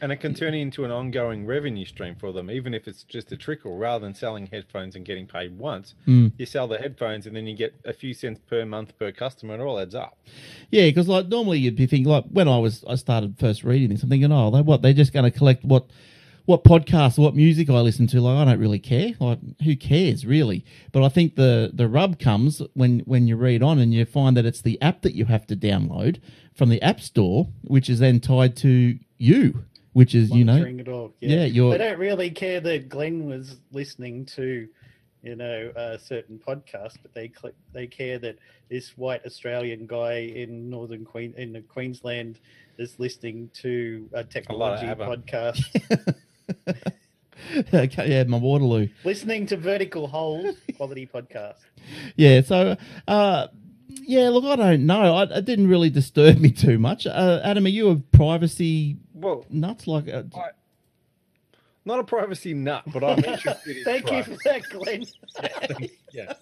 And 0.00 0.12
it 0.12 0.18
can 0.18 0.32
turn 0.32 0.54
into 0.54 0.84
an 0.84 0.92
ongoing 0.92 1.44
revenue 1.44 1.84
stream 1.84 2.14
for 2.14 2.30
them, 2.32 2.52
even 2.52 2.72
if 2.72 2.86
it's 2.86 3.02
just 3.02 3.32
a 3.32 3.36
trickle. 3.36 3.76
Rather 3.76 4.04
than 4.06 4.14
selling 4.14 4.46
headphones 4.46 4.94
and 4.94 5.04
getting 5.04 5.26
paid 5.26 5.58
once, 5.58 5.96
Mm. 6.06 6.30
you 6.38 6.46
sell 6.46 6.68
the 6.68 6.78
headphones 6.78 7.26
and 7.26 7.34
then 7.34 7.48
you 7.48 7.56
get 7.56 7.74
a 7.84 7.92
few 7.92 8.14
cents 8.14 8.40
per 8.48 8.64
month 8.64 8.96
per 8.96 9.10
customer, 9.10 9.54
and 9.54 9.62
it 9.62 9.66
all 9.66 9.80
adds 9.80 9.96
up. 9.96 10.16
Yeah, 10.70 10.86
because 10.86 11.08
like 11.08 11.26
normally 11.26 11.58
you'd 11.58 11.74
be 11.74 11.86
thinking 11.86 12.08
like 12.12 12.24
when 12.30 12.46
I 12.46 12.58
was 12.58 12.84
I 12.88 12.94
started 12.94 13.36
first 13.40 13.64
reading 13.64 13.88
this, 13.88 14.04
I'm 14.04 14.08
thinking, 14.08 14.30
oh, 14.30 14.52
they 14.52 14.60
what 14.62 14.82
they're 14.82 14.92
just 14.92 15.12
going 15.12 15.28
to 15.30 15.36
collect 15.36 15.64
what 15.64 15.86
what 16.48 16.64
podcasts 16.64 17.18
or 17.18 17.22
what 17.22 17.36
music 17.36 17.68
I 17.68 17.78
listen 17.80 18.06
to. 18.06 18.22
Like 18.22 18.38
I 18.38 18.50
don't 18.50 18.58
really 18.58 18.78
care. 18.78 19.10
Like 19.20 19.38
who 19.62 19.76
cares 19.76 20.24
really? 20.24 20.64
But 20.92 21.02
I 21.04 21.10
think 21.10 21.36
the 21.36 21.70
the 21.74 21.86
rub 21.86 22.18
comes 22.18 22.62
when 22.72 23.00
when 23.00 23.26
you 23.28 23.36
read 23.36 23.62
on 23.62 23.78
and 23.78 23.92
you 23.92 24.06
find 24.06 24.34
that 24.38 24.46
it's 24.46 24.62
the 24.62 24.80
app 24.80 25.02
that 25.02 25.14
you 25.14 25.26
have 25.26 25.46
to 25.48 25.56
download 25.56 26.20
from 26.54 26.70
the 26.70 26.80
app 26.80 27.00
store, 27.02 27.48
which 27.64 27.90
is 27.90 27.98
then 27.98 28.18
tied 28.18 28.56
to 28.56 28.98
you, 29.18 29.62
which 29.92 30.14
is 30.14 30.30
you 30.30 30.42
know 30.42 30.52
monitoring 30.54 30.80
it 30.80 30.88
all. 30.88 31.12
yeah, 31.20 31.44
you're- 31.44 31.70
they 31.76 31.84
don't 31.84 31.98
really 31.98 32.30
care 32.30 32.60
that 32.60 32.88
Glenn 32.88 33.26
was 33.26 33.58
listening 33.70 34.24
to 34.36 34.66
you 35.20 35.34
know, 35.34 35.72
a 35.74 35.98
certain 35.98 36.38
podcast, 36.38 36.94
but 37.02 37.12
they 37.12 37.28
cl- 37.38 37.52
they 37.72 37.88
care 37.88 38.18
that 38.20 38.38
this 38.70 38.96
white 38.96 39.20
Australian 39.26 39.84
guy 39.84 40.20
in 40.20 40.70
northern 40.70 41.04
Queen 41.04 41.34
in 41.36 41.60
Queensland 41.68 42.38
is 42.78 42.94
listening 43.00 43.50
to 43.54 44.08
a 44.12 44.22
technology 44.22 44.86
ABBA. 44.86 45.04
podcast, 45.06 46.14
Okay, 47.72 48.10
yeah, 48.10 48.24
my 48.24 48.36
Waterloo. 48.36 48.88
listening 49.04 49.46
to 49.46 49.56
Vertical 49.56 50.08
Hold 50.08 50.56
quality 50.76 51.06
podcast. 51.06 51.54
Yeah, 52.16 52.40
so 52.42 52.76
uh, 53.06 53.46
yeah, 53.88 54.28
look, 54.28 54.44
I 54.44 54.56
don't 54.56 54.86
know. 54.86 55.14
I, 55.14 55.22
it 55.22 55.44
didn't 55.44 55.68
really 55.68 55.88
disturb 55.88 56.38
me 56.40 56.50
too 56.50 56.78
much. 56.78 57.06
Uh, 57.06 57.40
Adam, 57.44 57.64
are 57.64 57.68
you 57.68 57.90
a 57.90 57.96
privacy 57.96 58.96
Well, 59.14 59.46
nuts? 59.48 59.86
Like, 59.86 60.08
uh, 60.08 60.24
I- 60.36 60.50
not 61.84 62.00
a 62.00 62.04
privacy 62.04 62.52
nut, 62.54 62.82
but 62.92 63.02
I'm 63.04 63.18
interested 63.24 63.78
in 63.78 63.84
Thank 63.84 64.10
you 64.10 64.22
for 64.24 64.36
that, 64.44 64.62
Glenn. 64.70 65.06
yeah, 66.12 66.34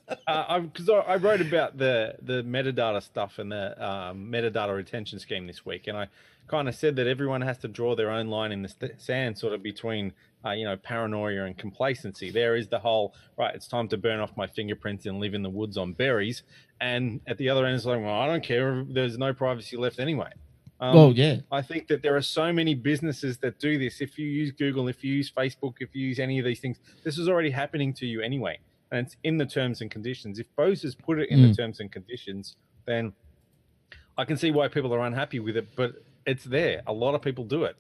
because 0.61 0.89
I, 0.89 0.95
I 0.95 1.17
wrote 1.17 1.41
about 1.43 1.77
the 1.79 2.17
the 2.23 2.43
metadata 2.43 3.03
stuff 3.03 3.39
and 3.39 3.53
the 3.53 3.87
um, 3.87 4.29
metadata 4.33 4.75
retention 4.75 5.19
scheme 5.21 5.47
this 5.47 5.65
week, 5.65 5.87
and 5.87 5.97
I 5.97 6.09
kind 6.49 6.69
of 6.69 6.75
said 6.75 6.97
that 6.97 7.07
everyone 7.07 7.41
has 7.41 7.59
to 7.59 7.69
draw 7.69 7.95
their 7.97 8.11
own 8.11 8.29
line 8.29 8.53
in 8.53 8.63
the 8.63 8.69
st- 8.69 9.01
sand, 9.01 9.37
sort 9.39 9.53
of 9.53 9.63
between 9.63 10.13
uh, 10.45 10.51
you 10.53 10.65
know 10.65 10.77
paranoia 10.77 11.45
and 11.45 11.57
complacency. 11.59 12.31
There 12.31 12.57
is 12.57 12.69
the 12.69 12.79
whole 12.79 13.15
right. 13.39 13.55
It's 13.55 13.67
time 13.69 13.89
to 13.89 13.97
burn 13.97 14.21
off 14.21 14.37
my 14.37 14.47
fingerprints 14.47 15.07
and 15.07 15.19
live 15.19 15.35
in 15.35 15.43
the 15.43 15.51
woods 15.51 15.77
on 15.77 15.93
berries, 15.93 16.43
and 16.81 17.21
at 17.27 17.39
the 17.39 17.49
other 17.49 17.67
end, 17.67 17.77
it's 17.77 17.85
like, 17.85 18.01
well, 18.01 18.15
I 18.21 18.27
don't 18.27 18.43
care. 18.45 18.85
There's 18.89 19.19
no 19.19 19.33
privacy 19.33 19.77
left 19.77 19.99
anyway. 19.99 20.31
Um, 20.79 20.95
well, 20.95 21.13
yeah, 21.13 21.37
I 21.51 21.63
think 21.63 21.89
that 21.89 22.03
there 22.03 22.15
are 22.17 22.23
so 22.23 22.53
many 22.53 22.75
businesses 22.75 23.39
that 23.39 23.59
do 23.59 23.79
this. 23.79 24.01
If 24.03 24.19
you 24.19 24.27
use 24.27 24.53
Google, 24.53 24.89
if 24.89 25.03
you 25.03 25.13
use 25.15 25.31
Facebook, 25.31 25.77
if 25.81 25.95
you 25.95 26.07
use 26.07 26.19
any 26.19 26.39
of 26.39 26.45
these 26.45 26.61
things, 26.61 26.79
this 27.03 27.17
is 27.19 27.29
already 27.29 27.51
happening 27.51 27.95
to 27.95 28.07
you 28.07 28.21
anyway. 28.21 28.59
And 28.93 29.07
it's 29.07 29.17
in 29.25 29.39
the 29.39 29.47
terms 29.47 29.81
and 29.81 29.91
conditions. 29.91 30.39
If 30.39 30.47
Bose 30.55 30.83
has 30.83 30.95
put 30.95 31.19
it 31.19 31.31
in 31.31 31.41
the 31.43 31.49
Mm. 31.49 31.57
terms 31.57 31.81
and 31.81 31.91
conditions, 31.91 32.57
then 32.85 33.15
I 34.19 34.25
can 34.25 34.37
see 34.37 34.51
why 34.51 34.69
people 34.69 34.95
are 34.95 35.01
unhappy 35.07 35.41
with 35.41 35.57
it, 35.57 35.67
but 35.77 35.95
it's 36.27 36.45
there. 36.45 36.83
A 36.87 36.93
lot 36.93 37.15
of 37.15 37.23
people 37.23 37.45
do 37.45 37.65
it. 37.65 37.77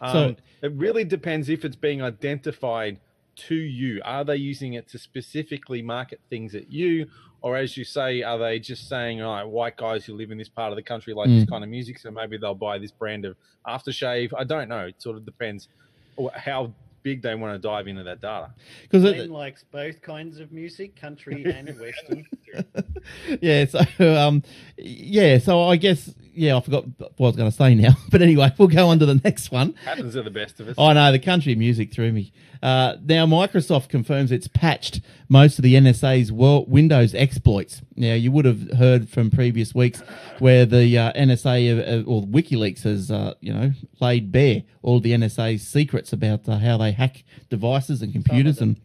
Um, 0.00 0.12
So- 0.12 0.36
it 0.62 0.72
really 0.72 1.04
depends 1.04 1.48
if 1.48 1.64
it's 1.64 1.76
being 1.76 2.02
identified 2.02 2.98
to 3.36 3.54
you. 3.54 4.00
Are 4.04 4.24
they 4.24 4.36
using 4.36 4.74
it 4.74 4.88
to 4.88 4.98
specifically 4.98 5.82
market 5.82 6.20
things 6.28 6.54
at 6.54 6.70
you? 6.70 7.08
Or 7.42 7.56
as 7.56 7.76
you 7.76 7.84
say, 7.84 8.22
are 8.22 8.36
they 8.38 8.58
just 8.58 8.86
saying, 8.88 9.22
all 9.22 9.32
right, 9.34 9.44
white 9.44 9.76
guys 9.76 10.04
who 10.04 10.14
live 10.14 10.30
in 10.30 10.36
this 10.36 10.48
part 10.50 10.72
of 10.72 10.76
the 10.76 10.82
country 10.82 11.14
like 11.14 11.28
this 11.28 11.44
Mm. 11.44 11.48
kind 11.50 11.64
of 11.64 11.70
music, 11.70 11.98
so 11.98 12.10
maybe 12.10 12.36
they'll 12.36 12.54
buy 12.54 12.76
this 12.78 12.90
brand 12.92 13.24
of 13.24 13.36
aftershave? 13.66 14.32
I 14.36 14.44
don't 14.44 14.68
know. 14.68 14.86
It 14.86 15.00
sort 15.00 15.16
of 15.16 15.24
depends 15.24 15.68
how 16.34 16.74
big 17.02 17.22
they 17.22 17.34
want 17.34 17.54
to 17.54 17.58
dive 17.58 17.88
into 17.88 18.02
that 18.04 18.20
data. 18.20 18.52
because 18.82 19.02
Glenn 19.02 19.30
likes 19.30 19.64
both 19.64 20.00
kinds 20.02 20.38
of 20.40 20.52
music, 20.52 20.96
country 20.96 21.44
and 21.54 21.68
western. 21.78 22.26
yeah, 23.40 23.64
so 23.64 23.80
um, 24.16 24.42
yeah, 24.76 25.38
so 25.38 25.62
I 25.62 25.76
guess 25.76 26.12
yeah, 26.32 26.56
I 26.56 26.60
forgot 26.60 26.84
what 26.98 27.10
I 27.20 27.22
was 27.26 27.36
going 27.36 27.50
to 27.50 27.56
say 27.56 27.74
now. 27.74 27.96
But 28.10 28.22
anyway, 28.22 28.52
we'll 28.58 28.68
go 28.68 28.88
on 28.88 28.98
to 28.98 29.06
the 29.06 29.20
next 29.24 29.52
one. 29.52 29.74
Happens 29.84 30.14
to 30.14 30.22
the 30.22 30.30
best 30.30 30.58
of 30.60 30.68
us. 30.68 30.74
I 30.78 30.92
know 30.94 31.12
the 31.12 31.18
country 31.18 31.54
music 31.54 31.92
threw 31.92 32.12
me. 32.12 32.32
Uh, 32.62 32.96
now, 33.04 33.24
Microsoft 33.26 33.88
confirms 33.88 34.32
it's 34.32 34.48
patched 34.48 35.00
most 35.28 35.58
of 35.58 35.62
the 35.62 35.74
NSA's 35.74 36.32
wo- 36.32 36.64
Windows 36.66 37.14
exploits. 37.14 37.82
Now, 38.00 38.14
you 38.14 38.32
would 38.32 38.46
have 38.46 38.70
heard 38.78 39.10
from 39.10 39.30
previous 39.30 39.74
weeks 39.74 40.02
where 40.38 40.64
the 40.64 40.96
uh, 40.96 41.12
NSA 41.12 42.00
uh, 42.00 42.10
or 42.10 42.22
WikiLeaks 42.22 42.84
has, 42.84 43.10
uh, 43.10 43.34
you 43.40 43.52
know, 43.52 43.72
laid 44.00 44.32
bare 44.32 44.62
all 44.80 45.00
the 45.00 45.12
NSA's 45.12 45.68
secrets 45.68 46.10
about 46.10 46.48
uh, 46.48 46.56
how 46.56 46.78
they 46.78 46.92
hack 46.92 47.24
devices 47.50 48.00
and 48.00 48.14
computers 48.14 48.62
and 48.62 48.80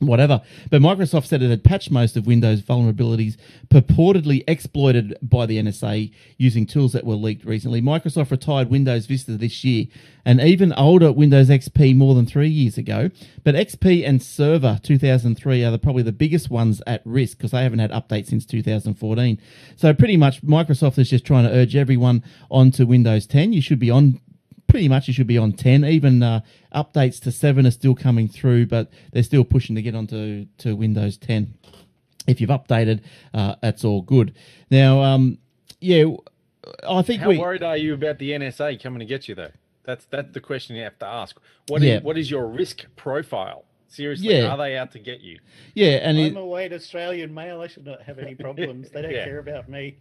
whatever. 0.00 0.42
But 0.70 0.82
Microsoft 0.82 1.26
said 1.26 1.42
it 1.42 1.50
had 1.50 1.64
patched 1.64 1.90
most 1.90 2.16
of 2.16 2.26
Windows 2.26 2.62
vulnerabilities 2.62 3.36
purportedly 3.68 4.44
exploited 4.46 5.16
by 5.22 5.46
the 5.46 5.58
NSA 5.58 6.12
using 6.36 6.66
tools 6.66 6.92
that 6.92 7.04
were 7.04 7.14
leaked 7.14 7.44
recently. 7.44 7.80
Microsoft 7.80 8.30
retired 8.30 8.70
Windows 8.70 9.06
Vista 9.06 9.32
this 9.32 9.64
year 9.64 9.86
and 10.24 10.40
even 10.40 10.72
older 10.72 11.12
Windows 11.12 11.48
XP 11.48 11.96
more 11.96 12.14
than 12.14 12.26
three 12.26 12.48
years 12.48 12.76
ago. 12.76 13.10
But 13.44 13.54
XP 13.54 14.06
and 14.06 14.22
Server 14.22 14.80
2003 14.82 15.64
are 15.64 15.70
the, 15.70 15.78
probably 15.78 16.02
the 16.02 16.12
biggest 16.12 16.50
ones 16.50 16.82
at 16.86 17.00
risk 17.04 17.38
because 17.38 17.52
they 17.52 17.62
haven't 17.62 17.78
had 17.78 17.92
updates 17.92 18.26
since 18.26 18.44
2014. 18.44 19.40
So 19.76 19.94
pretty 19.94 20.16
much 20.16 20.42
Microsoft 20.42 20.98
is 20.98 21.10
just 21.10 21.24
trying 21.24 21.44
to 21.44 21.54
urge 21.54 21.76
everyone 21.76 22.24
onto 22.50 22.86
Windows 22.86 23.26
10. 23.26 23.52
You 23.52 23.60
should 23.60 23.78
be 23.78 23.90
on 23.90 24.20
pretty 24.68 24.88
much 24.88 25.06
you 25.08 25.14
should 25.14 25.26
be 25.26 25.38
on 25.38 25.52
10 25.52 25.84
even 25.84 26.22
uh, 26.22 26.40
updates 26.74 27.20
to 27.20 27.30
7 27.32 27.66
are 27.66 27.70
still 27.70 27.94
coming 27.94 28.28
through 28.28 28.66
but 28.66 28.90
they're 29.12 29.22
still 29.22 29.44
pushing 29.44 29.74
to 29.76 29.82
get 29.82 29.94
onto 29.94 30.46
to 30.58 30.74
windows 30.74 31.16
10 31.18 31.54
if 32.26 32.40
you've 32.40 32.50
updated 32.50 33.00
uh, 33.34 33.54
that's 33.62 33.84
all 33.84 34.02
good 34.02 34.34
now 34.70 35.02
um, 35.02 35.38
yeah 35.80 36.04
i 36.88 37.00
think 37.02 37.22
How 37.22 37.28
we 37.28 37.38
worried 37.38 37.62
are 37.62 37.76
you 37.76 37.94
about 37.94 38.18
the 38.18 38.30
NSA 38.30 38.82
coming 38.82 38.98
to 38.98 39.04
get 39.06 39.28
you 39.28 39.34
though? 39.36 39.52
That's 39.84 40.04
that's 40.06 40.32
the 40.32 40.40
question 40.40 40.74
you 40.74 40.82
have 40.82 40.98
to 40.98 41.06
ask. 41.06 41.36
What 41.68 41.80
is 41.82 41.88
Yeah. 41.88 42.00
what 42.00 42.18
is 42.18 42.28
your 42.28 42.48
risk 42.48 42.86
profile? 42.96 43.64
Seriously, 43.86 44.34
Yeah. 44.36 44.48
are 44.48 44.56
they 44.58 44.76
out 44.76 44.90
to 44.92 44.98
get 44.98 45.20
you? 45.20 45.38
yeah 45.74 45.98
and 46.02 46.18
I'm 46.18 46.36
a 46.36 46.44
white 46.44 46.72
Australian 46.72 47.32
male. 47.32 47.60
I 47.60 47.68
should 47.68 47.86
not 47.86 48.02
have 48.02 48.18
any 48.18 48.34
problems. 48.46 48.90
They 48.90 49.02
don't 49.02 49.12
Yeah. 49.12 49.24
care 49.24 49.38
about 49.38 49.68
me. 49.68 49.94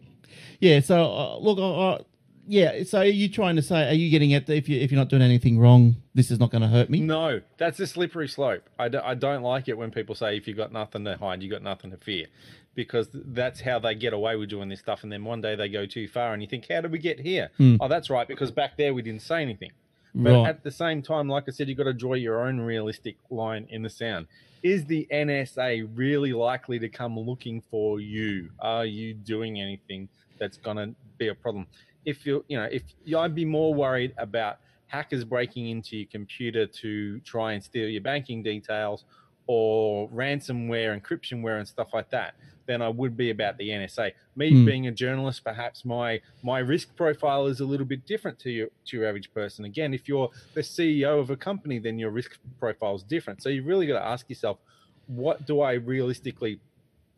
yeah 0.60 0.80
so 0.80 0.96
uh, 1.06 1.38
look 1.38 1.60
I, 1.60 1.62
I, 2.02 2.02
yeah 2.48 2.84
so 2.84 3.00
are 3.00 3.06
you 3.06 3.28
trying 3.30 3.56
to 3.56 3.62
say 3.62 3.90
are 3.90 3.94
you 3.94 4.10
getting 4.10 4.34
at 4.34 4.46
the, 4.46 4.56
if 4.56 4.70
you 4.70 4.80
if 4.80 4.92
you're 4.92 5.00
not 5.00 5.10
doing 5.10 5.22
anything 5.22 5.60
wrong 5.60 5.96
this 6.16 6.32
is 6.32 6.40
not 6.40 6.50
going 6.50 6.62
to 6.62 6.68
hurt 6.68 6.90
me 6.90 7.02
No, 7.02 7.42
that's 7.58 7.80
a 7.82 7.86
slippery 7.86 8.30
slope. 8.30 8.70
I, 8.80 8.88
do, 8.88 9.00
I 9.04 9.16
don't 9.16 9.44
like 9.44 9.68
it 9.68 9.78
when 9.78 9.92
people 9.92 10.16
say 10.16 10.38
if 10.38 10.48
you've 10.48 10.56
got 10.58 10.72
nothing 10.72 11.04
to 11.04 11.18
hide, 11.18 11.44
you've 11.44 11.52
got 11.52 11.62
nothing 11.62 11.92
to 11.92 11.98
fear, 11.98 12.28
because 12.74 13.10
that's 13.12 13.60
how 13.60 13.80
they 13.80 13.96
get 13.96 14.14
away 14.14 14.38
with 14.38 14.50
doing 14.50 14.70
this 14.70 14.80
stuff. 14.80 15.04
And 15.04 15.12
then 15.12 15.26
one 15.26 15.42
day 15.42 15.56
they 15.56 15.68
go 15.68 15.86
too 15.86 16.08
far, 16.08 16.34
and 16.34 16.42
you 16.42 16.48
think, 16.48 16.68
how 16.70 16.80
did 16.80 16.92
we 16.94 17.00
get 17.00 17.20
here? 17.20 17.52
Hmm. 17.58 17.76
Oh, 17.82 17.90
that's 17.90 18.10
right, 18.10 18.28
because 18.28 18.50
back 18.50 18.78
there 18.78 18.94
we 18.94 19.02
didn't 19.02 19.24
say 19.24 19.42
anything. 19.42 19.72
But 20.14 20.32
right 20.32 20.48
at 20.48 20.64
the 20.64 20.72
same 20.72 21.02
time, 21.02 21.28
like 21.28 21.44
I 21.50 21.52
said, 21.52 21.68
you've 21.68 21.78
got 21.78 21.84
to 21.84 21.94
draw 21.94 22.14
your 22.14 22.48
own 22.48 22.62
realistic 22.62 23.18
line 23.30 23.68
in 23.70 23.84
the 23.84 23.90
sound. 23.90 24.28
Is 24.64 24.86
the 24.86 25.06
NSA 25.12 25.90
really 25.94 26.32
likely 26.32 26.80
to 26.80 26.88
come 26.88 27.20
looking 27.20 27.62
for 27.70 28.00
you? 28.00 28.50
Are 28.60 28.86
you 28.86 29.14
doing 29.14 29.60
anything 29.60 30.08
that's 30.40 30.56
going 30.56 30.78
to 30.78 30.96
be 31.18 31.28
a 31.28 31.36
problem? 31.36 31.68
If 32.06 32.26
you, 32.26 32.46
you 32.48 32.58
know, 32.58 32.70
if 32.72 32.84
I'd 33.18 33.36
be 33.36 33.46
more 33.46 33.74
worried 33.74 34.14
about 34.18 34.60
hackers 34.88 35.24
breaking 35.24 35.70
into 35.70 35.98
your 35.98 36.08
computer 36.08 36.66
to 36.68 37.20
try 37.22 37.54
and 37.54 37.64
steal 37.64 37.90
your 37.90 38.02
banking 38.02 38.44
details 38.44 39.06
or 39.48 40.10
ransomware, 40.10 41.00
encryptionware, 41.00 41.60
and 41.60 41.68
stuff 41.68 41.90
like 41.94 42.10
that, 42.12 42.36
than 42.68 42.82
I 42.82 42.90
would 42.90 43.16
be 43.16 43.30
about 43.30 43.58
the 43.58 43.70
NSA. 43.70 44.12
Me 44.36 44.50
Hmm. 44.52 44.66
being 44.66 44.88
a 44.88 44.92
journalist, 44.92 45.44
perhaps 45.44 45.86
my 45.86 46.20
my 46.42 46.60
risk 46.60 46.96
profile 46.96 47.46
is 47.46 47.60
a 47.60 47.66
little 47.66 47.86
bit 47.86 48.06
different 48.06 48.40
to 48.40 48.50
your 48.50 48.70
to 48.86 48.98
your 48.98 49.08
average 49.08 49.32
person. 49.34 49.66
Again, 49.66 49.94
if 49.94 50.08
you're 50.08 50.30
the 50.54 50.62
CEO 50.62 51.20
of 51.20 51.30
a 51.30 51.38
company, 51.38 51.78
then 51.80 52.00
your 52.00 52.10
risk 52.10 52.40
profile 52.60 52.96
is 52.96 53.04
different. 53.04 53.44
So 53.44 53.50
you 53.50 53.64
really 53.64 53.86
got 53.86 54.00
to 54.00 54.06
ask 54.06 54.30
yourself, 54.30 54.60
what 55.06 55.46
do 55.46 55.62
I 55.62 55.74
realistically, 55.74 56.60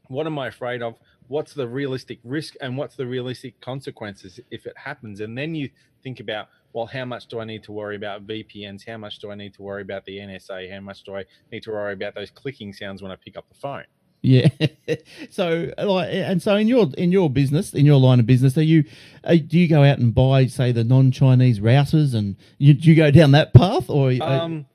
what 0.09 0.25
am 0.27 0.37
I 0.37 0.47
afraid 0.47 0.81
of? 0.81 0.95
What's 1.27 1.53
the 1.53 1.67
realistic 1.67 2.19
risk 2.23 2.55
and 2.61 2.77
what's 2.77 2.95
the 2.95 3.05
realistic 3.05 3.59
consequences 3.61 4.39
if 4.51 4.65
it 4.65 4.77
happens? 4.77 5.19
And 5.19 5.37
then 5.37 5.55
you 5.55 5.69
think 6.03 6.19
about, 6.19 6.47
well, 6.73 6.85
how 6.85 7.05
much 7.05 7.27
do 7.27 7.39
I 7.39 7.45
need 7.45 7.63
to 7.63 7.71
worry 7.71 7.95
about 7.95 8.25
VPNs? 8.25 8.87
How 8.87 8.97
much 8.97 9.19
do 9.19 9.31
I 9.31 9.35
need 9.35 9.53
to 9.55 9.61
worry 9.61 9.81
about 9.81 10.05
the 10.05 10.17
NSA? 10.17 10.71
How 10.73 10.79
much 10.79 11.03
do 11.03 11.15
I 11.15 11.25
need 11.51 11.63
to 11.63 11.71
worry 11.71 11.93
about 11.93 12.15
those 12.15 12.31
clicking 12.31 12.73
sounds 12.73 13.01
when 13.01 13.11
I 13.11 13.15
pick 13.15 13.37
up 13.37 13.47
the 13.49 13.55
phone? 13.55 13.85
Yeah. 14.21 14.49
so, 15.29 15.71
like, 15.77 16.09
and 16.11 16.41
so 16.41 16.55
in 16.55 16.67
your 16.67 16.87
in 16.97 17.11
your 17.11 17.29
business, 17.29 17.73
in 17.73 17.85
your 17.85 17.99
line 17.99 18.19
of 18.19 18.25
business, 18.25 18.57
are 18.57 18.63
you 18.63 18.83
uh, 19.23 19.35
do 19.35 19.57
you 19.59 19.67
go 19.67 19.83
out 19.83 19.99
and 19.99 20.13
buy, 20.13 20.47
say, 20.47 20.71
the 20.71 20.83
non-Chinese 20.83 21.59
routers, 21.59 22.13
and 22.13 22.35
you, 22.57 22.73
do 22.73 22.89
you 22.89 22.95
go 22.95 23.11
down 23.11 23.31
that 23.31 23.53
path, 23.53 23.89
or 23.89 24.11
Um, 24.21 24.65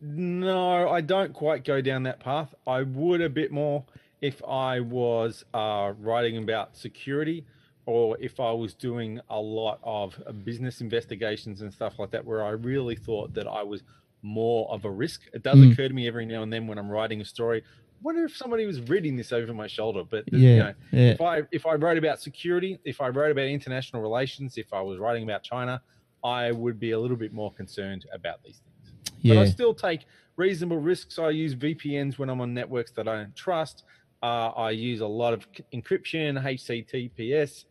no, 0.00 0.88
I 0.88 1.00
don't 1.00 1.32
quite 1.32 1.64
go 1.64 1.80
down 1.80 2.02
that 2.02 2.20
path. 2.20 2.54
I 2.66 2.82
would 2.82 3.22
a 3.22 3.30
bit 3.30 3.50
more 3.50 3.84
if 4.24 4.42
I 4.44 4.80
was 4.80 5.44
uh, 5.52 5.92
writing 5.98 6.38
about 6.38 6.74
security 6.76 7.44
or 7.84 8.16
if 8.20 8.40
I 8.40 8.52
was 8.52 8.72
doing 8.72 9.20
a 9.28 9.38
lot 9.38 9.78
of 9.82 10.18
business 10.44 10.80
investigations 10.80 11.60
and 11.60 11.70
stuff 11.70 11.98
like 11.98 12.10
that, 12.12 12.24
where 12.24 12.42
I 12.42 12.52
really 12.72 12.96
thought 12.96 13.34
that 13.34 13.46
I 13.46 13.62
was 13.62 13.82
more 14.22 14.66
of 14.70 14.86
a 14.86 14.90
risk. 14.90 15.20
It 15.34 15.42
does 15.42 15.58
Mm. 15.58 15.72
occur 15.72 15.88
to 15.88 15.94
me 15.94 16.08
every 16.08 16.24
now 16.24 16.42
and 16.42 16.50
then 16.50 16.66
when 16.66 16.78
I'm 16.78 16.88
writing 16.88 17.20
a 17.20 17.24
story. 17.26 17.60
I 17.60 17.64
Wonder 18.00 18.24
if 18.24 18.34
somebody 18.34 18.64
was 18.64 18.80
reading 18.92 19.14
this 19.14 19.30
over 19.30 19.52
my 19.52 19.66
shoulder, 19.66 20.02
but 20.08 20.24
you 20.32 20.38
yeah, 20.38 20.58
know, 20.62 20.74
yeah, 20.92 21.10
if 21.10 21.20
I 21.20 21.42
if 21.52 21.66
I 21.66 21.74
wrote 21.74 21.98
about 21.98 22.18
security, 22.22 22.78
if 22.86 23.02
I 23.02 23.08
wrote 23.08 23.30
about 23.30 23.44
international 23.58 24.00
relations, 24.00 24.56
if 24.56 24.72
I 24.72 24.80
was 24.80 24.98
writing 24.98 25.22
about 25.22 25.42
China, 25.42 25.82
I 26.22 26.52
would 26.52 26.80
be 26.80 26.92
a 26.92 26.98
little 26.98 27.18
bit 27.18 27.34
more 27.34 27.52
concerned 27.52 28.06
about 28.18 28.42
these 28.42 28.60
things. 28.64 29.12
But 29.28 29.36
I 29.36 29.44
still 29.50 29.74
take 29.74 30.06
reasonable 30.36 30.78
risks. 30.78 31.18
I 31.18 31.30
use 31.30 31.54
VPNs 31.54 32.18
when 32.18 32.28
I'm 32.30 32.40
on 32.40 32.52
networks 32.54 32.92
that 32.92 33.06
I 33.08 33.14
don't 33.16 33.36
trust. 33.36 33.84
Uh, 34.24 34.52
I 34.56 34.70
use 34.70 35.00
a 35.02 35.06
lot 35.06 35.34
of 35.34 35.46
encryption, 35.74 36.42
HTTPS, 36.42 37.66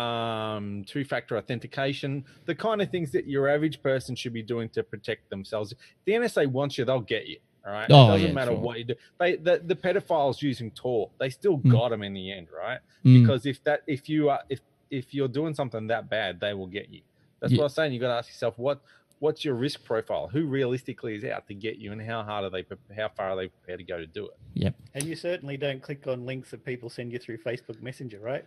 um, 0.00 0.82
two-factor 0.86 1.36
authentication, 1.36 2.24
the 2.46 2.54
kind 2.54 2.80
of 2.80 2.90
things 2.90 3.10
that 3.12 3.26
your 3.26 3.46
average 3.46 3.82
person 3.82 4.16
should 4.16 4.32
be 4.32 4.42
doing 4.42 4.70
to 4.70 4.82
protect 4.82 5.28
themselves. 5.28 5.72
If 5.72 5.78
the 6.06 6.12
NSA 6.12 6.46
wants 6.46 6.78
you, 6.78 6.86
they'll 6.86 7.00
get 7.00 7.26
you. 7.26 7.36
All 7.66 7.72
right. 7.72 7.90
Oh, 7.90 8.04
it 8.04 8.12
doesn't 8.12 8.28
yeah, 8.28 8.32
matter 8.32 8.52
sure. 8.52 8.60
what 8.60 8.78
you 8.78 8.84
do. 8.84 8.94
They 9.20 9.36
the, 9.36 9.60
the 9.66 9.76
pedophiles 9.76 10.40
using 10.40 10.70
Tor, 10.70 11.10
they 11.20 11.28
still 11.28 11.58
Mm. 11.58 11.72
got 11.72 11.90
them 11.90 12.02
in 12.02 12.14
the 12.14 12.32
end, 12.32 12.48
right? 12.56 12.78
Mm. 13.04 13.20
Because 13.20 13.44
if 13.44 13.62
that 13.64 13.82
if 13.86 14.08
you 14.08 14.30
are 14.30 14.40
if 14.48 14.60
if 14.90 15.12
you're 15.12 15.28
doing 15.28 15.52
something 15.52 15.86
that 15.88 16.08
bad, 16.08 16.40
they 16.40 16.54
will 16.54 16.68
get 16.68 16.88
you. 16.88 17.02
That's 17.40 17.52
Yeah. 17.52 17.58
what 17.58 17.64
I'm 17.64 17.70
saying. 17.70 17.92
You've 17.92 18.00
got 18.00 18.08
to 18.08 18.14
ask 18.14 18.30
yourself 18.30 18.58
what 18.58 18.80
what's 19.20 19.44
your 19.44 19.54
risk 19.54 19.84
profile? 19.84 20.28
Who 20.28 20.46
realistically 20.46 21.16
is 21.16 21.24
out 21.24 21.46
to 21.48 21.54
get 21.54 21.78
you, 21.78 21.92
and 21.92 22.00
how 22.00 22.22
hard 22.22 22.44
are 22.44 22.50
they? 22.50 22.64
How 22.96 23.08
far 23.08 23.30
are 23.30 23.36
they 23.36 23.48
prepared 23.48 23.78
to 23.80 23.84
go 23.84 23.98
to 23.98 24.06
do 24.06 24.26
it? 24.26 24.36
Yep. 24.54 24.74
And 24.94 25.04
you 25.04 25.16
certainly 25.16 25.56
don't 25.56 25.82
click 25.82 26.06
on 26.06 26.26
links 26.26 26.50
that 26.50 26.64
people 26.64 26.90
send 26.90 27.12
you 27.12 27.18
through 27.18 27.38
Facebook 27.38 27.82
Messenger, 27.82 28.20
right? 28.20 28.44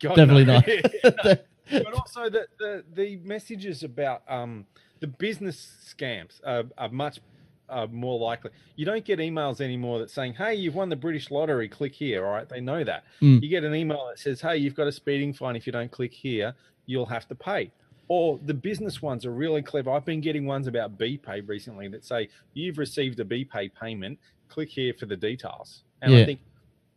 God, 0.00 0.16
Definitely 0.16 0.44
no. 0.44 0.54
not. 0.54 1.40
but 1.70 1.94
also 1.94 2.28
the, 2.28 2.46
the 2.58 2.84
the 2.92 3.16
messages 3.24 3.82
about 3.82 4.22
um 4.28 4.66
the 5.00 5.06
business 5.06 5.94
scams 5.96 6.40
are, 6.44 6.64
are 6.76 6.90
much 6.90 7.20
uh, 7.68 7.86
more 7.90 8.18
likely. 8.18 8.50
You 8.76 8.84
don't 8.84 9.04
get 9.04 9.18
emails 9.18 9.60
anymore 9.60 9.98
that 10.00 10.10
saying, 10.10 10.34
"Hey, 10.34 10.54
you've 10.54 10.74
won 10.74 10.88
the 10.88 10.96
British 10.96 11.30
lottery. 11.30 11.68
Click 11.68 11.94
here." 11.94 12.26
All 12.26 12.32
right, 12.32 12.48
they 12.48 12.60
know 12.60 12.84
that. 12.84 13.04
Mm. 13.22 13.42
You 13.42 13.48
get 13.48 13.64
an 13.64 13.74
email 13.74 14.06
that 14.08 14.18
says, 14.18 14.40
"Hey, 14.40 14.58
you've 14.58 14.74
got 14.74 14.86
a 14.86 14.92
speeding 14.92 15.32
fine. 15.32 15.56
If 15.56 15.66
you 15.66 15.72
don't 15.72 15.90
click 15.90 16.12
here, 16.12 16.54
you'll 16.86 17.06
have 17.06 17.26
to 17.28 17.34
pay." 17.34 17.70
Or 18.08 18.38
the 18.44 18.54
business 18.54 19.00
ones 19.00 19.24
are 19.24 19.32
really 19.32 19.62
clever. 19.62 19.90
I've 19.90 20.04
been 20.04 20.20
getting 20.20 20.46
ones 20.46 20.66
about 20.66 20.98
BPay 20.98 21.48
recently 21.48 21.88
that 21.88 22.04
say, 22.04 22.28
"You've 22.52 22.78
received 22.78 23.18
a 23.20 23.24
BPay 23.24 23.72
payment. 23.74 24.18
Click 24.48 24.68
here 24.68 24.92
for 24.92 25.06
the 25.06 25.16
details." 25.16 25.84
And 26.02 26.12
Yeah. 26.12 26.20
I 26.20 26.24
think, 26.26 26.40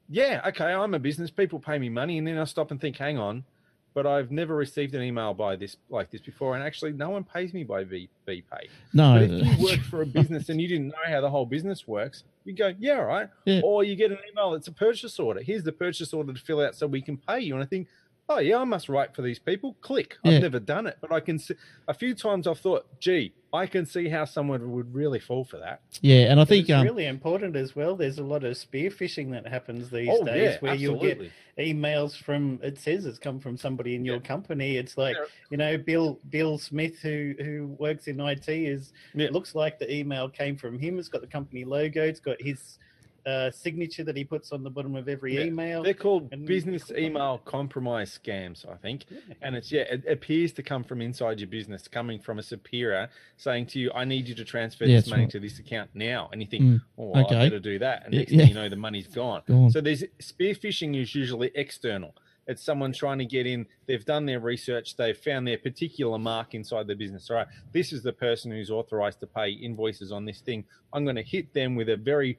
yeah, 0.10 0.42
okay, 0.48 0.74
I'm 0.74 0.94
a 0.94 1.00
business. 1.00 1.32
People 1.32 1.60
pay 1.60 1.80
me 1.80 1.90
money, 1.90 2.18
and 2.18 2.28
then 2.28 2.38
I 2.38 2.44
stop 2.44 2.72
and 2.72 2.80
think, 2.82 2.98
hang 2.98 3.18
on, 3.18 3.44
but 3.94 4.06
I've 4.06 4.32
never 4.32 4.56
received 4.56 4.94
an 4.96 5.02
email 5.02 5.34
by 5.34 5.56
this 5.56 5.78
like 5.90 6.12
this 6.12 6.22
before, 6.22 6.56
and 6.56 6.64
actually, 6.64 6.92
no 6.94 7.10
one 7.10 7.24
pays 7.24 7.54
me 7.54 7.64
by 7.64 7.84
V 7.84 8.10
VPay. 8.28 8.68
no. 8.94 9.14
But 9.14 9.32
if 9.32 9.60
you 9.60 9.66
work 9.66 9.80
for 9.80 10.02
a 10.02 10.06
business 10.06 10.50
and 10.50 10.62
you 10.62 10.68
didn't 10.68 10.90
know 10.90 11.06
how 11.06 11.22
the 11.22 11.30
whole 11.30 11.46
business 11.46 11.88
works, 11.88 12.24
you 12.46 12.54
go, 12.54 12.74
yeah, 12.80 12.98
all 13.00 13.06
right. 13.06 13.30
Yeah. 13.46 13.62
Or 13.64 13.84
you 13.84 13.96
get 13.96 14.12
an 14.12 14.20
email 14.30 14.52
that's 14.52 14.68
a 14.68 14.74
purchase 14.74 15.20
order. 15.20 15.42
Here's 15.42 15.64
the 15.64 15.72
purchase 15.72 16.14
order 16.14 16.34
to 16.34 16.40
fill 16.40 16.62
out 16.62 16.76
so 16.76 16.86
we 16.86 17.02
can 17.02 17.18
pay 17.18 17.40
you. 17.40 17.54
And 17.56 17.64
I 17.64 17.66
think, 17.66 17.88
oh 18.30 18.40
yeah, 18.40 18.58
I 18.58 18.64
must 18.64 18.90
write 18.90 19.16
for 19.16 19.22
these 19.22 19.40
people. 19.40 19.76
Click. 19.82 20.18
Yeah. 20.24 20.34
I've 20.34 20.42
never 20.42 20.60
done 20.60 20.88
it, 20.88 20.98
but 21.02 21.12
I 21.12 21.20
can 21.20 21.40
see 21.40 21.56
a 21.88 21.94
few 21.94 22.14
times 22.14 22.48
I've 22.48 22.60
thought, 22.60 22.86
gee, 23.00 23.34
I 23.54 23.66
can 23.66 23.86
see 23.86 24.10
how 24.10 24.26
someone 24.26 24.72
would 24.74 24.94
really 24.94 25.20
fall 25.20 25.46
for 25.46 25.58
that. 25.58 25.82
yeah, 26.02 26.30
and 26.32 26.40
I 26.40 26.44
But 26.44 26.50
think 26.50 26.70
it's 26.70 26.74
um, 26.78 26.86
really 26.86 27.06
important 27.06 27.56
as 27.56 27.76
well. 27.76 27.96
There's 27.96 28.20
a 28.20 28.24
lot 28.24 28.44
of 28.44 28.58
spear 28.58 28.90
phishing 28.90 29.32
that 29.32 29.48
happens 29.48 29.90
these 29.90 30.10
oh 30.12 30.24
days 30.26 30.52
yeah, 30.54 30.58
where 30.60 30.76
you'll 30.76 31.00
get 31.00 31.22
emails 31.58 32.16
from 32.22 32.60
it 32.62 32.78
says 32.78 33.06
it's 33.06 33.18
come 33.18 33.40
from 33.40 33.58
somebody 33.58 33.96
in 33.96 34.04
your 34.06 34.16
Yeah. 34.18 34.22
company. 34.22 34.78
It's 34.78 34.98
like, 34.98 35.16
Yeah. 35.16 35.26
you 35.50 35.58
know, 35.58 35.78
Bill 35.78 36.20
Bill 36.30 36.58
Smith 36.58 37.00
who 37.00 37.34
who 37.40 37.76
works 37.80 38.08
in 38.08 38.20
IT 38.20 38.50
is 38.50 38.92
Yeah. 39.16 39.26
it 39.28 39.34
looks 39.34 39.56
like 39.56 39.80
the 39.80 39.92
email 39.92 40.30
came 40.30 40.58
from 40.58 40.78
him. 40.78 41.00
It's 41.00 41.10
got 41.10 41.22
the 41.22 41.28
company 41.28 41.64
logo, 41.64 42.04
it's 42.04 42.20
got 42.20 42.40
his 42.42 42.78
uh, 43.28 43.52
signature 43.52 44.04
that 44.06 44.16
he 44.16 44.24
puts 44.24 44.52
on 44.54 44.64
the 44.64 44.70
bottom 44.70 44.96
of 44.96 45.10
every 45.10 45.36
Yeah. 45.36 45.42
email. 45.46 45.84
They're 45.84 45.94
called 45.94 46.30
and 46.32 46.46
business 46.48 46.86
click 46.86 46.98
on 46.98 47.04
it. 47.04 47.08
email 47.08 47.38
compromise 47.44 48.18
scams, 48.18 48.66
I 48.68 48.78
think. 48.78 49.04
Yeah. 49.10 49.20
And 49.42 49.56
it's 49.56 49.70
yeah, 49.72 49.82
it 49.82 50.06
appears 50.08 50.54
to 50.54 50.64
come 50.64 50.84
from 50.84 51.02
inside 51.02 51.40
your 51.42 51.50
business, 51.50 51.88
coming 51.90 52.20
from 52.20 52.40
a 52.40 52.44
superior 52.44 53.10
saying 53.36 53.66
to 53.68 53.80
you, 53.80 53.92
"I 53.94 54.06
need 54.06 54.28
you 54.30 54.36
to 54.36 54.46
transfer 54.46 54.86
Yeah, 54.86 54.98
this 54.98 55.08
money 55.10 55.24
right. 55.24 55.32
to 55.32 55.40
this 55.42 55.60
account 55.60 55.90
now." 55.94 56.30
And 56.32 56.42
you 56.42 56.48
think, 56.48 56.64
Mm, 56.64 56.82
"Oh, 56.98 57.06
well, 57.10 57.26
okay. 57.26 57.36
I 57.36 57.44
better 57.48 57.60
do 57.60 57.78
that." 57.80 58.06
And 58.06 58.14
next 58.14 58.32
yeah. 58.32 58.40
thing 58.40 58.48
you 58.50 58.54
know, 58.56 58.70
the 58.70 58.76
money's 58.78 59.08
gone. 59.08 59.42
go 59.46 59.64
on. 59.66 59.72
So 59.72 59.82
there's 59.82 60.06
spear 60.20 60.54
phishing 60.56 60.96
is 61.00 61.14
usually 61.14 61.52
external. 61.54 62.16
It's 62.50 62.64
someone 62.64 62.94
trying 62.94 63.18
to 63.18 63.26
get 63.26 63.46
in. 63.46 63.68
They've 63.88 64.06
done 64.06 64.26
their 64.26 64.40
research. 64.40 64.96
They've 64.96 65.18
found 65.18 65.46
their 65.46 65.58
particular 65.58 66.18
mark 66.18 66.56
inside 66.56 66.88
the 66.88 66.96
business. 66.96 67.30
All 67.30 67.36
right, 67.36 67.48
this 67.74 67.92
is 67.92 68.04
the 68.04 68.14
person 68.14 68.52
who's 68.52 68.72
authorized 68.72 69.20
to 69.20 69.28
pay 69.28 69.52
invoices 69.52 70.14
on 70.14 70.24
this 70.24 70.40
thing. 70.40 70.64
I'm 70.94 71.04
going 71.04 71.18
to 71.18 71.24
hit 71.24 71.54
them 71.54 71.76
with 71.76 71.90
a 71.90 71.98
very 71.98 72.38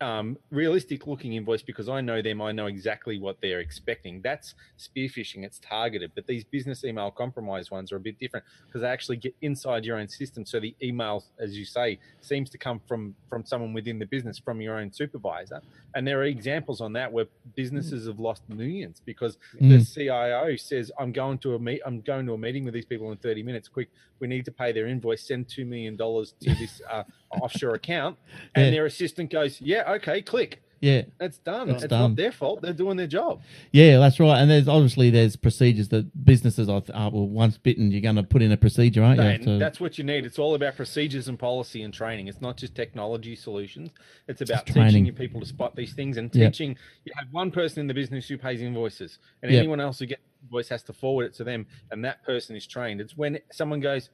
um, 0.00 0.38
realistic 0.50 1.06
looking 1.06 1.32
invoice 1.34 1.62
because 1.62 1.88
I 1.88 2.00
know 2.00 2.22
them. 2.22 2.40
I 2.40 2.52
know 2.52 2.66
exactly 2.66 3.18
what 3.18 3.40
they're 3.40 3.60
expecting. 3.60 4.20
That's 4.22 4.54
spear 4.76 5.08
phishing. 5.08 5.44
It's 5.44 5.58
targeted. 5.58 6.12
But 6.14 6.26
these 6.26 6.44
business 6.44 6.84
email 6.84 7.10
compromise 7.10 7.70
ones 7.70 7.90
are 7.92 7.96
a 7.96 8.00
bit 8.00 8.18
different 8.18 8.46
because 8.66 8.82
they 8.82 8.88
actually 8.88 9.16
get 9.16 9.34
inside 9.42 9.84
your 9.84 9.98
own 9.98 10.08
system. 10.08 10.44
So 10.46 10.60
the 10.60 10.74
email, 10.82 11.24
as 11.40 11.56
you 11.58 11.64
say, 11.64 11.98
seems 12.20 12.48
to 12.50 12.58
come 12.58 12.80
from 12.86 13.14
from 13.28 13.44
someone 13.44 13.72
within 13.72 13.98
the 13.98 14.06
business, 14.06 14.38
from 14.38 14.60
your 14.60 14.78
own 14.78 14.92
supervisor. 14.92 15.60
And 15.94 16.06
there 16.06 16.20
are 16.20 16.24
examples 16.24 16.80
on 16.80 16.92
that 16.92 17.12
where 17.12 17.26
businesses 17.56 18.06
have 18.06 18.20
lost 18.20 18.42
millions 18.48 19.02
because 19.04 19.36
the 19.58 19.78
Mm. 19.78 19.94
CIO 19.94 20.56
says, 20.56 20.92
"I'm 20.98 21.12
going 21.12 21.38
to 21.38 21.54
a 21.54 21.58
meet. 21.58 21.80
I'm 21.84 22.00
going 22.02 22.26
to 22.26 22.34
a 22.34 22.38
meeting 22.38 22.64
with 22.64 22.74
these 22.74 22.84
people 22.84 23.10
in 23.10 23.18
30 23.18 23.42
minutes. 23.42 23.68
Quick, 23.68 23.88
we 24.20 24.28
need 24.28 24.44
to 24.44 24.52
pay 24.52 24.70
their 24.72 24.86
invoice. 24.86 25.26
Send 25.26 25.48
two 25.48 25.64
million 25.64 25.96
dollars 25.96 26.34
to 26.40 26.54
this 26.54 26.80
uh, 26.88 27.02
offshore 27.30 27.74
account." 27.74 28.16
And 28.54 28.66
Yeah. 28.66 28.70
their 28.70 28.86
assistant 28.86 29.30
goes, 29.30 29.60
"Yeah, 29.60 29.92
okay, 29.94 30.22
click. 30.22 30.62
yeah, 30.80 31.02
It's 31.20 31.38
done. 31.38 31.68
It's 31.70 31.82
It's, 31.82 31.90
done. 31.90 32.10
not 32.10 32.16
their 32.16 32.30
fault. 32.30 32.62
They're 32.62 32.72
doing 32.72 32.96
their 32.96 33.06
job." 33.08 33.42
yeah, 33.72 33.98
that's 33.98 34.20
right. 34.20 34.38
And 34.40 34.48
there's 34.50 34.68
obviously 34.68 35.10
there's 35.10 35.34
procedures 35.36 35.88
that 35.88 36.24
businesses 36.24 36.68
are 36.68 36.82
well 36.94 37.28
once 37.28 37.58
bitten, 37.58 37.90
you're 37.90 38.00
going 38.00 38.14
to 38.16 38.22
put 38.22 38.42
in 38.42 38.52
a 38.52 38.56
procedure, 38.56 39.02
aren't 39.02 39.20
you? 39.20 39.52
And 39.52 39.60
that's 39.60 39.80
what 39.80 39.98
you 39.98 40.04
need. 40.04 40.24
It's 40.24 40.38
all 40.38 40.54
about 40.54 40.76
procedures 40.76 41.26
and 41.28 41.36
policy 41.38 41.82
and 41.82 41.92
training. 41.92 42.28
It's 42.28 42.40
not 42.40 42.56
just 42.56 42.74
technology 42.76 43.34
solutions. 43.34 43.90
It's 44.28 44.40
about 44.40 44.62
It's 44.68 44.74
teaching 44.74 45.04
your 45.04 45.14
people 45.14 45.40
to 45.40 45.46
spot 45.46 45.74
these 45.74 45.94
things 45.94 46.16
and 46.16 46.32
teaching. 46.32 46.76
You 47.04 47.12
have 47.16 47.26
one 47.32 47.50
person 47.50 47.80
in 47.80 47.86
the 47.88 47.94
business 47.94 48.28
who 48.28 48.38
pays 48.38 48.60
invoices, 48.62 49.18
and 49.42 49.50
Yeah. 49.50 49.58
anyone 49.58 49.80
else 49.80 49.98
who 49.98 50.06
gets 50.06 50.22
invoice 50.44 50.68
has 50.68 50.84
to 50.84 50.92
forward 50.92 51.24
it 51.26 51.34
to 51.34 51.44
them, 51.44 51.66
and 51.90 52.04
that 52.04 52.22
person 52.22 52.54
is 52.54 52.66
trained. 52.66 53.00
It's 53.00 53.16
when 53.16 53.38
someone 53.50 53.80
goes, 53.80 54.10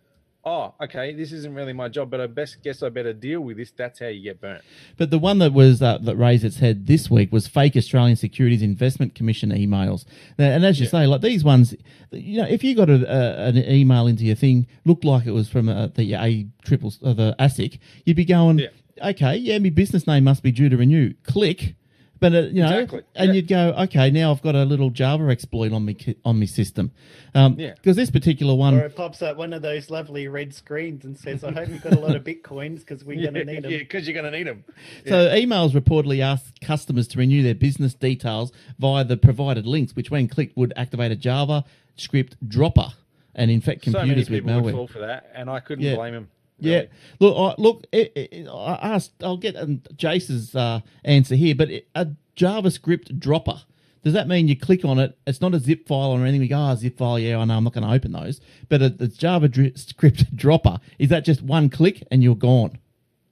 "Oh, 0.47 0.75
okay, 0.83 1.15
this 1.15 1.33
isn't 1.33 1.55
really 1.55 1.73
my 1.73 1.89
job, 1.89 2.11
but 2.11 2.21
I 2.21 2.27
best 2.27 2.63
guess 2.63 2.83
I 2.83 2.89
better 2.89 3.13
deal 3.13 3.41
with 3.41 3.57
this." 3.57 3.71
That's 3.71 3.99
how 4.01 4.07
you 4.07 4.23
get 4.23 4.41
burnt. 4.41 4.63
But 4.97 5.11
the 5.11 5.19
one 5.19 5.39
that 5.39 5.53
was 5.53 5.81
uh, 5.83 5.99
that 5.99 6.17
raised 6.17 6.45
its 6.45 6.59
head 6.59 6.87
this 6.87 7.11
week 7.11 7.33
was 7.33 7.47
fake 7.47 7.77
Australian 7.77 8.17
Securities 8.17 8.63
Investment 8.63 9.15
Commission 9.15 9.51
emails. 9.51 10.05
Now, 10.39 10.47
and 10.51 10.65
as 10.65 10.79
you 10.81 10.85
Yeah. 10.85 10.91
say, 10.91 11.07
like 11.07 11.21
these 11.23 11.45
ones, 11.45 11.75
you 12.11 12.41
know, 12.41 12.47
if 12.49 12.63
you 12.65 12.75
got 12.75 12.91
a, 12.91 12.95
a, 12.95 13.47
an 13.49 13.57
email 13.59 14.07
into 14.07 14.25
your 14.25 14.37
thing 14.37 14.67
looked 14.85 15.05
like 15.05 15.27
it 15.27 15.33
was 15.33 15.49
from 15.49 15.69
uh, 15.69 15.89
the 15.89 16.15
A 16.15 16.47
triple 16.65 16.93
uh, 17.03 17.13
the 17.13 17.35
ASIC, 17.39 17.79
you'd 18.05 18.17
be 18.17 18.25
going, 18.25 18.59
Yeah. 18.59 18.69
okay, 19.11 19.37
yeah, 19.37 19.59
my 19.59 19.71
business 19.71 20.07
name 20.07 20.25
must 20.25 20.43
be 20.43 20.53
due 20.53 20.69
to 20.69 20.77
renew. 20.77 21.15
Click. 21.25 21.75
But 22.25 22.35
uh, 22.35 22.39
you 22.47 22.63
know, 22.63 22.79
Exactly. 22.79 23.03
and 23.17 23.29
Yeah. 23.29 23.35
you'd 23.35 23.49
go, 23.49 23.75
okay, 23.81 24.11
now 24.11 24.31
I've 24.31 24.41
got 24.41 24.55
a 24.55 24.65
little 24.65 24.89
Java 24.89 25.29
exploit 25.29 25.73
on 25.75 25.85
me 25.85 25.95
on 26.25 26.41
my 26.41 26.47
system, 26.47 26.91
um, 27.35 27.57
Yeah. 27.59 27.75
because 27.75 27.97
this 27.97 28.11
particular 28.11 28.55
one, 28.55 28.75
Or 28.77 28.87
it 28.87 28.97
pops 28.97 29.21
up 29.21 29.37
one 29.37 29.53
of 29.53 29.61
those 29.61 29.91
lovely 29.91 30.27
red 30.29 30.55
screens 30.55 31.05
and 31.05 31.19
says, 31.19 31.45
"I 31.45 31.53
hope 31.53 31.69
you've 31.69 31.83
got 31.83 31.93
a 31.93 32.01
lot 32.01 32.17
of 32.17 32.25
bitcoins 32.25 32.79
because 32.79 33.05
we're 33.05 33.21
going 33.21 33.35
to 33.35 33.45
need 33.45 33.63
them." 33.65 33.71
yeah, 33.73 33.77
because 33.81 34.09
you're 34.09 34.15
going 34.19 34.33
to 34.33 34.39
need 34.39 34.47
them. 34.47 34.65
So 35.07 35.29
emails 35.37 35.73
reportedly 35.73 36.21
ask 36.21 36.59
customers 36.63 37.07
to 37.09 37.19
renew 37.19 37.43
their 37.43 37.55
business 37.55 37.93
details 37.93 38.53
via 38.79 39.05
the 39.05 39.19
provided 39.19 39.67
links, 39.67 39.95
which 39.95 40.11
when 40.11 40.27
clicked 40.27 40.57
would 40.57 40.73
activate 40.77 41.13
a 41.13 41.17
Java 41.17 41.63
script 41.97 42.37
dropper 42.49 42.89
and 43.35 43.51
infect 43.51 43.85
So 43.85 43.91
many 43.91 44.01
computers 44.15 44.31
with 44.31 44.45
people 44.47 44.63
would 44.63 44.73
malware. 44.73 44.77
fall 44.79 44.87
for 44.89 45.01
that, 45.01 45.31
and 45.35 45.51
I 45.51 45.61
couldn't 45.61 45.85
Yeah. 45.85 45.97
blame 45.97 46.15
them. 46.15 46.29
Yeah, 46.59 46.85
look, 47.21 47.37
I, 47.37 47.61
look. 47.61 47.85
It, 47.93 48.13
it, 48.15 48.49
I 48.49 48.79
asked. 48.95 49.23
I'll 49.23 49.37
get 49.37 49.57
um, 49.57 49.83
Jace's 49.97 50.55
uh, 50.55 50.81
answer 51.05 51.35
here, 51.35 51.55
but 51.55 51.71
it, 51.71 51.89
a 51.95 52.09
JavaScript 52.37 53.19
dropper. 53.19 53.63
Does 54.05 54.13
that 54.13 54.29
mean 54.29 54.49
you 54.49 54.57
click 54.57 54.85
on 54.85 54.99
it? 54.99 55.17
It's 55.27 55.41
not 55.41 55.55
a 55.55 55.59
zip 55.59 55.89
file 55.89 56.13
or 56.13 56.21
anything. 56.21 56.41
We 56.41 56.49
go, 56.49 56.59
oh, 56.59 56.75
zip 56.75 56.99
file. 56.99 57.19
Yeah, 57.19 57.39
I 57.39 57.45
know. 57.45 57.57
I'm 57.57 57.65
not 57.65 57.73
going 57.73 57.87
to 57.87 57.93
open 57.93 58.13
those. 58.13 58.41
But 58.69 58.83
a, 58.83 58.95
it's 59.01 59.17
JavaScript 59.17 60.35
dropper. 60.37 60.79
Is 60.99 61.09
that 61.09 61.25
just 61.25 61.43
one 61.43 61.71
click 61.71 62.07
and 62.11 62.23
you're 62.23 62.37
gone? 62.37 62.79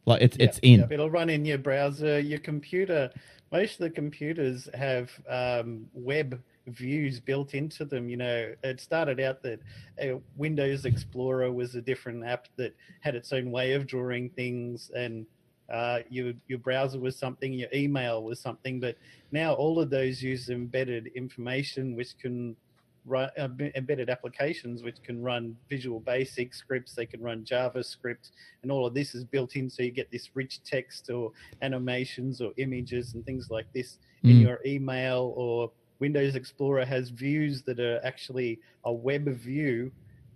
Like 0.07 0.23
it's 0.23 0.37
it's 0.41 0.59
in. 0.63 0.81
Yep, 0.81 0.93
It'll 0.93 1.11
run 1.11 1.31
in 1.31 1.45
your 1.45 1.59
browser, 1.59 2.19
your 2.19 2.41
computer. 2.41 3.11
Most 3.53 3.75
of 3.75 3.79
the 3.81 3.91
computers 3.91 4.69
have 4.75 5.11
um, 5.29 5.87
web 5.93 6.43
views 6.67 7.21
built 7.21 7.55
into 7.55 7.85
them. 7.85 8.09
You 8.09 8.17
know, 8.17 8.55
it 8.63 8.81
started 8.81 9.21
out 9.21 9.43
that 9.43 9.61
uh, 10.03 10.19
Windows 10.37 10.85
Explorer 10.85 11.53
was 11.53 11.75
a 11.75 11.83
different 11.83 12.25
app 12.25 12.49
that 12.57 12.75
had 13.01 13.15
its 13.15 13.33
own 13.33 13.51
way 13.51 13.73
of 13.73 13.87
drawing 13.87 14.31
things, 14.31 14.91
and 14.95 15.27
uh, 15.73 16.01
your 16.09 16.33
your 16.49 16.59
browser 16.59 16.99
was 17.01 17.17
something, 17.17 17.53
your 17.53 17.69
email 17.75 18.23
was 18.23 18.39
something. 18.41 18.81
But 18.81 18.97
now 19.31 19.55
all 19.55 19.79
of 19.81 19.91
those 19.91 20.23
use 20.23 20.51
embedded 20.51 21.09
information, 21.15 21.97
which 21.97 22.17
can 22.19 22.57
run 23.05 23.31
uh, 23.37 23.49
embedded 23.75 24.09
applications, 24.11 24.85
which 24.85 25.03
can 25.03 25.21
run 25.21 25.57
Visual 25.69 25.99
Basic 25.99 26.55
scripts. 26.55 26.95
They 26.95 27.07
can 27.07 27.21
run 27.21 27.43
JavaScript 27.45 28.31
and 28.63 28.71
all 28.71 28.87
of 28.87 28.95
this 28.95 29.17
is 29.17 29.25
built 29.25 29.57
in 29.57 29.69
so 29.69 29.83
you 29.83 29.91
get 29.91 30.09
this 30.13 30.31
rich 30.35 30.63
text 30.63 31.11
or 31.11 31.33
animations 31.63 32.41
or 32.41 32.53
images 32.59 33.15
and 33.15 33.25
things 33.27 33.51
like 33.51 33.67
this 33.73 33.99
in 34.23 34.37
Mm. 34.37 34.43
your 34.43 34.61
email 34.65 35.33
or 35.37 35.73
windows 36.05 36.35
explorer 36.35 36.85
has 36.85 37.05
views 37.11 37.55
that 37.63 37.79
are 37.89 37.99
actually 38.11 38.51
a 38.85 38.93
web 39.09 39.25
view 39.49 39.77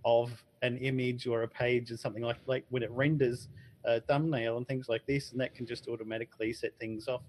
of 0.05 0.25
an 0.61 0.77
image 0.77 1.27
or 1.31 1.37
a 1.43 1.47
page 1.63 1.91
or 1.91 1.97
something 1.97 2.23
like 2.23 2.41
like 2.53 2.65
when 2.69 2.83
it 2.87 2.91
renders 3.03 3.39
a 3.83 3.99
thumbnail 4.09 4.57
and 4.57 4.65
things 4.67 4.87
like 4.93 5.03
this 5.05 5.31
and 5.31 5.39
that 5.41 5.51
can 5.57 5.65
just 5.65 5.83
automatically 5.87 6.51
set 6.61 6.71
things 6.79 7.07
off 7.07 7.21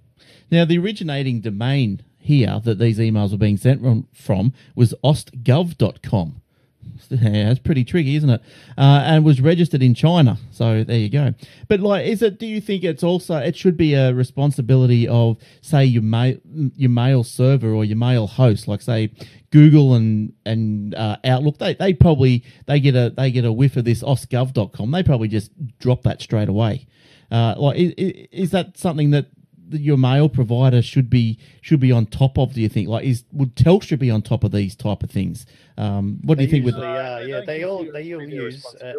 Now, 0.51 0.65
the 0.65 0.79
originating 0.79 1.41
domain 1.41 1.91
here 2.19 2.61
that 2.65 2.79
these 2.79 2.99
emails 2.99 3.31
were 3.33 3.39
being 3.47 3.57
sent 3.57 3.81
from, 3.83 4.07
from 4.13 4.53
was 4.75 4.95
ostgov.com. 5.05 6.43
Yeah, 7.11 7.51
it's 7.51 7.61
pretty 7.61 7.85
tricky, 7.85 8.17
isn't 8.17 8.31
it? 8.31 8.41
Uh, 8.77 9.03
and 9.05 9.25
was 9.25 9.41
registered 9.41 9.83
in 9.83 9.95
China. 9.95 10.39
So 10.51 10.85
there 10.85 10.99
you 10.99 11.09
go. 11.09 11.35
But 11.69 11.81
like, 11.81 12.07
is 12.07 12.23
it? 12.23 12.39
Do 12.39 12.47
you 12.47 12.61
think 12.61 12.85
it's 12.85 13.03
also 13.03 13.37
it 13.37 13.57
should 13.57 13.77
be 13.77 13.95
a 13.95 14.13
responsibility 14.13 15.09
of 15.09 15.37
say 15.61 15.85
your 15.85 16.03
mail 16.03 16.37
your 16.77 16.91
mail 16.91 17.25
server 17.25 17.73
or 17.73 17.85
your 17.85 17.97
mail 17.97 18.27
host, 18.27 18.69
like 18.69 18.83
say 18.83 19.13
Google 19.51 19.95
and 19.95 20.33
and 20.45 20.95
uh, 20.95 21.17
Outlook? 21.25 21.59
They 21.59 21.75
they 21.75 21.95
probably 21.95 22.45
they 22.67 22.81
get 22.81 22.95
a 22.95 23.11
they 23.17 23.31
get 23.31 23.45
a 23.45 23.53
whiff 23.53 23.77
of 23.77 23.85
this 23.85 24.03
osgov.com. 24.03 24.91
They 24.91 25.03
probably 25.03 25.29
just 25.29 25.51
drop 25.79 26.03
that 26.03 26.21
straight 26.23 26.49
away. 26.49 26.87
Uh, 27.31 27.55
like, 27.59 27.79
is, 27.79 27.93
is 28.33 28.51
that 28.53 28.79
something 28.79 29.11
that 29.11 29.27
your 29.71 29.97
mail 29.97 30.29
provider 30.29 30.83
should 30.83 31.09
be 31.11 31.39
should 31.61 31.81
be 31.81 31.93
on 31.93 32.07
top 32.07 32.39
of? 32.39 32.55
Do 32.55 32.61
you 32.61 32.69
think? 32.69 32.89
Like, 32.89 33.05
is 33.05 33.25
would 33.33 33.55
Telstra 33.57 33.99
be 33.99 34.11
on 34.11 34.23
top 34.23 34.45
of 34.45 34.53
these 34.53 34.75
type 34.75 35.03
of 35.03 35.11
things? 35.11 35.47
Um, 35.77 36.19
what 36.23 36.39
do 36.39 36.45
you 36.45 36.51
think 36.51 36.65
with? 36.65 36.75
usually 36.75 36.87
Uh, 36.97 37.01
are, 37.01 37.21
they 37.21 37.29
yeah, 37.29 37.41
they 37.47 37.65
all- 37.65 37.93
they 37.93 38.15
all 38.15 38.23
use, 38.29 38.65
uh. 38.83 38.93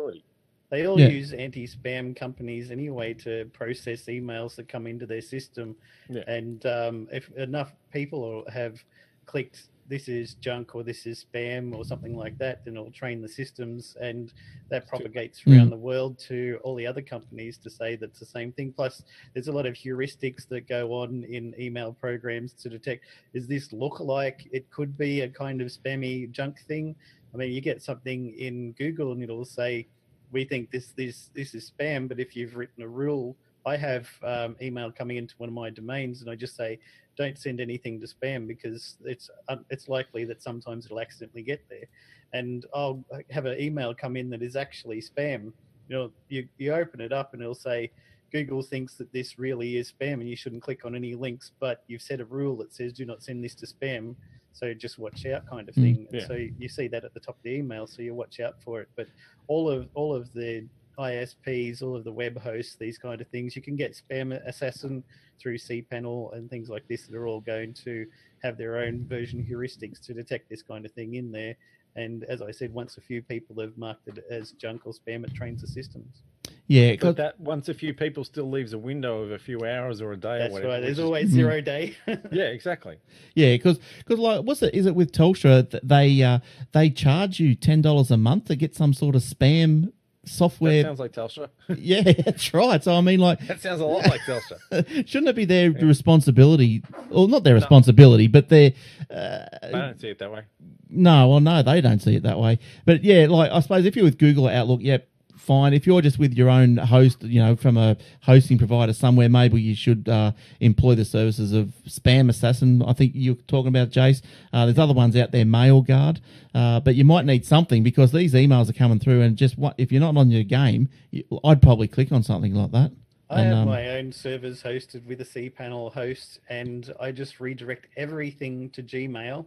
They 0.71 0.85
all 0.85 0.99
Yeah. 0.99 1.07
use 1.07 1.33
anti-spam 1.33 2.15
companies 2.15 2.69
anyway 2.69 3.15
to 3.15 3.45
process 3.53 4.03
emails 4.03 4.55
that 4.57 4.67
come 4.67 4.85
into 4.85 5.07
their 5.07 5.21
system, 5.21 5.75
Yeah. 6.09 6.21
and 6.27 6.63
um, 6.67 7.07
if 7.11 7.27
enough 7.37 7.73
people 7.91 8.45
have 8.53 8.83
clicked 9.25 9.63
"this 9.89 10.07
is 10.07 10.35
junk" 10.35 10.75
or 10.75 10.83
"this 10.83 11.05
is 11.05 11.25
spam" 11.25 11.73
or 11.75 11.83
something 11.83 12.15
like 12.15 12.37
that, 12.37 12.63
then 12.63 12.75
it'll 12.75 12.91
train 12.91 13.21
the 13.21 13.27
systems, 13.27 13.97
and 13.99 14.31
that 14.69 14.87
propagates 14.87 15.41
Mm. 15.41 15.57
around 15.57 15.69
the 15.71 15.77
world 15.77 16.17
to 16.19 16.59
all 16.63 16.75
the 16.75 16.85
other 16.87 17.01
companies 17.01 17.57
to 17.57 17.69
say 17.69 17.95
that's 17.95 18.19
the 18.19 18.25
same 18.25 18.51
thing. 18.51 18.71
Plus, 18.71 19.03
there's 19.33 19.47
a 19.47 19.51
lot 19.51 19.65
of 19.65 19.73
heuristics 19.73 20.47
that 20.47 20.67
go 20.67 20.93
on 20.93 21.23
in 21.23 21.53
email 21.59 21.91
programs 21.93 22.53
to 22.53 22.69
detect 22.69 23.05
is 23.33 23.47
this 23.47 23.73
look 23.73 23.99
like 23.99 24.47
It 24.51 24.69
could 24.69 24.97
be 24.97 25.21
a 25.21 25.29
kind 25.29 25.61
of 25.61 25.67
spammy 25.69 26.29
junk 26.31 26.59
thing. 26.67 26.95
I 27.33 27.37
mean, 27.37 27.51
you 27.51 27.61
get 27.61 27.81
something 27.81 28.33
in 28.37 28.71
Google 28.73 29.11
and 29.11 29.21
it'll 29.23 29.45
say, 29.45 29.87
"We 30.31 30.45
think 30.45 30.71
this 30.71 30.91
this 30.91 31.29
this 31.33 31.53
is 31.55 31.71
spam," 31.71 32.07
but 32.07 32.19
if 32.19 32.35
you've 32.35 32.55
written 32.55 32.83
a 32.83 32.87
rule, 32.87 33.35
I 33.65 33.75
have 33.77 34.09
um, 34.23 34.55
email 34.61 34.91
coming 34.91 35.17
into 35.17 35.35
one 35.37 35.49
of 35.49 35.53
my 35.53 35.69
domains, 35.69 36.21
and 36.21 36.29
I 36.29 36.35
just 36.35 36.55
say, 36.55 36.79
"Don't 37.19 37.37
send 37.37 37.59
anything 37.59 37.99
to 37.99 38.07
spam," 38.07 38.47
because 38.47 38.97
it's 39.03 39.29
it's 39.69 39.87
likely 39.89 40.23
that 40.25 40.41
sometimes 40.41 40.85
it'll 40.85 41.01
accidentally 41.01 41.43
get 41.43 41.61
there, 41.69 41.85
and 42.33 42.65
I'll 42.73 43.03
have 43.29 43.45
an 43.45 43.59
email 43.59 43.93
come 43.93 44.15
in 44.15 44.29
that 44.31 44.41
is 44.41 44.55
actually 44.55 45.01
spam. 45.01 45.51
You 45.89 45.95
know, 45.95 46.11
you 46.29 46.47
you 46.57 46.73
open 46.73 47.01
it 47.01 47.13
up 47.13 47.33
and 47.33 47.41
it'll 47.43 47.53
say. 47.53 47.91
Google 48.31 48.61
thinks 48.61 48.93
that 48.97 49.11
this 49.11 49.39
really 49.39 49.77
is 49.77 49.91
spam 49.91 50.21
and 50.21 50.29
you 50.29 50.35
shouldn't 50.35 50.61
click 50.61 50.85
on 50.85 50.93
any 50.93 51.15
links, 51.15 51.51
but 51.59 51.83
you've 51.87 52.03
set 52.03 52.19
a 52.21 52.25
rule 52.25 52.55
that 52.57 52.71
says 52.71 52.93
do 52.93 53.03
not 53.03 53.23
send 53.23 53.43
this 53.43 53.55
to 53.55 53.65
spam. 53.65 54.15
So 54.53 54.71
just 54.71 54.99
watch 54.99 55.25
out, 55.25 55.47
kind 55.47 55.67
of 55.67 55.73
Mm. 55.73 55.81
thing. 55.81 56.07
Yeah. 56.11 56.27
So 56.27 56.33
you 56.35 56.69
see 56.69 56.87
that 56.89 57.03
at 57.03 57.15
the 57.15 57.19
top 57.19 57.37
of 57.37 57.41
the 57.41 57.49
email, 57.55 57.87
so 57.87 58.03
you 58.03 58.13
watch 58.13 58.39
out 58.39 58.61
for 58.61 58.81
it. 58.81 58.89
But 58.95 59.07
all 59.47 59.67
of 59.67 59.89
all 59.95 60.13
of 60.13 60.31
the 60.33 60.67
ISPs, 60.99 61.81
all 61.81 61.95
of 61.95 62.03
the 62.03 62.11
web 62.11 62.37
hosts, 62.39 62.75
these 62.75 62.97
kind 62.97 63.21
of 63.21 63.27
things, 63.27 63.55
you 63.55 63.61
can 63.61 63.75
get 63.75 63.95
spam 63.97 64.33
assassin 64.45 65.03
through 65.39 65.57
cPanel 65.57 66.35
and 66.35 66.49
things 66.49 66.69
like 66.69 66.87
this 66.87 67.07
that 67.07 67.15
are 67.15 67.27
all 67.27 67.39
going 67.41 67.73
to 67.73 68.05
have 68.43 68.57
their 68.57 68.77
own 68.77 69.05
version 69.07 69.45
heuristics 69.49 69.99
to 70.05 70.13
detect 70.13 70.49
this 70.49 70.61
kind 70.61 70.85
of 70.85 70.91
thing 70.91 71.15
in 71.15 71.31
there. 71.31 71.55
And 71.95 72.23
as 72.25 72.41
I 72.41 72.51
said, 72.51 72.73
once 72.73 72.97
a 72.97 73.01
few 73.01 73.21
people 73.21 73.59
have 73.61 73.77
marked 73.77 74.07
it 74.07 74.23
as 74.29 74.51
junk 74.53 74.81
or 74.85 74.93
spam, 74.93 75.23
it 75.25 75.33
trains 75.33 75.61
the 75.61 75.67
systems. 75.67 76.21
Yeah, 76.67 76.95
'cause- 76.95 77.15
But 77.15 77.17
that 77.17 77.39
once 77.39 77.67
a 77.67 77.73
few 77.73 77.93
people 77.93 78.23
still 78.23 78.49
leaves 78.49 78.73
a 78.73 78.77
window 78.77 79.21
of 79.23 79.31
a 79.31 79.39
few 79.39 79.65
hours 79.65 80.01
or 80.01 80.11
a 80.13 80.17
day 80.17 80.37
That's 80.37 80.51
or 80.51 80.53
whatever. 80.53 80.73
right. 80.73 80.79
There's 80.81 80.97
which 80.97 80.99
is- 80.99 81.05
always 81.05 81.29
Mm. 81.29 81.33
zero 81.33 81.61
day. 81.61 81.95
yeah, 82.31 82.43
exactly. 82.45 82.97
Yeah, 83.33 83.53
because 83.55 83.79
like 84.07 84.43
what's 84.43 84.61
it? 84.61 84.73
Is 84.75 84.85
it 84.85 84.93
with 84.95 85.11
Telstra? 85.11 85.67
that 85.71 85.87
They 85.87 86.21
uh, 86.21 86.39
they 86.73 86.89
charge 86.91 87.39
you 87.39 87.55
ten 87.55 87.81
dollars 87.81 88.11
a 88.11 88.17
month 88.17 88.45
to 88.45 88.55
get 88.55 88.75
some 88.75 88.93
sort 88.93 89.15
of 89.15 89.23
spam 89.23 89.91
That 90.29 90.35
software. 90.35 90.83
sounds 90.83 90.99
like 90.99 91.11
Telstra. 91.11 91.49
yeah, 91.77 92.01
that's 92.03 92.53
right. 92.53 92.83
So 92.83 92.93
I 92.95 93.01
mean, 93.01 93.19
like, 93.19 93.39
That 93.47 93.59
sounds 93.61 93.81
a 93.81 93.85
lot 93.85 94.05
like 94.05 94.21
Telstra. 94.21 95.07
shouldn't 95.07 95.29
it 95.29 95.35
be 95.35 95.45
their 95.45 95.71
responsibility? 95.71 96.83
Well, 97.09 97.27
not 97.27 97.43
their 97.43 97.55
responsibility, 97.55 98.27
but 98.27 98.49
their. 98.49 98.73
Uh, 99.09 99.45
I 99.63 99.71
don't 99.71 99.99
see 99.99 100.09
it 100.09 100.19
that 100.19 100.31
way. 100.31 100.43
no, 100.89 101.27
well, 101.27 101.39
no, 101.39 101.61
they 101.63 101.81
don't 101.81 102.01
see 102.01 102.15
it 102.15 102.23
that 102.23 102.39
way. 102.39 102.59
But 102.85 103.03
yeah, 103.03 103.25
like 103.27 103.51
I 103.51 103.59
suppose 103.59 103.85
if 103.85 103.95
you're 103.95 104.05
with 104.05 104.17
Google 104.17 104.47
or 104.47 104.51
Outlook, 104.51 104.81
yep, 104.81 105.08
fine. 105.39 105.73
If 105.73 105.87
you're 105.87 106.01
just 106.01 106.19
with 106.19 106.33
your 106.33 106.49
own 106.49 106.77
host, 106.77 107.23
you 107.23 107.41
know, 107.41 107.55
from 107.55 107.77
a 107.77 107.97
hosting 108.21 108.57
provider 108.57 108.93
somewhere, 108.93 109.29
maybe 109.29 109.61
you 109.61 109.75
should 109.75 110.07
uh, 110.07 110.33
employ 110.59 110.95
the 110.95 111.05
services 111.05 111.53
of 111.53 111.73
SpamAssassin. 111.87 112.87
I 112.87 112.93
think 112.93 113.13
you're 113.15 113.35
talking 113.47 113.69
about 113.69 113.89
Jace. 113.89 114.21
Uh, 114.53 114.65
there's 114.65 114.77
other 114.77 114.93
ones 114.93 115.15
out 115.15 115.31
there, 115.31 115.45
MailGuard, 115.45 116.19
uh, 116.53 116.79
but 116.81 116.95
you 116.95 117.03
might 117.03 117.25
need 117.25 117.45
something 117.45 117.83
because 117.83 118.11
these 118.11 118.33
emails 118.33 118.69
are 118.69 118.73
coming 118.73 118.99
through, 118.99 119.21
and 119.21 119.37
just 119.37 119.57
what 119.57 119.75
if 119.77 119.91
you're 119.91 120.01
not 120.01 120.17
on 120.17 120.29
your 120.29 120.43
game, 120.43 120.89
you, 121.11 121.23
I'd 121.43 121.61
probably 121.61 121.87
click 121.87 122.11
on 122.11 122.21
something 122.23 122.53
like 122.53 122.71
that. 122.71 122.91
I 123.31 123.41
And, 123.41 123.49
have 123.49 123.57
um, 123.59 123.67
my 123.67 123.89
own 123.97 124.11
servers 124.11 124.63
hosted 124.63 125.05
with 125.05 125.21
a 125.21 125.25
cPanel 125.25 125.93
host, 125.93 126.39
and 126.49 126.93
I 126.99 127.11
just 127.11 127.39
redirect 127.39 127.87
everything 127.95 128.69
to 128.71 128.83
Gmail, 128.83 129.45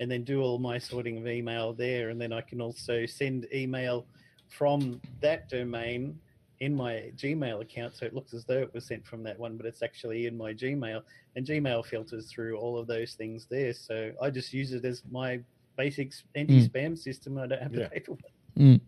and 0.00 0.10
then 0.10 0.24
do 0.24 0.42
all 0.42 0.58
my 0.58 0.78
sorting 0.78 1.18
of 1.18 1.26
email 1.26 1.72
there, 1.72 2.08
and 2.08 2.20
then 2.20 2.32
I 2.32 2.40
can 2.40 2.60
also 2.60 3.06
send 3.06 3.46
email 3.54 4.06
from 4.50 5.00
that 5.20 5.48
domain 5.48 6.18
in 6.58 6.74
my 6.74 7.10
Gmail 7.16 7.62
account, 7.62 7.96
so 7.96 8.04
it 8.04 8.14
looks 8.14 8.34
as 8.34 8.44
though 8.44 8.60
it 8.60 8.74
was 8.74 8.84
sent 8.84 9.06
from 9.06 9.22
that 9.22 9.38
one, 9.38 9.56
but 9.56 9.64
it's 9.64 9.82
actually 9.82 10.26
in 10.26 10.36
my 10.36 10.52
Gmail, 10.52 11.02
and 11.34 11.46
Gmail 11.46 11.86
filters 11.86 12.30
through 12.30 12.58
all 12.58 12.76
of 12.78 12.86
those 12.86 13.14
things 13.14 13.46
there. 13.48 13.72
So 13.72 14.12
I 14.20 14.28
just 14.28 14.52
use 14.52 14.72
it 14.72 14.84
as 14.84 15.02
my 15.10 15.40
basic 15.78 16.12
anti-spam 16.34 16.98
system. 16.98 17.38
I 17.38 17.46
don't 17.46 17.62
have 17.62 17.72
to 17.72 17.80
Yeah. 17.80 17.88
pay 17.88 18.00
for 18.00 18.18
it. 18.18 18.60
Mm. 18.60 18.80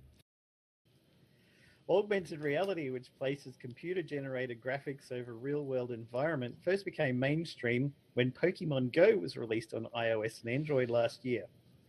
Augmented 1.89 2.41
reality, 2.41 2.91
which 2.91 3.15
places 3.19 3.57
computer 3.57 4.03
generated 4.03 4.61
graphics 4.61 5.11
over 5.11 5.35
real 5.35 5.65
world 5.65 5.91
environment, 5.93 6.55
first 6.63 6.85
became 6.85 7.19
mainstream 7.19 7.93
when 8.15 8.31
Pokemon 8.31 8.93
Go 8.93 9.17
was 9.17 9.37
released 9.37 9.73
on 9.73 9.87
iOS 9.97 10.43
and 10.43 10.51
Android 10.51 10.91
last 10.91 11.25
year. 11.25 11.47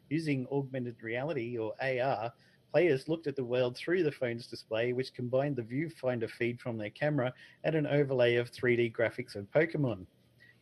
Using 0.09 0.47
augmented 0.51 1.01
reality 1.01 1.57
or 1.57 1.74
AR, 1.82 2.32
players 2.74 3.07
looked 3.07 3.28
at 3.28 3.36
the 3.36 3.43
world 3.43 3.78
through 3.78 4.01
the 4.01 4.11
phone's 4.11 4.47
display, 4.47 4.93
which 4.93 5.13
combined 5.13 5.55
the 5.55 5.61
viewfinder 5.61 6.28
feed 6.28 6.59
from 6.59 6.76
their 6.76 6.89
camera 6.89 7.32
and 7.63 7.76
an 7.76 7.86
overlay 7.86 8.36
of 8.36 8.51
3D 8.51 8.91
graphics 8.91 9.36
of 9.36 9.45
Pokemon. 9.51 10.07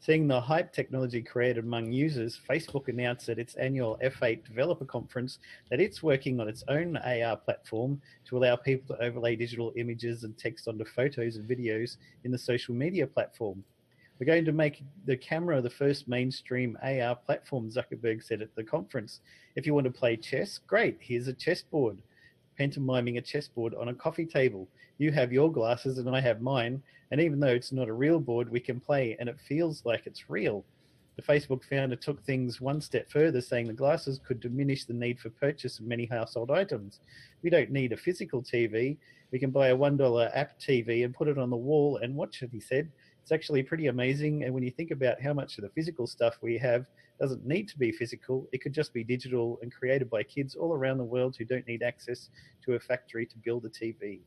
Seeing 0.01 0.28
the 0.28 0.41
hype 0.41 0.74
technology 0.74 1.22
created 1.22 1.64
among 1.64 1.93
users, 1.93 2.38
Facebook 2.49 2.89
announced 2.89 3.30
at 3.30 3.39
its 3.39 3.55
annual 3.55 3.97
F8 4.03 4.43
developer 4.43 4.84
conference 4.84 5.39
that 5.70 5.80
it's 5.80 6.03
working 6.03 6.41
on 6.41 6.49
its 6.49 6.66
own 6.68 6.97
AR 6.97 7.38
platform 7.38 8.01
to 8.26 8.38
allow 8.38 8.57
people 8.57 8.93
to 8.93 9.03
overlay 9.03 9.38
digital 9.38 9.72
images 9.78 10.26
and 10.26 10.38
text 10.38 10.68
onto 10.68 10.84
photos 10.84 11.38
and 11.38 11.47
videos 11.47 11.95
in 12.26 12.32
the 12.32 12.38
social 12.38 12.76
media 12.76 13.07
platform. 13.07 13.64
We're 14.22 14.26
going 14.26 14.45
to 14.45 14.51
make 14.51 14.84
the 15.05 15.17
camera 15.17 15.59
the 15.61 15.69
first 15.72 16.07
mainstream 16.07 16.78
AR 16.84 17.15
platform, 17.15 17.72
Zuckerberg 17.72 18.24
said 18.24 18.43
at 18.43 18.53
the 18.53 18.63
conference. 18.63 19.22
If 19.55 19.65
you 19.65 19.74
want 19.74 19.86
to 19.86 19.91
play 19.91 20.15
chess, 20.15 20.59
great, 20.59 20.99
here's 20.99 21.28
a 21.28 21.34
chessboard. 21.34 22.03
Pantomiming 22.55 23.17
a 23.17 23.22
chessboard 23.22 23.74
on 23.74 23.88
a 23.88 23.95
coffee 23.95 24.28
table. 24.28 24.67
You 24.99 25.11
have 25.11 25.34
your 25.34 25.51
glasses 25.51 25.97
and 25.97 26.07
I 26.15 26.22
have 26.22 26.39
mine, 26.39 26.84
and 27.09 27.19
even 27.19 27.39
though 27.39 27.47
it's 27.47 27.72
not 27.72 27.88
a 27.88 27.93
real 27.93 28.19
board, 28.19 28.47
we 28.47 28.59
can 28.59 28.80
play 28.80 29.17
and 29.19 29.28
it 29.28 29.39
feels 29.39 29.84
like 29.86 30.05
it's 30.05 30.30
real. 30.30 30.63
The 31.15 31.24
Facebook 31.24 31.63
founder 31.63 31.95
took 31.95 32.24
things 32.24 32.61
one 32.61 32.80
step 32.80 33.09
further, 33.09 33.41
saying 33.41 33.65
the 33.65 33.74
glasses 33.74 34.19
could 34.24 34.39
diminish 34.39 34.86
the 34.86 34.93
need 34.93 35.19
for 35.19 35.32
purchase 35.32 35.80
of 35.80 35.86
many 35.86 36.05
household 36.05 36.51
items. 36.51 36.99
We 37.41 37.49
don't 37.49 37.72
need 37.72 37.91
a 37.91 37.97
physical 37.97 38.43
TV. 38.43 38.97
We 39.32 39.39
can 39.39 39.49
buy 39.49 39.69
a 39.69 39.76
$1 39.76 40.32
app 40.36 40.59
TV 40.59 41.05
and 41.05 41.13
put 41.13 41.28
it 41.28 41.39
on 41.39 41.49
the 41.49 41.57
wall 41.57 41.97
and 41.97 42.15
watch 42.15 42.43
it, 42.43 42.51
he 42.51 42.59
said. 42.59 42.91
It's 43.24 43.32
actually 43.32 43.63
pretty 43.63 43.88
amazing. 43.88 44.43
And 44.43 44.53
when 44.53 44.63
you 44.63 44.72
think 44.72 44.91
about 44.91 45.22
how 45.22 45.34
much 45.34 45.57
of 45.57 45.63
the 45.63 45.69
physical 45.69 46.07
stuff 46.07 46.38
we 46.41 46.57
have 46.57 46.86
doesn't 47.19 47.45
need 47.45 47.67
to 47.69 47.78
be 47.78 47.91
physical, 47.91 48.47
it 48.51 48.61
could 48.61 48.74
just 48.74 48.93
be 48.93 49.03
digital 49.03 49.59
and 49.61 49.72
created 49.72 50.09
by 50.09 50.24
kids 50.24 50.55
all 50.55 50.74
around 50.74 50.97
the 50.97 51.03
world 51.03 51.36
who 51.38 51.45
don't 51.45 51.65
need 51.67 51.84
access 51.84 52.30
to 52.65 52.74
a 52.74 52.80
factory 52.80 53.26
to 53.28 53.38
build 53.38 53.63
a 53.65 53.69
TV. 53.69 54.19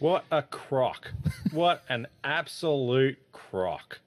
What 0.00 0.24
a 0.32 0.42
crock. 0.42 1.12
What 1.52 1.82
an 1.88 2.06
absolute 2.24 3.18
crock. 3.32 3.98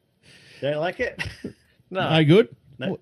Don't 0.61 0.77
like 0.77 0.99
it? 0.99 1.21
No, 1.93 2.09
No 2.09 2.23
good. 2.23 2.55
No. 2.79 2.99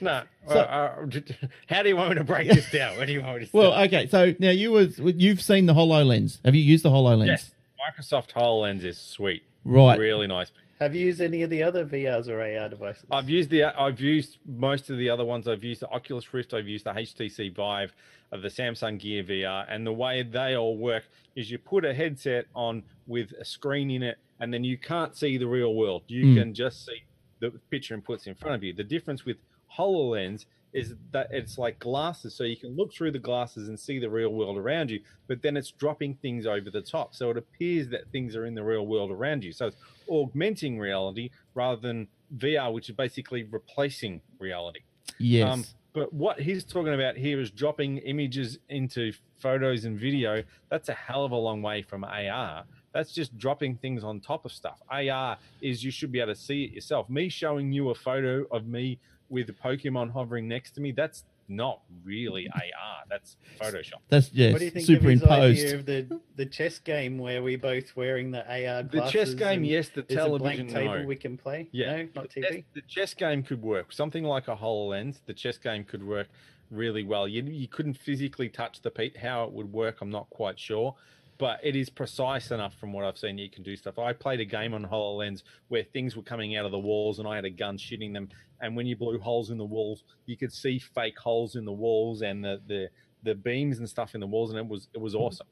no. 0.00 0.22
So- 0.48 0.54
Uh, 0.60 1.04
uh, 1.04 1.20
how 1.68 1.82
do 1.82 1.90
you 1.90 1.96
want 1.96 2.08
me 2.08 2.14
to 2.16 2.24
break 2.24 2.48
this 2.48 2.70
down? 2.70 2.96
Where 2.96 3.04
do 3.04 3.12
you 3.12 3.20
want 3.20 3.38
me 3.40 3.44
to 3.44 3.50
Well, 3.52 3.72
start? 3.72 3.86
okay. 3.88 4.06
So 4.08 4.34
now 4.38 4.48
you 4.48 4.72
was 4.72 4.98
you've 4.98 5.42
seen 5.42 5.66
the 5.66 5.74
HoloLens. 5.74 6.38
Have 6.42 6.54
you 6.54 6.62
used 6.62 6.82
the 6.82 6.88
HoloLens? 6.88 7.26
yes, 7.26 7.50
Microsoft 7.78 8.32
HoloLens 8.32 8.82
is 8.82 8.96
sweet. 8.96 9.42
Right. 9.64 9.98
Really 9.98 10.26
nice. 10.26 10.50
Have 10.80 10.94
you 10.94 11.04
used 11.06 11.20
any 11.20 11.42
of 11.42 11.50
the 11.50 11.62
other 11.62 11.84
VRs 11.84 12.28
or 12.28 12.40
AR 12.40 12.68
devices? 12.70 13.04
I've 13.10 13.28
used 13.28 13.50
the 13.50 13.64
I've 13.64 14.00
used 14.00 14.38
most 14.46 14.88
of 14.88 14.96
the 14.96 15.10
other 15.10 15.24
ones. 15.26 15.46
I've 15.46 15.62
used 15.62 15.82
the 15.82 15.88
Oculus 15.90 16.32
Rift. 16.32 16.54
I've 16.54 16.66
used 16.68 16.86
the 16.86 16.92
HTC 16.92 17.54
Vive 17.54 17.92
of 18.32 18.40
the 18.40 18.48
Samsung 18.48 18.98
Gear 18.98 19.22
VR. 19.22 19.66
And 19.68 19.86
the 19.86 19.92
way 19.92 20.22
they 20.22 20.56
all 20.56 20.78
work 20.78 21.04
is 21.36 21.50
you 21.50 21.58
put 21.58 21.84
a 21.84 21.92
headset 21.92 22.46
on 22.54 22.82
with 23.06 23.32
a 23.38 23.44
screen 23.44 23.90
in 23.90 24.02
it, 24.02 24.16
and 24.40 24.54
then 24.54 24.64
you 24.64 24.78
can't 24.78 25.14
see 25.14 25.36
the 25.36 25.46
real 25.46 25.74
world. 25.74 26.04
You 26.06 26.28
Hmm. 26.28 26.34
can 26.38 26.54
just 26.54 26.86
see 26.86 27.02
the 27.40 27.50
picture 27.70 27.96
inputs 27.96 28.26
in 28.26 28.34
front 28.34 28.54
of 28.54 28.62
you. 28.64 28.72
The 28.72 28.84
difference 28.84 29.26
with 29.26 29.36
HoloLens 29.76 30.46
is 30.72 30.94
that 31.12 31.28
it's 31.30 31.58
like 31.58 31.78
glasses, 31.78 32.34
so 32.34 32.44
you 32.44 32.56
can 32.56 32.76
look 32.76 32.92
through 32.92 33.10
the 33.10 33.18
glasses 33.18 33.68
and 33.68 33.78
see 33.78 33.98
the 33.98 34.08
real 34.08 34.30
world 34.30 34.56
around 34.56 34.90
you, 34.90 35.00
but 35.26 35.42
then 35.42 35.56
it's 35.56 35.70
dropping 35.72 36.14
things 36.14 36.46
over 36.46 36.70
the 36.70 36.80
top, 36.80 37.14
so 37.14 37.30
it 37.30 37.36
appears 37.36 37.88
that 37.88 38.10
things 38.12 38.36
are 38.36 38.46
in 38.46 38.54
the 38.54 38.62
real 38.62 38.86
world 38.86 39.10
around 39.10 39.42
you. 39.42 39.52
So 39.52 39.66
it's 39.66 39.76
augmenting 40.08 40.78
reality 40.78 41.30
rather 41.54 41.80
than 41.80 42.06
VR, 42.36 42.72
which 42.72 42.88
is 42.88 42.94
basically 42.94 43.44
replacing 43.44 44.20
reality. 44.38 44.80
Yes. 45.18 45.52
Um, 45.52 45.64
but 45.92 46.12
what 46.12 46.40
he's 46.40 46.64
talking 46.64 46.94
about 46.94 47.16
here 47.16 47.40
is 47.40 47.50
dropping 47.50 47.98
images 47.98 48.58
into 48.68 49.12
photos 49.40 49.84
and 49.84 49.98
video. 49.98 50.44
That's 50.68 50.88
a 50.88 50.94
hell 50.94 51.24
of 51.24 51.32
a 51.32 51.36
long 51.36 51.62
way 51.62 51.82
from 51.82 52.04
AR. 52.04 52.64
That's 52.92 53.12
just 53.12 53.36
dropping 53.38 53.76
things 53.76 54.04
on 54.04 54.20
top 54.20 54.44
of 54.44 54.52
stuff. 54.52 54.80
AR 54.88 55.36
is 55.60 55.82
you 55.82 55.90
should 55.90 56.12
be 56.12 56.20
able 56.20 56.34
to 56.34 56.40
see 56.40 56.64
it 56.64 56.72
yourself. 56.72 57.08
Me 57.08 57.28
showing 57.28 57.72
you 57.72 57.90
a 57.90 57.94
photo 57.94 58.44
of 58.50 58.66
me 58.66 58.98
with 59.30 59.48
a 59.48 59.52
Pokemon 59.52 60.12
hovering 60.12 60.48
next 60.48 60.72
to 60.72 60.80
me, 60.80 60.92
that's 60.92 61.24
not 61.48 61.80
really 62.04 62.48
AR. 62.54 63.02
That's 63.08 63.36
Photoshop. 63.60 63.94
That's 64.08 64.32
yeah, 64.32 64.52
What 64.52 64.58
do 64.60 64.64
you 64.66 64.70
think 64.70 64.84
of 64.84 64.88
his 64.88 65.20
superimposed. 65.20 65.58
idea 65.60 65.74
of 65.74 65.86
the, 65.86 66.20
the 66.36 66.46
chess 66.46 66.78
game 66.78 67.18
where 67.18 67.42
we 67.42 67.56
both 67.56 67.96
wearing 67.96 68.30
the 68.30 68.42
AR 68.46 68.82
The 68.84 69.06
chess 69.10 69.34
game, 69.34 69.64
yes. 69.64 69.88
The 69.88 70.02
There's 70.02 70.24
a 70.24 70.38
blank 70.38 70.70
table 70.70 70.98
no. 71.00 71.06
we 71.06 71.16
can 71.16 71.36
play. 71.36 71.68
Yeah. 71.72 71.96
no, 71.96 72.08
not 72.14 72.30
The 72.34 72.40
chess- 72.42 72.52
TV. 72.52 72.64
The 72.74 72.82
chess 72.82 73.14
game 73.14 73.42
could 73.42 73.62
work. 73.62 73.92
Something 73.92 74.24
like 74.24 74.46
a 74.48 74.54
HoloLens, 74.56 75.16
the 75.26 75.34
chess 75.34 75.58
game 75.58 75.84
could 75.84 76.06
work 76.06 76.28
really 76.70 77.02
well. 77.02 77.26
You, 77.26 77.42
you 77.42 77.66
couldn't 77.66 77.94
physically 77.94 78.48
touch 78.48 78.80
the 78.82 78.90
peat. 78.90 79.16
How 79.16 79.44
it 79.44 79.52
would 79.52 79.72
work, 79.72 79.96
I'm 80.00 80.10
not 80.10 80.30
quite 80.30 80.58
sure. 80.58 80.94
But 81.40 81.58
it 81.62 81.74
is 81.74 81.88
precise 81.88 82.50
enough 82.50 82.74
from 82.78 82.92
what 82.92 83.04
I've 83.04 83.16
seen 83.16 83.38
you 83.38 83.48
can 83.50 83.62
do 83.62 83.74
stuff. 83.74 83.98
I 83.98 84.12
played 84.12 84.40
a 84.40 84.44
game 84.44 84.74
on 84.74 84.84
HoloLens 84.84 85.42
where 85.68 85.82
things 85.82 86.14
were 86.14 86.22
coming 86.22 86.54
out 86.56 86.66
of 86.66 86.70
the 86.70 86.78
walls 86.78 87.18
and 87.18 87.26
I 87.26 87.34
had 87.34 87.46
a 87.46 87.50
gun 87.50 87.78
shooting 87.78 88.12
them. 88.12 88.28
And 88.60 88.76
when 88.76 88.86
you 88.86 88.94
blew 88.94 89.18
holes 89.18 89.48
in 89.50 89.56
the 89.56 89.64
walls, 89.64 90.04
you 90.26 90.36
could 90.36 90.52
see 90.52 90.78
fake 90.78 91.18
holes 91.18 91.56
in 91.56 91.64
the 91.64 91.72
walls 91.72 92.20
and 92.22 92.44
the, 92.44 92.60
the 92.66 92.88
the 93.22 93.34
beams 93.34 93.78
and 93.78 93.88
stuff 93.88 94.14
in 94.14 94.20
the 94.20 94.26
walls, 94.26 94.48
and 94.50 94.58
it 94.58 94.66
was 94.66 94.88
it 94.94 95.00
was 95.00 95.14
awesome. 95.14 95.46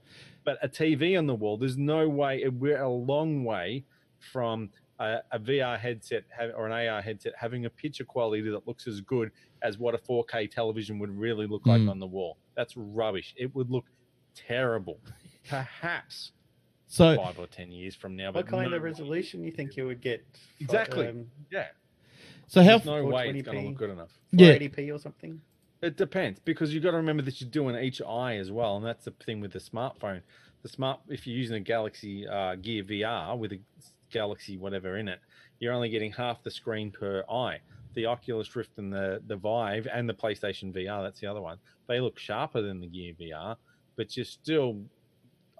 But 0.44 0.56
a 0.62 0.68
TV 0.68 1.18
on 1.18 1.26
the 1.26 1.34
wall, 1.34 1.56
there's 1.58 1.76
no 1.76 2.08
way. 2.08 2.42
We're 2.48 2.80
a 2.82 2.88
long 2.88 3.44
way 3.44 3.84
from 4.32 4.70
a, 4.98 5.18
a 5.32 5.38
VR 5.38 5.78
headset 5.78 6.24
or 6.56 6.66
an 6.66 6.72
AR 6.88 7.02
headset 7.02 7.32
having 7.38 7.66
a 7.66 7.70
picture 7.70 8.04
quality 8.04 8.42
that 8.50 8.66
looks 8.66 8.86
as 8.86 9.00
good 9.02 9.30
as 9.62 9.76
what 9.78 9.94
a 9.94 9.98
4K 9.98 10.50
television 10.50 10.98
would 10.98 11.10
really 11.10 11.46
look 11.46 11.66
like 11.66 11.80
Mm. 11.82 11.90
on 11.90 11.98
the 11.98 12.06
wall. 12.06 12.38
That's 12.56 12.74
rubbish. 12.76 13.34
It 13.36 13.54
would 13.54 13.70
look 13.70 13.84
terrible. 14.34 14.98
Perhaps 15.48 16.32
So 16.86 17.16
five 17.16 17.38
or 17.38 17.46
ten 17.46 17.70
years 17.70 17.94
from 17.94 18.16
now. 18.16 18.32
What 18.32 18.46
kind 18.46 18.70
no 18.70 18.76
of 18.76 18.82
way. 18.82 18.88
resolution 18.90 19.44
you 19.44 19.50
think 19.52 19.76
you 19.76 19.86
would 19.86 20.00
get? 20.00 20.24
for, 20.32 20.62
Exactly. 20.64 21.06
Um, 21.08 21.26
Yeah. 21.50 21.66
so 22.46 22.62
how 22.62 22.78
There's 22.78 22.86
no 22.86 23.04
way 23.04 23.30
it's 23.30 23.42
going 23.46 23.58
to 23.62 23.68
look 23.68 23.76
good 23.78 23.90
enough. 23.90 24.10
Yeah. 24.32 24.54
480p 24.58 24.94
or 24.94 24.98
something? 24.98 25.40
It 25.80 25.96
depends 25.96 26.40
because 26.40 26.74
you've 26.74 26.82
got 26.82 26.90
to 26.90 26.96
remember 26.96 27.22
that 27.22 27.40
you're 27.40 27.50
doing 27.50 27.76
each 27.76 28.02
eye 28.02 28.36
as 28.36 28.50
well, 28.50 28.76
and 28.76 28.84
that's 28.84 29.04
the 29.04 29.12
thing 29.24 29.40
with 29.40 29.52
the 29.52 29.60
smartphone. 29.60 30.22
The 30.62 30.68
smart, 30.68 31.00
if 31.08 31.24
you're 31.26 31.36
using 31.36 31.54
a 31.56 31.60
Galaxy 31.60 32.26
uh, 32.26 32.56
Gear 32.56 32.82
VR 32.82 33.38
with 33.38 33.52
a 33.52 33.60
Galaxy 34.10 34.56
whatever 34.56 34.96
in 34.96 35.06
it, 35.06 35.20
you're 35.60 35.72
only 35.72 35.88
getting 35.88 36.10
half 36.10 36.42
the 36.42 36.50
screen 36.50 36.90
per 36.90 37.22
eye. 37.30 37.58
The 37.94 38.06
Oculus 38.06 38.54
Rift 38.56 38.76
and 38.78 38.92
the 38.92 39.22
the 39.28 39.36
Vive 39.36 39.86
and 39.92 40.08
the 40.08 40.14
PlayStation 40.14 40.72
VR, 40.74 41.02
that's 41.04 41.20
the 41.20 41.28
other 41.28 41.40
one. 41.40 41.58
They 41.86 42.00
look 42.00 42.18
sharper 42.18 42.60
than 42.60 42.80
the 42.80 42.86
Gear 42.88 43.14
VR, 43.14 43.56
but 43.96 44.16
you're 44.16 44.24
still. 44.26 44.82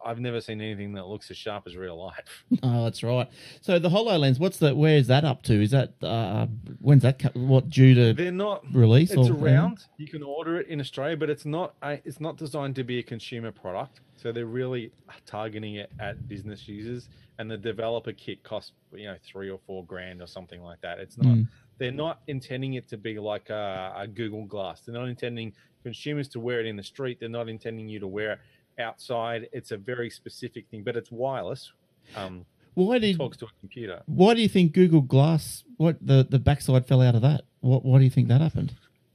I've 0.05 0.21
never 0.21 0.41
seen 0.41 0.61
anything 0.61 0.93
that 0.95 1.07
looks 1.07 1.31
as 1.31 1.37
sharp 1.37 1.65
as 1.67 1.77
real 1.77 1.97
life. 1.97 2.45
Oh, 2.63 2.85
that's 2.85 3.03
right. 3.03 3.29
So 3.61 3.79
the 3.79 3.89
HoloLens, 3.89 4.39
what's 4.41 4.59
the? 4.59 4.75
Where 4.75 4.97
is 4.97 5.07
that 5.07 5.25
up 5.25 5.43
to? 5.45 5.63
Is 5.63 5.71
that 5.71 5.93
uh, 6.03 6.47
when's 6.81 7.03
that? 7.03 7.35
What 7.37 7.71
due 7.71 7.95
to 7.95 8.13
They're 8.13 8.33
not 8.33 8.65
release? 8.75 9.13
It's 9.13 9.29
around. 9.29 9.85
You 9.97 10.09
can 10.09 10.23
order 10.23 10.59
it 10.59 10.67
in 10.67 10.81
Australia, 10.81 11.17
but 11.17 11.31
it's 11.31 11.45
not. 11.45 11.75
A, 11.83 12.01
it's 12.05 12.21
not 12.21 12.37
designed 12.37 12.75
to 12.77 12.85
be 12.85 12.99
a 12.99 13.03
consumer 13.03 13.53
product. 13.53 14.01
So 14.17 14.33
they're 14.33 14.47
really 14.47 14.91
targeting 15.27 15.77
it 15.77 15.93
at 16.01 16.27
business 16.27 16.67
users, 16.67 17.09
and 17.39 17.51
the 17.51 17.57
developer 17.57 18.13
kit 18.13 18.43
costs 18.43 18.73
you 18.93 19.07
know 19.07 19.17
three 19.25 19.51
or 19.51 19.61
four 19.67 19.85
grand 19.85 20.21
or 20.21 20.27
something 20.27 20.63
like 20.63 20.81
that. 20.81 20.99
It's 20.99 21.17
not. 21.17 21.37
Mm. 21.37 21.49
They're 21.79 21.93
not 21.93 22.23
intending 22.27 22.75
it 22.75 22.89
to 22.89 22.97
be 22.97 23.21
like 23.21 23.51
a, 23.51 23.95
a 23.97 24.07
Google 24.09 24.45
Glass. 24.47 24.81
They're 24.81 24.95
not 24.95 25.09
intending 25.09 25.53
consumers 25.85 26.29
to 26.29 26.41
wear 26.41 26.61
it 26.61 26.67
in 26.67 26.77
the 26.77 26.83
street. 26.83 27.21
They're 27.21 27.29
not 27.29 27.49
intending 27.49 27.89
you 27.89 28.01
to 28.01 28.09
wear 28.09 28.33
it 28.33 28.39
outside. 28.79 29.49
It's 29.53 29.71
a 29.71 29.77
very 29.77 30.11
specific 30.11 30.67
thing, 30.71 30.83
but 30.83 30.97
it's 30.97 31.11
wireless. 31.11 31.73
Um, 32.17 32.45
Why 32.75 32.99
did? 32.99 33.17
talks 33.17 33.37
to 33.39 33.47
a 33.47 33.49
computer. 33.61 34.03
Why 34.07 34.35
do 34.35 34.41
you 34.43 34.49
think 34.49 34.73
Google 34.73 35.01
Glass? 35.03 35.65
What 35.77 35.97
the 36.01 36.27
the 36.29 36.39
backside 36.39 36.87
fell 36.87 37.03
out 37.03 37.15
of 37.15 37.23
that? 37.23 37.43
What 37.61 37.85
Why 37.85 37.99
do 37.99 38.05
you 38.05 38.11
think 38.11 38.29
that 38.29 38.41
happened? 38.41 38.75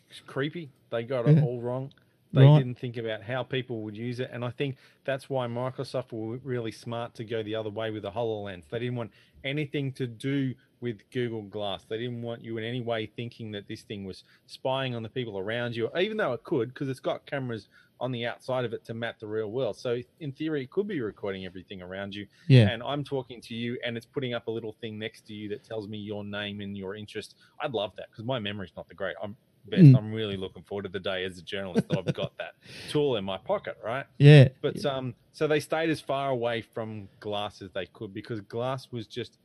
It's 0.09 0.19
creepy. 0.27 0.69
They 0.91 1.03
got 1.03 1.25
Yeah. 1.25 1.33
it 1.39 1.43
all 1.43 1.59
wrong. 1.61 1.91
They 2.33 2.43
Right. 2.43 2.57
didn't 2.59 2.79
think 2.79 2.97
about 2.97 3.21
how 3.21 3.43
people 3.43 3.81
would 3.81 3.95
use 3.95 4.19
it, 4.19 4.29
and 4.33 4.43
I 4.43 4.49
think 4.49 4.77
that's 5.05 5.29
why 5.29 5.45
Microsoft 5.47 6.11
were 6.11 6.37
really 6.37 6.71
smart 6.71 7.13
to 7.15 7.23
go 7.23 7.43
the 7.43 7.53
other 7.55 7.69
way 7.69 7.91
with 7.91 8.01
the 8.03 8.11
HoloLens. 8.11 8.67
They 8.69 8.79
didn't 8.79 8.95
want 8.95 9.11
anything 9.43 9.91
to 9.93 10.07
do 10.07 10.55
with 10.81 10.99
Google 11.11 11.43
Glass. 11.43 11.83
They 11.85 11.97
didn't 11.97 12.21
want 12.23 12.43
you 12.43 12.57
in 12.57 12.63
any 12.63 12.81
way 12.81 13.05
thinking 13.05 13.51
that 13.51 13.67
this 13.67 13.83
thing 13.83 14.03
was 14.03 14.23
spying 14.47 14.95
on 14.95 15.03
the 15.03 15.09
people 15.09 15.37
around 15.37 15.75
you, 15.75 15.89
even 15.97 16.17
though 16.17 16.33
it 16.33 16.43
could, 16.43 16.69
because 16.69 16.89
it's 16.89 16.99
got 16.99 17.25
cameras 17.27 17.67
on 17.99 18.11
the 18.11 18.25
outside 18.25 18.65
of 18.65 18.73
it 18.73 18.83
to 18.85 18.93
map 18.93 19.19
the 19.19 19.27
real 19.27 19.49
world. 19.51 19.77
So 19.77 20.01
in 20.19 20.31
theory, 20.31 20.63
it 20.63 20.71
could 20.71 20.87
be 20.87 20.99
recording 21.01 21.45
everything 21.45 21.81
around 21.81 22.13
you 22.13 22.27
Yeah. 22.47 22.69
and 22.69 22.83
I'm 22.83 23.03
talking 23.03 23.39
to 23.41 23.53
you, 23.55 23.77
and 23.85 23.95
it's 23.95 24.05
putting 24.05 24.33
up 24.33 24.47
a 24.47 24.51
little 24.51 24.73
thing 24.81 24.99
next 24.99 25.25
to 25.27 25.33
you 25.33 25.47
that 25.49 25.63
tells 25.63 25.87
me 25.87 25.97
your 25.97 26.23
name 26.23 26.59
and 26.61 26.77
your 26.77 26.95
interest. 26.95 27.35
I'd 27.61 27.73
love 27.73 27.95
that 27.97 28.07
because 28.11 28.25
my 28.25 28.39
memory's 28.39 28.73
not 28.75 28.87
the 28.89 28.95
great. 28.95 29.15
I'm 29.23 29.35
best. 29.69 29.83
Mm. 29.83 29.97
I'm 29.97 30.11
really 30.11 30.35
looking 30.35 30.63
forward 30.63 30.83
to 30.83 30.89
the 30.89 30.99
day 30.99 31.23
as 31.23 31.37
a 31.37 31.41
journalist 31.41 31.87
that 31.87 31.97
I've 31.97 32.13
got 32.13 32.37
that 32.37 32.55
tool 32.89 33.15
in 33.15 33.23
my 33.23 33.37
pocket, 33.37 33.77
right? 33.83 34.05
yeah. 34.17 34.49
But 34.61 34.83
um, 34.85 35.15
so 35.31 35.47
they 35.47 35.61
stayed 35.61 35.89
as 35.89 36.01
far 36.01 36.31
away 36.31 36.61
from 36.61 37.07
glass 37.21 37.61
as 37.61 37.71
they 37.71 37.85
could 37.85 38.13
because 38.13 38.41
glass 38.41 38.91
was 38.91 39.07
just. 39.07 39.37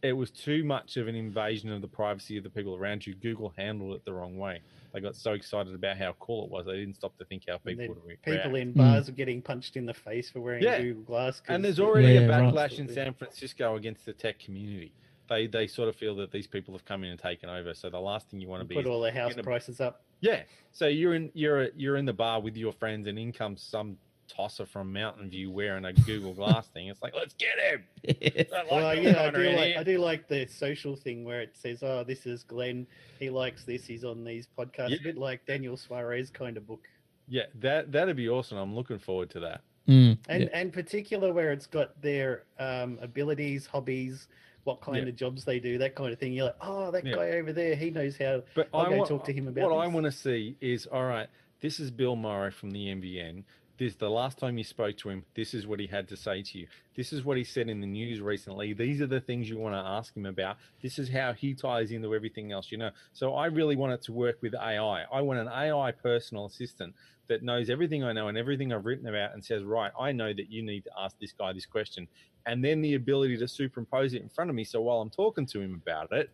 It 0.00 0.12
was 0.12 0.30
too 0.30 0.62
much 0.62 0.96
of 0.96 1.08
an 1.08 1.16
invasion 1.16 1.72
of 1.72 1.80
the 1.82 1.88
privacy 1.88 2.36
of 2.38 2.44
the 2.44 2.50
people 2.50 2.76
around 2.76 3.04
you. 3.04 3.14
Google 3.16 3.52
handled 3.58 3.96
it 3.96 4.04
the 4.04 4.12
wrong 4.12 4.38
way. 4.38 4.60
They 4.92 5.00
got 5.00 5.16
so 5.16 5.32
excited 5.32 5.74
about 5.74 5.98
how 5.98 6.14
cool 6.18 6.44
it 6.44 6.50
was, 6.50 6.66
they 6.66 6.76
didn't 6.78 6.94
stop 6.94 7.16
to 7.18 7.24
think 7.24 7.44
how 7.48 7.58
people 7.58 7.88
would 7.88 8.04
react. 8.04 8.24
People 8.24 8.54
in 8.56 8.72
Mm. 8.72 8.76
bars 8.76 9.08
are 9.08 9.12
getting 9.12 9.42
punched 9.42 9.76
in 9.76 9.84
the 9.86 9.94
face 9.94 10.30
for 10.30 10.40
wearing 10.40 10.62
Yeah. 10.62 10.80
Google 10.80 11.02
Glass. 11.04 11.42
And 11.48 11.64
there's 11.64 11.78
already 11.80 12.14
Yeah, 12.14 12.20
a 12.20 12.28
right. 12.28 12.52
backlash 12.54 12.78
in 12.78 12.88
San 12.88 13.12
Francisco 13.14 13.76
against 13.76 14.06
the 14.06 14.12
tech 14.12 14.38
community. 14.38 14.92
They 15.28 15.46
they 15.46 15.66
sort 15.66 15.90
of 15.90 15.96
feel 15.96 16.14
that 16.16 16.30
these 16.32 16.46
people 16.46 16.72
have 16.72 16.86
come 16.86 17.04
in 17.04 17.10
and 17.10 17.20
taken 17.20 17.50
over. 17.50 17.74
So 17.74 17.90
the 17.90 18.00
last 18.00 18.30
thing 18.30 18.40
you 18.40 18.48
want 18.48 18.62
to 18.62 18.66
be 18.66 18.76
put 18.76 18.84
is, 18.86 18.90
all 18.90 19.02
the 19.02 19.10
house 19.12 19.32
gonna- 19.32 19.42
prices 19.42 19.78
up. 19.80 20.02
yeah. 20.20 20.44
So 20.72 20.86
you're 20.86 21.14
in 21.14 21.30
you're 21.34 21.68
you're 21.76 21.96
in 21.96 22.06
the 22.06 22.14
bar 22.14 22.40
with 22.40 22.56
your 22.56 22.72
friends, 22.72 23.06
and 23.06 23.18
in 23.18 23.32
comes 23.32 23.60
some 23.62 23.98
tosser 24.28 24.66
from 24.66 24.92
Mountain 24.92 25.30
View 25.30 25.50
wearing 25.50 25.84
a 25.84 25.92
Google 25.92 26.32
Glass 26.34 26.68
thing. 26.68 26.88
It's 26.88 27.02
like 27.02 27.14
let's 27.14 27.34
get 27.34 27.58
him. 27.58 27.84
I 28.54 28.56
like 28.62 28.70
Well, 28.70 28.98
yeah, 28.98 29.22
I 29.24 29.30
do 29.30 29.50
like. 29.50 29.76
I 29.76 29.82
do 29.82 29.98
like 29.98 30.28
the 30.28 30.46
social 30.46 30.94
thing 30.96 31.24
where 31.24 31.40
it 31.40 31.56
says, 31.56 31.82
"Oh, 31.82 32.04
this 32.04 32.26
is 32.26 32.42
Glenn. 32.44 32.86
He 33.18 33.30
likes 33.30 33.64
this. 33.64 33.86
He's 33.86 34.04
on 34.04 34.24
these 34.24 34.46
podcasts." 34.58 34.90
Yeah. 34.90 34.96
A 35.00 35.02
bit 35.02 35.18
like 35.18 35.44
Daniel 35.46 35.76
Suarez 35.76 36.30
kind 36.30 36.56
of 36.56 36.66
book, 36.66 36.86
Yeah, 37.28 37.44
that 37.56 37.90
that'd 37.92 38.16
be 38.16 38.28
awesome. 38.28 38.58
I'm 38.58 38.74
looking 38.74 38.98
forward 38.98 39.30
to 39.30 39.40
that. 39.40 39.62
Mm, 39.88 40.18
and 40.28 40.42
yeah. 40.42 40.48
and 40.52 40.72
particular 40.72 41.32
where 41.32 41.50
it's 41.50 41.66
got 41.66 42.00
their 42.02 42.44
um, 42.58 42.98
abilities, 43.00 43.64
hobbies, 43.66 44.28
what 44.64 44.82
kind 44.82 44.98
Yeah. 44.98 45.08
of 45.08 45.16
jobs 45.16 45.44
they 45.46 45.58
do, 45.58 45.78
that 45.78 45.94
kind 45.94 46.12
of 46.12 46.18
thing. 46.18 46.34
You're 46.34 46.46
like, 46.46 46.56
"Oh, 46.60 46.90
that 46.90 47.06
Yeah. 47.06 47.14
guy 47.14 47.30
over 47.30 47.52
there, 47.54 47.74
he 47.74 47.90
knows 47.90 48.16
how." 48.18 48.42
But 48.54 48.68
I'll 48.74 48.82
I 48.86 48.90
go 48.90 48.96
want, 48.98 49.08
talk 49.08 49.24
to 49.24 49.32
him 49.32 49.48
about 49.48 49.70
what 49.70 49.76
I 49.78 49.86
want 49.86 50.04
to 50.04 50.12
see 50.12 50.56
is 50.60 50.86
all 50.86 51.04
right. 51.06 51.28
This 51.60 51.80
is 51.80 51.90
Bill 51.90 52.14
Morrow 52.16 52.50
from 52.52 52.70
the 52.70 52.86
NBN. 52.88 53.42
This 53.78 53.94
the 53.94 54.10
last 54.10 54.38
time 54.38 54.58
you 54.58 54.64
spoke 54.64 54.96
to 54.98 55.08
him. 55.08 55.24
This 55.36 55.54
is 55.54 55.64
what 55.64 55.78
he 55.78 55.86
had 55.86 56.08
to 56.08 56.16
say 56.16 56.42
to 56.42 56.58
you. 56.58 56.66
This 56.96 57.12
is 57.12 57.24
what 57.24 57.36
he 57.36 57.44
said 57.44 57.68
in 57.68 57.80
the 57.80 57.86
news 57.86 58.20
recently. 58.20 58.72
These 58.72 59.00
are 59.00 59.06
the 59.06 59.20
things 59.20 59.48
you 59.48 59.56
want 59.56 59.76
to 59.76 59.78
ask 59.78 60.16
him 60.16 60.26
about. 60.26 60.56
This 60.82 60.98
is 60.98 61.08
how 61.08 61.32
he 61.32 61.54
ties 61.54 61.92
into 61.92 62.12
everything 62.12 62.50
else 62.50 62.72
you 62.72 62.78
know. 62.78 62.90
So 63.12 63.34
I 63.34 63.46
really 63.46 63.76
want 63.76 63.92
it 63.92 64.02
to 64.02 64.12
work 64.12 64.38
with 64.42 64.56
AI. 64.56 65.04
I 65.04 65.20
want 65.20 65.38
an 65.38 65.46
AI 65.46 65.92
personal 65.92 66.46
assistant 66.46 66.92
that 67.28 67.44
knows 67.44 67.70
everything 67.70 68.02
I 68.02 68.12
know 68.12 68.26
and 68.26 68.36
everything 68.36 68.72
I've 68.72 68.84
written 68.84 69.06
about 69.06 69.34
and 69.34 69.44
says, 69.44 69.62
right, 69.62 69.92
I 69.98 70.10
know 70.10 70.32
that 70.32 70.50
you 70.50 70.64
need 70.64 70.82
to 70.84 70.90
ask 70.98 71.16
this 71.20 71.32
guy 71.32 71.52
this 71.52 71.66
question. 71.66 72.08
And 72.46 72.64
then 72.64 72.80
the 72.80 72.94
ability 72.94 73.36
to 73.36 73.46
superimpose 73.46 74.12
it 74.12 74.22
in 74.22 74.28
front 74.28 74.50
of 74.50 74.56
me. 74.56 74.64
So 74.64 74.80
while 74.80 75.00
I'm 75.00 75.10
talking 75.10 75.46
to 75.46 75.60
him 75.60 75.80
about 75.86 76.10
it, 76.10 76.30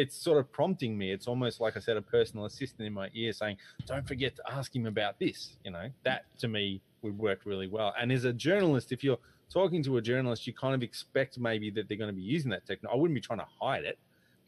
it's 0.00 0.16
sort 0.16 0.38
of 0.38 0.50
prompting 0.50 0.96
me. 0.96 1.12
It's 1.12 1.26
almost 1.26 1.60
like 1.60 1.76
I 1.76 1.80
said, 1.80 1.96
a 1.96 2.02
personal 2.02 2.46
assistant 2.46 2.86
in 2.86 2.92
my 2.94 3.10
ear 3.14 3.32
saying, 3.32 3.58
"Don't 3.86 4.06
forget 4.06 4.34
to 4.36 4.42
ask 4.50 4.74
him 4.74 4.86
about 4.86 5.18
this." 5.18 5.58
You 5.64 5.72
know, 5.72 5.90
that 6.04 6.24
to 6.38 6.48
me 6.48 6.80
would 7.02 7.18
work 7.18 7.40
really 7.44 7.66
well. 7.66 7.92
And 8.00 8.10
as 8.10 8.24
a 8.24 8.32
journalist, 8.32 8.92
if 8.92 9.04
you're 9.04 9.18
talking 9.52 9.82
to 9.82 9.98
a 9.98 10.02
journalist, 10.02 10.46
you 10.46 10.54
kind 10.54 10.74
of 10.74 10.82
expect 10.82 11.38
maybe 11.38 11.70
that 11.70 11.88
they're 11.88 11.98
going 11.98 12.10
to 12.10 12.16
be 12.16 12.22
using 12.22 12.50
that 12.50 12.66
technology. 12.66 12.96
I 12.96 13.00
wouldn't 13.00 13.14
be 13.14 13.20
trying 13.20 13.40
to 13.40 13.48
hide 13.60 13.84
it, 13.84 13.98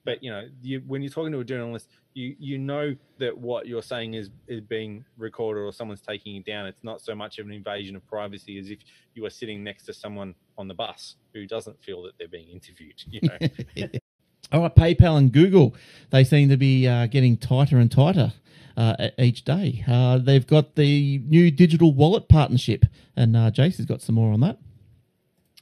but 0.04 0.22
you 0.22 0.30
know, 0.30 0.48
you, 0.62 0.82
when 0.86 1.02
you're 1.02 1.12
talking 1.12 1.32
to 1.32 1.40
a 1.40 1.44
journalist, 1.44 1.88
you 2.14 2.34
you 2.38 2.58
know 2.58 2.94
that 3.18 3.36
what 3.36 3.66
you're 3.66 3.82
saying 3.82 4.14
is 4.14 4.30
is 4.48 4.62
being 4.62 5.04
recorded 5.18 5.60
or 5.60 5.72
someone's 5.72 6.00
taking 6.00 6.36
it 6.36 6.46
down. 6.46 6.66
It's 6.66 6.82
not 6.82 7.02
so 7.02 7.14
much 7.14 7.38
of 7.38 7.46
an 7.46 7.52
invasion 7.52 7.94
of 7.94 8.06
privacy 8.06 8.58
as 8.58 8.70
if 8.70 8.78
you 9.14 9.24
are 9.26 9.30
sitting 9.30 9.62
next 9.62 9.84
to 9.84 9.92
someone 9.92 10.34
on 10.56 10.68
the 10.68 10.74
bus 10.74 11.16
who 11.34 11.46
doesn't 11.46 11.82
feel 11.82 12.02
that 12.04 12.12
they're 12.18 12.28
being 12.28 12.48
interviewed. 12.48 13.02
You 13.10 13.20
know. 13.28 13.88
All 14.52 14.60
right, 14.60 14.74
PayPal 14.74 15.16
and 15.16 15.32
Google, 15.32 15.74
they 16.10 16.24
seem 16.24 16.48
to 16.50 16.56
be 16.56 16.86
uh, 16.86 17.06
getting 17.06 17.36
tighter 17.36 17.78
and 17.78 17.90
tighter. 17.90 18.32
uh, 18.76 19.08
each 19.18 19.44
day. 19.44 19.84
Uh, 19.86 20.18
they've 20.18 20.46
got 20.46 20.76
the 20.76 21.18
new 21.26 21.50
digital 21.50 21.92
wallet 21.92 22.28
partnership, 22.28 22.86
and 23.16 23.36
uh, 23.36 23.50
Jace 23.50 23.76
has 23.76 23.86
got 23.86 24.00
some 24.00 24.14
more 24.14 24.32
on 24.32 24.40
that. 24.40 24.58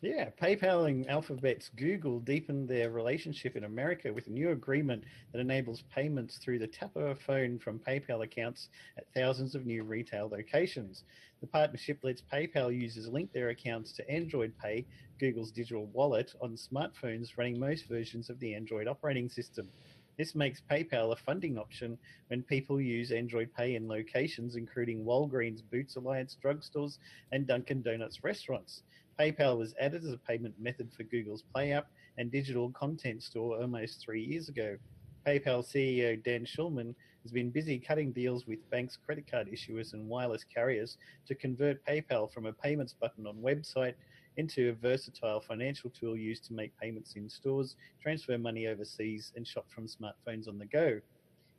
Yeah, 0.03 0.30
PayPal 0.40 0.88
and 0.88 1.07
Alphabet's 1.11 1.68
Google 1.76 2.20
deepened 2.20 2.66
their 2.66 2.88
relationship 2.88 3.55
in 3.55 3.64
America 3.64 4.11
with 4.11 4.28
a 4.28 4.30
new 4.30 4.48
agreement 4.48 5.05
that 5.30 5.40
enables 5.42 5.82
payments 5.94 6.38
through 6.38 6.59
the 6.59 6.66
tap 6.66 6.96
of 6.96 7.03
a 7.03 7.14
phone 7.14 7.59
from 7.59 7.78
PayPal 7.78 8.24
accounts 8.24 8.70
at 8.96 9.12
thousands 9.12 9.55
of 9.55 9.66
new 9.66 9.84
retail 9.84 10.26
locations. 10.30 11.05
The 11.42 11.48
partnership 11.48 11.98
lets 12.03 12.22
PayPal 12.22 12.74
users 12.74 13.09
link 13.09 13.30
their 13.34 13.51
accounts 13.51 13.92
to 13.92 14.11
Android 14.11 14.55
Pay, 14.57 14.86
Google's 15.18 15.53
digital 15.53 15.84
wallet, 15.88 16.32
on 16.40 16.57
smartphones 16.57 17.36
running 17.36 17.61
most 17.61 17.86
versions 17.86 18.30
of 18.30 18.40
the 18.40 18.55
Android 18.55 18.88
operating 18.88 19.28
system. 19.28 19.68
This 20.16 20.34
makes 20.34 20.62
PayPal 20.70 21.12
a 21.12 21.16
funding 21.16 21.59
option 21.59 21.98
when 22.28 22.42
people 22.42 22.80
use 22.80 23.11
Android 23.11 23.53
Pay 23.55 23.74
in 23.74 23.86
locations 23.86 24.57
including 24.57 25.05
Walgreens, 25.05 25.62
Boots 25.70 25.96
Alliance 25.96 26.38
drugstores, 26.42 26.96
and 27.32 27.46
Dunkin' 27.46 27.82
Donuts 27.82 28.24
restaurants. 28.24 28.82
PayPal 29.21 29.59
was 29.59 29.75
added 29.79 30.03
as 30.03 30.14
a 30.14 30.16
payment 30.16 30.55
method 30.59 30.91
for 30.97 31.03
Google's 31.03 31.43
Play 31.43 31.73
app 31.73 31.89
and 32.16 32.33
digital 32.33 32.71
content 32.71 33.23
store 33.23 33.61
almost 33.61 34.01
three 34.01 34.23
years 34.25 34.49
ago. 34.49 34.79
PayPal 35.27 35.62
CEO 35.62 36.23
Dan 36.25 36.47
Schulman 36.47 36.95
has 37.23 37.31
been 37.31 37.51
busy 37.51 37.79
cutting 37.79 38.12
deals 38.12 38.47
with 38.47 38.71
banks, 38.71 38.97
credit 38.97 39.31
card 39.31 39.49
issuers, 39.49 39.93
and 39.93 40.09
wireless 40.09 40.43
carriers 40.43 40.97
to 41.27 41.35
convert 41.35 41.85
PayPal 41.85 42.33
from 42.33 42.47
a 42.47 42.53
payments 42.55 42.95
button 42.95 43.27
on 43.27 43.37
website 43.37 43.93
into 44.39 44.71
a 44.71 44.73
versatile 44.73 45.41
financial 45.41 45.91
tool 45.91 46.16
used 46.16 46.47
to 46.47 46.55
make 46.55 46.73
payments 46.81 47.12
in 47.14 47.29
stores, 47.29 47.77
transfer 48.01 48.39
money 48.39 48.68
overseas, 48.68 49.35
and 49.37 49.47
shop 49.47 49.66
from 49.68 49.87
smartphones 49.87 50.49
on 50.49 50.59
the 50.59 50.64
go. 50.64 50.99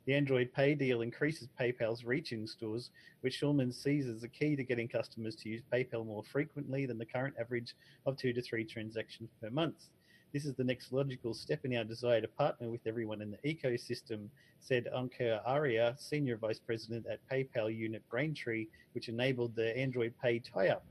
The 0.04 0.14
Android 0.14 0.52
Pay 0.52 0.74
deal 0.74 1.02
increases 1.02 1.48
PayPal's 1.58 2.04
reach 2.04 2.32
in 2.32 2.44
stores, 2.44 2.90
which 3.20 3.40
Schulman 3.40 3.72
sees 3.72 4.08
as 4.08 4.22
the 4.22 4.28
key 4.28 4.56
to 4.56 4.64
getting 4.64 4.88
customers 4.88 5.36
to 5.36 5.48
use 5.48 5.62
PayPal 5.72 6.04
more 6.04 6.24
frequently 6.24 6.86
than 6.86 6.98
the 6.98 7.06
current 7.06 7.36
average 7.38 7.76
of 8.04 8.16
two 8.16 8.32
to 8.32 8.42
three 8.42 8.64
transactions 8.64 9.30
per 9.40 9.48
month. 9.48 9.86
This 10.32 10.44
is 10.44 10.54
the 10.54 10.64
next 10.64 10.92
logical 10.92 11.34
step 11.34 11.64
in 11.64 11.76
our 11.76 11.84
desire 11.84 12.20
to 12.20 12.26
partner 12.26 12.68
with 12.68 12.84
everyone 12.86 13.22
in 13.22 13.30
the 13.30 13.54
ecosystem, 13.54 14.28
said 14.60 14.88
Ankur 14.92 15.40
Arya, 15.46 15.94
Senior 15.98 16.36
Vice 16.36 16.58
President 16.58 17.06
at 17.06 17.20
PayPal 17.30 17.72
Unit 17.72 18.02
Braintree, 18.10 18.66
which 18.94 19.08
enabled 19.08 19.54
the 19.54 19.76
Android 19.76 20.14
Pay 20.20 20.40
tie 20.40 20.68
up. 20.68 20.84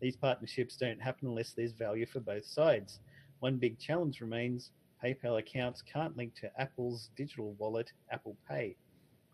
These 0.00 0.16
partnerships 0.16 0.76
don't 0.76 1.00
happen 1.00 1.28
unless 1.28 1.52
there's 1.52 1.72
value 1.72 2.06
for 2.06 2.20
both 2.20 2.44
sides. 2.44 3.00
One 3.40 3.56
big 3.56 3.78
challenge 3.78 4.20
remains 4.20 4.72
PayPal 5.02 5.38
accounts 5.38 5.82
can't 5.82 6.16
link 6.16 6.34
to 6.36 6.50
Apple's 6.60 7.10
digital 7.16 7.54
wallet, 7.58 7.92
Apple 8.10 8.36
Pay. 8.48 8.76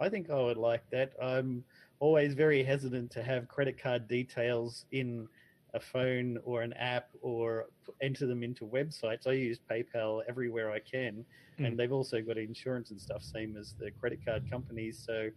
I 0.00 0.08
think 0.08 0.30
I 0.30 0.40
would 0.40 0.56
like 0.56 0.82
that. 0.90 1.12
I'm 1.22 1.64
always 2.00 2.34
very 2.34 2.62
hesitant 2.62 3.10
to 3.12 3.22
have 3.22 3.48
credit 3.48 3.80
card 3.80 4.08
details 4.08 4.86
in 4.92 5.28
a 5.72 5.80
phone 5.80 6.38
or 6.44 6.62
an 6.62 6.72
app 6.74 7.08
or 7.20 7.66
enter 8.02 8.26
them 8.26 8.42
into 8.42 8.64
websites. 8.66 9.26
I 9.26 9.32
use 9.32 9.58
PayPal 9.70 10.22
everywhere 10.28 10.70
I 10.70 10.78
can, 10.80 11.24
Mm. 11.58 11.66
and 11.68 11.78
they've 11.78 11.92
also 11.92 12.20
got 12.20 12.36
insurance 12.36 12.90
and 12.90 13.00
stuff, 13.00 13.22
same 13.22 13.56
as 13.56 13.74
the 13.78 13.92
credit 13.92 14.24
card 14.24 14.50
companies. 14.50 14.98
So 14.98 15.30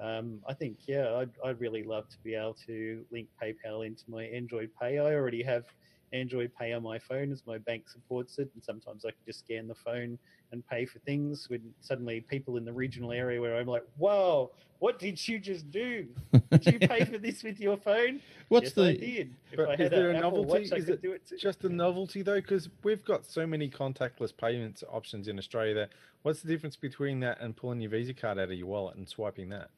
um, 0.00 0.40
I 0.48 0.54
think, 0.54 0.78
yeah, 0.88 1.14
I'd, 1.16 1.30
I'd 1.44 1.60
really 1.60 1.84
love 1.84 2.08
to 2.08 2.18
be 2.24 2.34
able 2.34 2.54
to 2.66 3.04
link 3.12 3.28
PayPal 3.40 3.86
into 3.86 4.02
my 4.08 4.24
Android 4.24 4.70
Pay. 4.80 4.98
I 4.98 5.14
already 5.14 5.42
have 5.44 5.64
Android 6.12 6.52
Pay 6.58 6.72
on 6.72 6.82
my 6.82 6.98
phone 6.98 7.32
as 7.32 7.42
my 7.46 7.58
bank 7.58 7.88
supports 7.88 8.38
it, 8.38 8.50
and 8.54 8.62
sometimes 8.62 9.04
I 9.04 9.10
can 9.10 9.20
just 9.26 9.40
scan 9.40 9.68
the 9.68 9.74
phone 9.74 10.18
and 10.52 10.66
pay 10.66 10.84
for 10.84 10.98
things. 11.00 11.48
When 11.48 11.62
suddenly 11.80 12.20
people 12.20 12.56
in 12.56 12.64
the 12.64 12.72
regional 12.72 13.12
area 13.12 13.40
where 13.40 13.56
I'm 13.56 13.66
like, 13.66 13.84
"Whoa, 13.96 14.50
what 14.78 14.98
did 14.98 15.26
you 15.26 15.38
just 15.38 15.70
do? 15.70 16.06
Did 16.50 16.66
you 16.66 16.78
pay 16.78 17.04
for 17.04 17.18
this 17.18 17.42
with 17.42 17.58
your 17.58 17.76
phone?" 17.76 18.20
What's 18.48 18.64
yes, 18.64 18.72
the 18.74 18.84
I 18.84 18.96
did. 18.96 19.34
If 19.50 19.56
But 19.56 19.68
I 19.68 19.72
is 19.74 19.78
had 19.80 19.92
there 19.92 20.10
a 20.10 20.16
Apple 20.16 20.44
novelty? 20.44 20.70
Watch, 20.70 20.78
Is 20.78 20.88
it 20.88 21.02
do 21.02 21.12
it. 21.12 21.32
Just 21.38 21.64
a 21.64 21.68
novelty 21.68 22.22
though, 22.22 22.40
because 22.40 22.68
we've 22.82 23.04
got 23.04 23.24
so 23.24 23.46
many 23.46 23.70
contactless 23.70 24.36
payments 24.36 24.84
options 24.90 25.28
in 25.28 25.38
Australia. 25.38 25.74
That 25.74 25.90
what's 26.22 26.42
the 26.42 26.48
difference 26.48 26.76
between 26.76 27.20
that 27.20 27.40
and 27.40 27.56
pulling 27.56 27.80
your 27.80 27.90
Visa 27.90 28.12
card 28.12 28.38
out 28.38 28.50
of 28.50 28.52
your 28.52 28.66
wallet 28.66 28.96
and 28.96 29.08
swiping 29.08 29.48
that? 29.48 29.70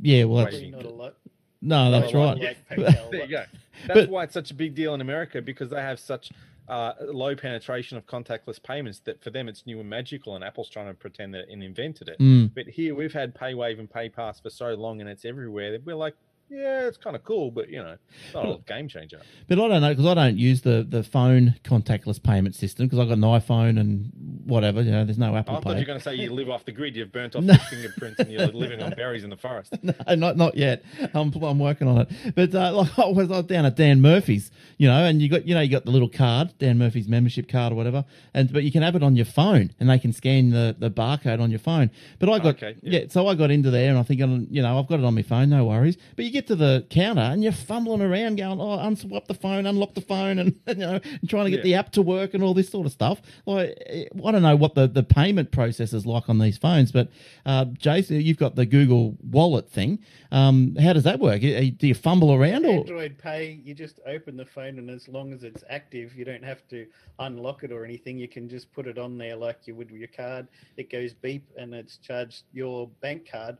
yeah? 0.00 0.24
Well, 0.24 0.44
that's, 0.44 0.56
Probably 0.56 0.70
not 0.70 0.84
a 0.84 0.88
lot. 0.90 1.16
No, 1.62 1.90
that's 1.90 2.12
right. 2.14 2.38
like 2.38 2.58
There 3.10 3.22
you 3.22 3.28
go. 3.28 3.44
That's 3.86 4.00
But- 4.00 4.08
why 4.08 4.24
it's 4.24 4.34
such 4.34 4.50
a 4.50 4.54
big 4.54 4.74
deal 4.74 4.94
in 4.94 5.00
America 5.00 5.40
because 5.42 5.70
they 5.70 5.80
have 5.80 5.98
such 5.98 6.30
uh, 6.68 6.92
low 7.00 7.36
penetration 7.36 7.96
of 7.96 8.06
contactless 8.06 8.60
payments 8.62 8.98
that 9.04 9.22
for 9.22 9.30
them 9.30 9.48
it's 9.48 9.66
new 9.66 9.78
and 9.80 9.88
magical, 9.88 10.34
and 10.34 10.42
Apple's 10.42 10.68
trying 10.68 10.88
to 10.88 10.94
pretend 10.94 11.32
that 11.34 11.48
it 11.48 11.62
invented 11.62 12.08
it. 12.08 12.18
Mm. 12.18 12.50
But 12.54 12.66
here 12.66 12.94
we've 12.94 13.12
had 13.12 13.34
PayWave 13.34 13.78
and 13.78 13.88
PayPass 13.88 14.42
for 14.42 14.50
so 14.50 14.74
long, 14.74 15.00
and 15.00 15.08
it's 15.08 15.24
everywhere 15.24 15.70
that 15.72 15.84
we're 15.86 15.94
like, 15.94 16.14
yeah, 16.48 16.86
it's 16.86 16.96
kind 16.96 17.16
of 17.16 17.24
cool, 17.24 17.50
but 17.50 17.68
you 17.68 17.78
know, 17.78 17.96
it's 18.24 18.34
not 18.34 18.46
a 18.46 18.58
game 18.66 18.88
changer. 18.88 19.20
But 19.48 19.58
I 19.58 19.68
don't 19.68 19.80
know 19.80 19.88
because 19.90 20.06
I 20.06 20.14
don't 20.14 20.36
use 20.38 20.62
the, 20.62 20.86
the 20.88 21.02
phone 21.02 21.54
contactless 21.64 22.22
payment 22.22 22.54
system 22.54 22.86
because 22.86 22.98
I've 23.00 23.08
got 23.08 23.14
an 23.14 23.20
iPhone 23.22 23.80
and 23.80 24.12
whatever. 24.44 24.80
You 24.82 24.92
know, 24.92 25.04
there's 25.04 25.18
no 25.18 25.34
Apple. 25.36 25.56
I 25.56 25.60
thought 25.60 25.70
you 25.74 25.80
were 25.80 25.84
going 25.84 25.98
to 25.98 26.04
say 26.04 26.14
you 26.14 26.30
live 26.32 26.48
off 26.48 26.64
the 26.64 26.72
grid, 26.72 26.94
you've 26.96 27.10
burnt 27.12 27.34
off 27.34 27.42
No. 27.42 27.54
your 27.54 27.60
fingerprints, 27.62 28.20
and 28.20 28.30
you're 28.30 28.46
living 28.48 28.82
on 28.82 28.92
berries 28.92 29.24
in 29.24 29.30
the 29.30 29.36
forest. 29.36 29.74
no, 29.82 29.92
not 30.14 30.36
not 30.36 30.56
yet. 30.56 30.84
I'm 31.14 31.32
I'm 31.42 31.58
working 31.58 31.88
on 31.88 31.98
it. 32.02 32.34
But 32.34 32.54
uh, 32.54 32.72
like 32.74 32.98
I 32.98 33.06
was, 33.08 33.30
I 33.30 33.36
was 33.38 33.46
down 33.46 33.66
at 33.66 33.76
Dan 33.76 34.00
Murphy's, 34.00 34.50
you 34.78 34.86
know, 34.88 35.04
and 35.04 35.20
you 35.20 35.28
got 35.28 35.46
you 35.46 35.54
know 35.54 35.60
you 35.60 35.70
got 35.70 35.84
the 35.84 35.90
little 35.90 36.08
card, 36.08 36.54
Dan 36.58 36.78
Murphy's 36.78 37.08
membership 37.08 37.48
card 37.48 37.72
or 37.72 37.76
whatever, 37.76 38.04
and 38.34 38.52
but 38.52 38.62
you 38.62 38.70
can 38.70 38.82
have 38.82 38.94
it 38.94 39.02
on 39.02 39.16
your 39.16 39.26
phone, 39.26 39.72
and 39.80 39.90
they 39.90 39.98
can 39.98 40.12
scan 40.12 40.50
the, 40.50 40.76
the 40.78 40.90
barcode 40.90 41.40
on 41.40 41.50
your 41.50 41.58
phone. 41.58 41.90
But 42.18 42.28
I 42.28 42.38
got 42.38 42.56
Okay, 42.56 42.76
yeah. 42.82 43.00
yeah. 43.00 43.06
so 43.08 43.26
I 43.26 43.34
got 43.34 43.50
into 43.50 43.70
there, 43.70 43.90
and 43.90 43.98
I 43.98 44.02
think 44.04 44.22
um, 44.22 44.46
you 44.50 44.62
know 44.62 44.78
I've 44.78 44.86
got 44.86 45.00
it 45.00 45.04
on 45.04 45.14
my 45.14 45.22
phone, 45.22 45.50
no 45.50 45.64
worries. 45.64 45.96
But 46.14 46.24
you 46.24 46.30
get 46.36 46.46
to 46.48 46.56
the 46.56 46.86
counter, 46.90 47.20
and 47.22 47.42
you're 47.42 47.52
fumbling 47.52 48.00
around, 48.02 48.36
going, 48.36 48.60
oh, 48.60 48.78
unswap 48.78 49.26
the 49.26 49.34
phone, 49.34 49.66
unlock 49.66 49.94
the 49.94 50.00
phone, 50.00 50.38
and 50.38 50.58
you 50.68 50.74
know, 50.74 51.00
and 51.02 51.28
trying 51.28 51.44
to 51.46 51.50
get 51.50 51.58
Yeah. 51.58 51.62
the 51.64 51.74
app 51.74 51.92
to 51.92 52.02
work 52.02 52.34
and 52.34 52.42
all 52.42 52.54
this 52.54 52.68
sort 52.68 52.86
of 52.86 52.92
stuff. 52.92 53.20
Like 53.46 53.76
I 53.90 54.30
don't 54.32 54.42
know 54.42 54.56
what 54.56 54.74
the, 54.74 54.86
the 54.86 55.02
payment 55.02 55.50
process 55.52 55.92
is 55.92 56.06
like 56.06 56.28
on 56.28 56.38
these 56.38 56.58
phones, 56.58 56.92
but 56.92 57.08
uh, 57.44 57.64
Jason, 57.66 58.20
you've 58.20 58.36
got 58.38 58.54
the 58.56 58.66
Google 58.66 59.16
Wallet 59.22 59.68
thing. 59.70 59.98
Um, 60.32 60.76
how 60.76 60.92
does 60.92 61.04
that 61.04 61.20
work? 61.20 61.42
Eh, 61.42 61.70
Do 61.76 61.86
you 61.86 61.94
fumble 61.94 62.32
around 62.34 62.64
or? 62.66 62.70
Android 62.80 63.16
Pay, 63.18 63.60
you 63.64 63.74
just 63.74 64.00
open 64.06 64.36
the 64.36 64.44
phone, 64.46 64.78
and 64.78 64.90
as 64.90 65.08
long 65.08 65.32
as 65.32 65.42
it's 65.44 65.64
active, 65.70 66.14
you 66.14 66.24
don't 66.24 66.44
have 66.44 66.66
to 66.68 66.86
unlock 67.20 67.64
it 67.64 67.72
or 67.72 67.84
anything. 67.84 68.18
You 68.18 68.28
can 68.28 68.48
just 68.48 68.72
put 68.72 68.86
it 68.86 68.98
on 68.98 69.16
there 69.18 69.36
like 69.36 69.60
you 69.66 69.74
would 69.74 69.90
with 69.90 70.00
your 70.00 70.08
card. 70.08 70.48
It 70.76 70.90
goes 70.90 71.12
beep, 71.14 71.48
and 71.56 71.72
it's 71.74 71.96
charged 71.98 72.42
your 72.52 72.88
bank 73.00 73.28
card. 73.30 73.56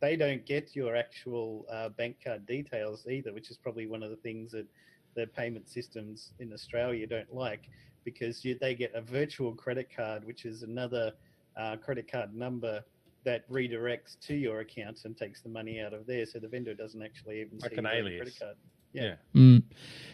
They 0.00 0.16
don't 0.16 0.44
get 0.46 0.76
your 0.76 0.94
actual 0.96 1.66
uh, 1.70 1.88
bank 1.90 2.16
card 2.24 2.46
details 2.46 3.06
either, 3.10 3.32
which 3.32 3.50
is 3.50 3.56
probably 3.56 3.86
one 3.86 4.02
of 4.02 4.10
the 4.10 4.16
things 4.16 4.52
that 4.52 4.66
the 5.14 5.26
payment 5.26 5.68
systems 5.68 6.32
in 6.38 6.52
Australia 6.52 7.06
don't 7.06 7.34
like 7.34 7.68
because 8.04 8.44
you, 8.44 8.56
they 8.60 8.74
get 8.74 8.94
a 8.94 9.00
virtual 9.00 9.52
credit 9.52 9.88
card, 9.94 10.24
which 10.24 10.44
is 10.44 10.62
another 10.62 11.12
uh, 11.56 11.76
credit 11.76 12.10
card 12.10 12.34
number 12.34 12.82
that 13.24 13.48
redirects 13.50 14.18
to 14.20 14.34
your 14.34 14.60
account 14.60 15.00
and 15.04 15.16
takes 15.16 15.40
the 15.42 15.48
money 15.48 15.80
out 15.80 15.92
of 15.92 16.06
there, 16.06 16.24
so 16.24 16.38
the 16.38 16.48
vendor 16.48 16.72
doesn't 16.74 17.02
actually 17.02 17.40
even 17.40 17.58
Like 17.58 17.72
see 17.72 17.76
an 17.78 17.86
alias. 17.86 18.20
credit 18.20 18.38
card. 18.38 18.56
Yeah. 18.92 19.02
Yeah. 19.02 19.14
Mm. 19.40 19.62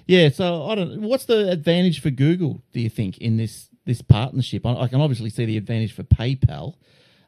Yeah, 0.06 0.28
so 0.30 0.64
I 0.66 0.74
don't. 0.74 1.02
What's 1.02 1.26
the 1.26 1.50
advantage 1.50 2.00
for 2.00 2.10
Google? 2.10 2.60
Do 2.72 2.80
you 2.80 2.88
think 2.90 3.18
in 3.18 3.36
this 3.36 3.68
this 3.84 4.02
partnership? 4.02 4.66
I, 4.66 4.74
I 4.74 4.88
can 4.88 5.00
obviously 5.00 5.30
see 5.30 5.44
the 5.44 5.56
advantage 5.56 5.92
for 5.92 6.02
PayPal. 6.02 6.74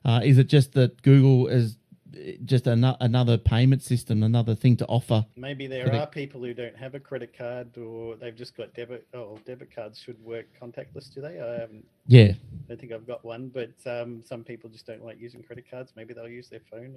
Uh, 0.05 0.21
is 0.25 0.39
it 0.39 0.49
just 0.49 0.73
that 0.73 1.03
Google 1.03 1.47
is 1.47 1.79
just 2.45 2.67
ano- 2.69 2.97
another 3.01 3.37
payment 3.37 3.83
system, 3.83 4.23
another 4.23 4.55
thing 4.55 4.77
to 4.77 4.87
offer? 4.87 5.27
Maybe 5.37 5.67
there 5.67 5.85
Correct. 5.85 5.97
are 5.97 6.07
people 6.07 6.43
who 6.43 6.55
don't 6.55 6.77
have 6.77 6.95
a 6.95 7.01
credit 7.01 7.37
card 7.37 7.77
or 7.77 8.17
they've 8.17 8.35
just 8.35 8.57
got 8.57 8.73
debit. 8.75 9.07
Oh, 9.15 9.39
debit 9.45 9.75
cards 9.75 10.01
should 10.01 10.19
work 10.23 10.47
contactless, 10.61 11.13
do 11.15 11.21
they? 11.21 11.41
I 11.41 11.61
haven't. 11.61 11.87
Yeah, 12.07 12.33
I 12.33 12.69
don't 12.69 12.81
think 12.81 12.93
I've 12.93 13.07
got 13.07 13.25
one, 13.25 13.49
but 13.49 13.73
um, 13.87 14.23
some 14.25 14.45
people 14.45 14.71
just 14.71 14.87
don't 14.87 15.05
like 15.05 15.21
using 15.21 15.43
credit 15.43 15.65
cards. 15.71 15.93
Maybe 15.97 16.15
they'll 16.15 16.29
use 16.29 16.49
their 16.49 16.61
phone. 16.71 16.95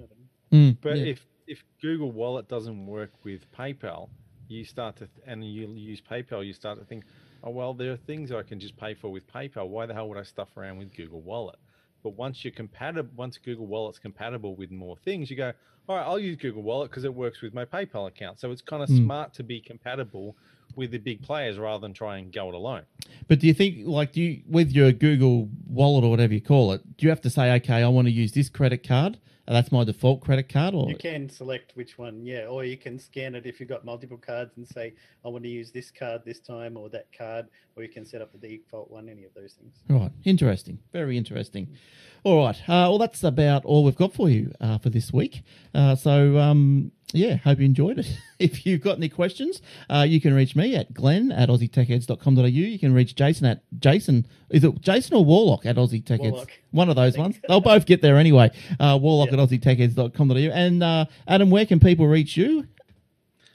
I. 0.52 0.54
Mm, 0.56 0.76
But 0.80 0.98
yeah. 0.98 1.04
if 1.04 1.26
if 1.46 1.64
Google 1.82 2.12
Wallet 2.12 2.48
doesn't 2.48 2.86
work 2.86 3.10
with 3.24 3.50
PayPal, 3.52 4.08
you 4.48 4.64
start 4.64 4.96
to 4.96 5.08
and 5.26 5.44
you 5.44 5.68
use 5.74 6.00
PayPal, 6.00 6.46
you 6.46 6.52
start 6.52 6.78
to 6.78 6.84
think, 6.84 7.04
oh 7.42 7.50
well, 7.50 7.74
there 7.74 7.92
are 7.92 7.96
things 7.96 8.30
I 8.32 8.42
can 8.42 8.60
just 8.60 8.76
pay 8.76 8.94
for 8.94 9.08
with 9.10 9.26
PayPal. 9.32 9.68
Why 9.68 9.86
the 9.86 9.94
hell 9.94 10.08
would 10.08 10.18
I 10.18 10.22
stuff 10.22 10.56
around 10.56 10.78
with 10.78 10.94
Google 10.94 11.20
Wallet? 11.20 11.58
But 12.02 12.10
once 12.10 12.44
you're 12.44 12.52
compatible, 12.52 13.10
once 13.16 13.38
Google 13.38 13.66
Wallet's 13.66 13.98
compatible 13.98 14.56
with 14.56 14.70
more 14.70 14.96
things, 14.98 15.30
you 15.30 15.36
go, 15.36 15.52
all 15.88 15.96
right, 15.96 16.04
I'll 16.06 16.18
use 16.18 16.36
Google 16.36 16.62
Wallet 16.62 16.90
because 16.90 17.04
it 17.04 17.14
works 17.14 17.42
with 17.42 17.52
my 17.54 17.64
PayPal 17.64 18.08
account. 18.08 18.40
So 18.40 18.50
it's 18.50 18.62
kind 18.62 18.82
of 18.82 18.88
Mm. 18.88 18.96
smart 19.04 19.34
to 19.34 19.42
be 19.42 19.60
compatible 19.60 20.36
with 20.76 20.90
the 20.90 20.98
big 20.98 21.22
players 21.22 21.58
rather 21.58 21.80
than 21.80 21.92
try 21.92 22.18
and 22.18 22.32
go 22.32 22.48
it 22.48 22.54
alone. 22.54 22.82
But 23.28 23.40
do 23.40 23.46
you 23.46 23.54
think, 23.54 23.86
like, 23.86 24.12
do 24.12 24.20
you 24.20 24.42
with 24.48 24.70
your 24.72 24.92
Google 24.92 25.48
Wallet 25.66 26.04
or 26.04 26.10
whatever 26.10 26.34
you 26.34 26.40
call 26.40 26.72
it, 26.72 26.96
do 26.96 27.06
you 27.06 27.10
have 27.10 27.20
to 27.22 27.30
say, 27.30 27.52
okay, 27.56 27.82
I 27.82 27.88
want 27.88 28.06
to 28.06 28.12
use 28.12 28.32
this 28.32 28.48
credit 28.48 28.86
card? 28.86 29.18
And 29.46 29.56
that's 29.56 29.72
my 29.72 29.82
default 29.82 30.20
credit 30.20 30.48
card, 30.48 30.74
or 30.74 30.88
You 30.88 30.94
can 30.94 31.28
select 31.28 31.72
which 31.74 31.98
one, 31.98 32.24
yeah, 32.24 32.46
or 32.46 32.64
you 32.64 32.76
can 32.76 33.00
scan 33.00 33.34
it 33.34 33.46
if 33.46 33.58
you've 33.58 33.68
got 33.68 33.84
multiple 33.84 34.16
cards 34.16 34.52
and 34.56 34.68
say, 34.68 34.94
I 35.24 35.28
want 35.28 35.42
to 35.42 35.50
use 35.50 35.72
this 35.72 35.90
card 35.90 36.22
this 36.24 36.38
time 36.38 36.76
or 36.76 36.88
that 36.90 37.08
card, 37.16 37.48
or 37.74 37.82
you 37.82 37.88
can 37.88 38.06
set 38.06 38.22
up 38.22 38.30
the 38.30 38.38
default 38.38 38.92
one, 38.92 39.08
any 39.08 39.24
of 39.24 39.34
those 39.34 39.54
things. 39.54 39.74
Right. 39.88 40.12
Interesting. 40.24 40.78
Very 40.92 41.16
interesting. 41.16 41.66
All 42.22 42.44
right. 42.44 42.56
Uh, 42.68 42.86
well, 42.90 42.98
that's 42.98 43.24
about 43.24 43.64
all 43.64 43.82
we've 43.82 43.96
got 43.96 44.12
for 44.12 44.30
you 44.30 44.52
uh, 44.60 44.78
for 44.78 44.90
this 44.90 45.12
week. 45.12 45.42
Uh, 45.74 45.96
so, 45.96 46.38
um, 46.38 46.92
yeah, 47.12 47.36
hope 47.36 47.58
you 47.58 47.64
enjoyed 47.64 47.98
it. 47.98 48.06
if 48.38 48.64
you've 48.66 48.80
got 48.82 48.96
any 48.96 49.08
questions, 49.08 49.60
uh, 49.88 50.04
you 50.08 50.20
can 50.20 50.32
reach 50.34 50.54
me 50.56 50.76
at 50.76 50.92
glenn 50.94 51.32
at 51.32 51.48
aussietechheads.com.au. 51.48 52.44
You 52.44 52.78
can 52.78 52.94
reach 52.94 53.14
Jason 53.14 53.46
at 53.46 53.62
Jason, 53.78 54.26
is 54.50 54.64
it 54.64 54.80
Jason 54.80 55.16
or 55.16 55.24
Warlock 55.24 55.66
at 55.66 55.76
Aussie 55.76 56.04
Tech 56.04 56.20
Heads? 56.20 56.32
Warlock. 56.32 56.50
One 56.70 56.88
of 56.88 56.96
those 56.96 57.16
ones. 57.24 57.36
They'll 57.48 57.60
both 57.60 57.86
get 57.86 58.02
there 58.02 58.16
anyway. 58.16 58.50
Uh, 58.78 58.98
Warlock 59.00 59.30
Yeah. 59.32 59.42
at 59.42 59.48
aussietechheads.com.au. 59.48 60.36
And 60.36 60.82
uh, 60.82 61.04
Adam, 61.26 61.50
where 61.50 61.66
can 61.66 61.80
people 61.80 62.06
reach 62.06 62.36
you? 62.36 62.66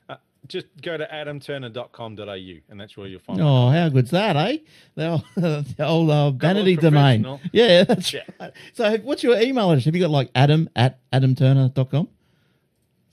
Uh, 0.07 0.15
just 0.47 0.67
go 0.81 0.95
to 0.97 1.05
adamturner.com.au 1.07 2.59
and 2.69 2.79
that's 2.79 2.95
where 2.97 3.07
you'll 3.07 3.19
find 3.21 3.41
Oh, 3.41 3.69
how 3.69 3.89
good's 3.89 4.11
that, 4.11 4.35
eh? 4.35 4.57
The 4.95 5.07
old, 5.09 5.23
the 5.35 5.85
old 5.85 6.09
uh, 6.09 6.31
vanity 6.31 6.75
domain. 6.75 7.39
Yeah, 7.51 7.83
that's 7.83 8.13
Yeah. 8.13 8.21
right. 8.39 8.51
So, 8.73 8.97
what's 8.97 9.23
your 9.23 9.39
email 9.39 9.71
address? 9.71 9.85
Have 9.85 9.95
you 9.95 10.01
got 10.01 10.11
like 10.11 10.29
adam 10.35 10.69
at 10.75 10.99
adamturner.com? 11.11 12.09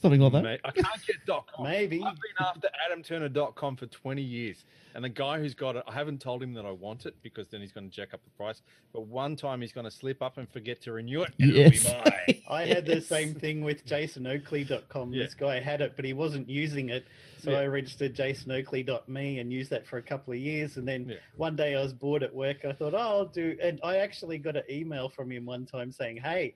Something 0.02 0.20
like 0.20 0.32
that? 0.32 0.42
Mate, 0.42 0.60
I 0.64 0.70
can't 0.72 1.06
get 1.06 1.16
dot 1.26 1.46
.com. 1.54 1.64
Maybe. 1.64 2.02
I've 2.02 2.16
been 2.16 2.46
after 2.46 2.68
adamturner.com 2.90 3.76
for 3.76 3.86
20 3.86 4.20
years. 4.20 4.64
And 4.94 5.02
the 5.02 5.08
guy 5.08 5.38
who's 5.38 5.54
got 5.54 5.76
it, 5.76 5.84
I 5.86 5.92
haven't 5.94 6.20
told 6.20 6.42
him 6.42 6.52
that 6.54 6.66
I 6.66 6.70
want 6.70 7.06
it 7.06 7.14
because 7.22 7.48
then 7.48 7.62
he's 7.62 7.72
going 7.72 7.88
to 7.88 7.94
jack 7.96 8.12
up 8.12 8.22
the 8.24 8.30
price. 8.30 8.60
But 8.92 9.06
one 9.06 9.36
time 9.36 9.62
he's 9.62 9.72
going 9.72 9.86
to 9.86 9.90
slip 9.90 10.20
up 10.20 10.36
and 10.36 10.46
forget 10.50 10.82
to 10.82 10.92
renew 10.92 11.22
it. 11.22 11.32
and 11.38 11.50
it'll 11.56 11.70
be 11.70 11.76
Yes. 11.78 11.94
mine. 12.28 12.42
I 12.50 12.66
had 12.66 12.84
the 12.84 13.00
same 13.00 13.32
thing 13.32 13.62
with 13.62 13.86
jasonoakley.com. 13.86 15.12
Yeah. 15.14 15.22
This 15.22 15.32
guy 15.34 15.60
had 15.60 15.80
it, 15.80 15.94
but 15.96 16.04
he 16.04 16.12
wasn't 16.12 16.48
using 16.48 16.90
it. 16.90 17.06
So 17.38 17.52
Yeah. 17.52 17.60
I 17.60 17.66
registered 17.68 18.14
jasonoakley.me 18.14 19.38
and 19.38 19.52
used 19.52 19.70
that 19.70 19.86
for 19.86 19.96
a 19.98 20.02
couple 20.02 20.34
of 20.34 20.38
years. 20.40 20.76
And 20.76 20.86
then 20.86 21.08
Yeah. 21.08 21.16
one 21.36 21.56
day 21.56 21.74
I 21.74 21.82
was 21.82 21.92
bored 21.92 22.22
at 22.22 22.34
work. 22.34 22.64
I 22.64 22.72
thought, 22.72 22.92
oh, 22.94 22.98
I'll 22.98 23.24
do. 23.26 23.56
And 23.62 23.80
I 23.82 23.96
actually 23.98 24.38
got 24.38 24.56
an 24.56 24.64
email 24.68 25.08
from 25.08 25.30
him 25.30 25.46
one 25.46 25.64
time 25.64 25.90
saying, 25.92 26.18
hey, 26.18 26.54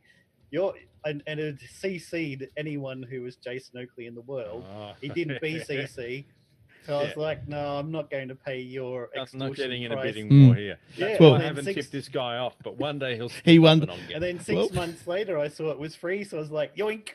you're. 0.51 0.75
And, 1.05 1.23
and 1.29 1.39
it 1.39 1.59
CC'd 1.61 2.49
anyone 2.57 3.01
who 3.01 3.23
was 3.23 3.37
Jason 3.37 3.79
Oakley 3.79 4.07
in 4.07 4.15
the 4.17 4.23
world. 4.23 4.65
Oh. 4.69 4.93
He 5.01 5.09
didn't 5.09 5.41
BCC. 5.43 6.25
So 6.85 6.99
I 6.99 7.03
was 7.03 7.13
Yeah. 7.17 7.23
like, 7.23 7.47
no, 7.49 7.77
I'm 7.79 7.93
not 7.93 8.11
going 8.11 8.27
to 8.29 8.35
pay 8.35 8.59
your 8.61 9.09
I'm 9.15 9.23
extortion 9.23 9.39
not 9.39 9.57
getting 9.57 9.83
in 9.85 9.93
a 9.93 9.95
price. 9.95 10.07
bidding 10.15 10.29
Mm. 10.31 10.47
war 10.47 10.55
here. 10.57 10.79
Yeah, 10.97 11.07
That's 11.09 11.21
well- 11.21 11.31
why 11.33 11.39
I 11.39 11.43
haven't 11.43 11.65
six- 11.65 11.75
tipped 11.77 11.93
this 11.93 12.09
guy 12.09 12.39
off. 12.39 12.55
But 12.63 12.77
one 12.79 12.99
day 12.99 13.15
he'll. 13.15 13.29
He 13.29 13.57
slip 13.57 13.63
won- 13.63 13.83
and 13.83 14.13
And 14.15 14.23
then 14.23 14.41
six 14.41 14.57
Well- 14.57 14.69
months 14.73 15.07
later, 15.07 15.39
I 15.39 15.47
saw 15.49 15.71
it 15.71 15.79
was 15.79 15.95
free, 15.95 16.25
so 16.25 16.39
I 16.39 16.41
was 16.41 16.51
like, 16.51 16.75
yoink. 16.77 17.11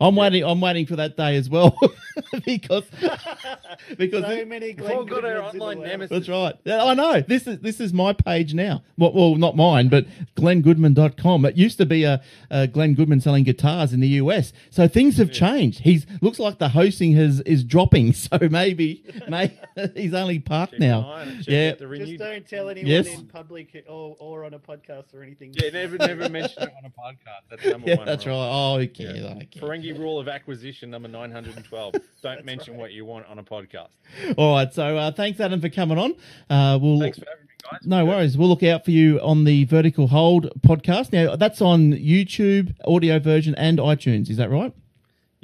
I'm 0.00 0.16
waiting. 0.16 0.44
I'm 0.44 0.60
waiting 0.60 0.86
for 0.86 0.96
that 0.96 1.16
day 1.16 1.36
as 1.36 1.48
well 1.50 1.76
because 2.44 2.84
because 3.98 4.24
so 4.24 4.30
it- 4.30 4.48
many 4.48 4.74
We've 4.74 4.90
all 4.90 5.04
Glenn 5.04 5.22
got 5.22 5.24
our 5.24 5.30
Goodmans 5.42 5.52
in 5.52 5.58
the 5.58 5.64
online 5.64 5.80
nemesis. 5.88 6.10
that's 6.10 6.28
right. 6.28 6.54
Yeah, 6.64 6.84
I 6.84 6.94
know. 6.94 7.20
This 7.20 7.46
is 7.46 7.58
this 7.60 7.80
is 7.80 7.92
my 7.92 8.12
page 8.12 8.54
now. 8.54 8.82
Well, 8.96 9.12
well 9.12 9.34
not 9.36 9.56
mine, 9.56 9.88
but 9.88 10.06
glengoodman.com. 10.36 11.44
It 11.46 11.56
used 11.56 11.78
to 11.78 11.86
be 11.86 12.04
a, 12.04 12.22
a 12.50 12.66
Glenn 12.66 12.94
Goodman 12.94 13.20
selling 13.20 13.44
guitars 13.44 13.92
in 13.92 14.00
the 14.00 14.08
US. 14.08 14.52
So 14.70 14.88
things 14.88 15.16
have 15.18 15.32
changed. 15.32 15.80
He's 15.80 16.06
looks 16.20 16.38
like 16.38 16.58
the 16.58 16.68
hosting 16.70 17.12
has 17.14 17.40
is 17.42 17.64
dropping. 17.64 18.12
So 18.24 18.38
maybe, 18.50 19.04
maybe 19.28 19.58
he's 19.94 20.14
only 20.14 20.38
parked 20.38 20.72
Keep 20.72 20.80
now. 20.80 21.00
eye 21.02 21.20
on 21.22 21.28
it, 21.28 21.36
check 21.44 21.80
Yeah. 21.80 21.96
Just 21.98 22.18
don't 22.18 22.48
tell 22.48 22.68
anyone 22.68 22.90
Yes. 22.90 23.06
in 23.08 23.26
public 23.26 23.84
or, 23.88 24.16
or 24.18 24.44
on 24.44 24.54
a 24.54 24.58
podcast 24.58 25.12
or 25.14 25.22
anything. 25.22 25.52
Yeah, 25.54 25.70
never, 25.70 25.98
never 25.98 26.28
mention 26.28 26.62
it 26.62 26.72
on 26.78 26.84
a 26.84 26.88
podcast. 26.90 27.42
That's 27.50 27.64
number 27.66 27.88
Yeah, 27.90 27.96
one. 27.96 28.06
that's 28.06 28.24
right. 28.26 28.32
rule. 28.32 28.40
Oh, 28.40 28.78
who 28.78 28.88
cares? 28.88 29.24
I 29.24 29.46
don't 29.84 29.94
care. 29.94 30.00
Ferengi 30.00 30.04
rule 30.04 30.18
of 30.18 30.28
acquisition 30.28 30.90
number 30.90 31.08
912. 31.08 31.94
Don't 32.22 32.44
mention 32.44 32.76
what 32.76 32.92
you 32.92 33.04
want 33.04 33.26
on 33.26 33.38
a 33.38 33.42
podcast. 33.42 33.88
All 34.36 34.54
right. 34.54 34.72
So 34.72 34.96
uh, 34.96 35.12
thanks, 35.12 35.40
Adam, 35.40 35.60
for 35.60 35.68
coming 35.68 35.98
on. 35.98 36.14
Uh, 36.48 36.78
we'll 36.80 37.00
Thanks 37.00 37.18
for 37.18 37.26
having 37.26 37.46
me, 37.46 37.52
guys. 37.70 37.80
No 37.84 38.06
worries. 38.06 38.38
We'll 38.38 38.48
look 38.48 38.62
out 38.62 38.84
for 38.84 38.90
you 38.90 39.20
on 39.20 39.44
the 39.44 39.64
Vertical 39.64 40.08
Hold 40.08 40.50
podcast. 40.60 41.12
Now, 41.12 41.36
that's 41.36 41.60
on 41.60 41.92
YouTube, 41.92 42.74
audio 42.86 43.18
version, 43.18 43.54
and 43.56 43.78
iTunes. 43.78 44.30
Is 44.30 44.38
that 44.38 44.50
right? 44.50 44.72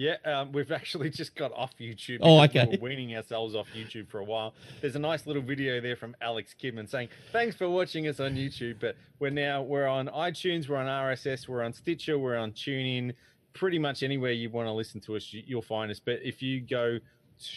Yeah, 0.00 0.16
um, 0.24 0.52
we've 0.52 0.72
actually 0.72 1.10
just 1.20 1.36
got 1.36 1.52
off 1.52 1.72
YouTube. 1.78 2.20
Oh, 2.22 2.42
okay. 2.44 2.64
We 2.64 2.78
were 2.78 2.84
weaning 2.84 3.14
ourselves 3.14 3.54
off 3.54 3.66
YouTube 3.76 4.08
for 4.08 4.20
a 4.20 4.24
while. 4.24 4.54
There's 4.80 4.96
a 4.96 4.98
nice 4.98 5.26
little 5.26 5.42
video 5.42 5.78
there 5.78 5.94
from 5.94 6.16
Alex 6.22 6.54
Kidman 6.58 6.88
saying, 6.88 7.10
"Thanks 7.32 7.54
for 7.54 7.68
watching 7.68 8.08
us 8.08 8.18
on 8.18 8.34
YouTube." 8.34 8.76
But 8.80 8.96
we're 9.18 9.28
now 9.28 9.60
we're 9.60 9.86
on 9.86 10.08
iTunes, 10.08 10.70
we're 10.70 10.78
on 10.78 10.86
RSS, 10.86 11.48
we're 11.48 11.62
on 11.62 11.74
Stitcher, 11.74 12.18
we're 12.18 12.38
on 12.38 12.52
TuneIn. 12.52 13.12
Pretty 13.52 13.78
much 13.78 14.02
anywhere 14.02 14.32
you 14.32 14.50
want 14.50 14.68
to 14.68 14.72
listen 14.72 15.00
to 15.02 15.16
us, 15.16 15.32
you, 15.32 15.42
you'll 15.46 15.62
find 15.62 15.90
us. 15.90 16.00
But 16.00 16.20
if 16.22 16.42
you 16.42 16.60
go 16.60 16.98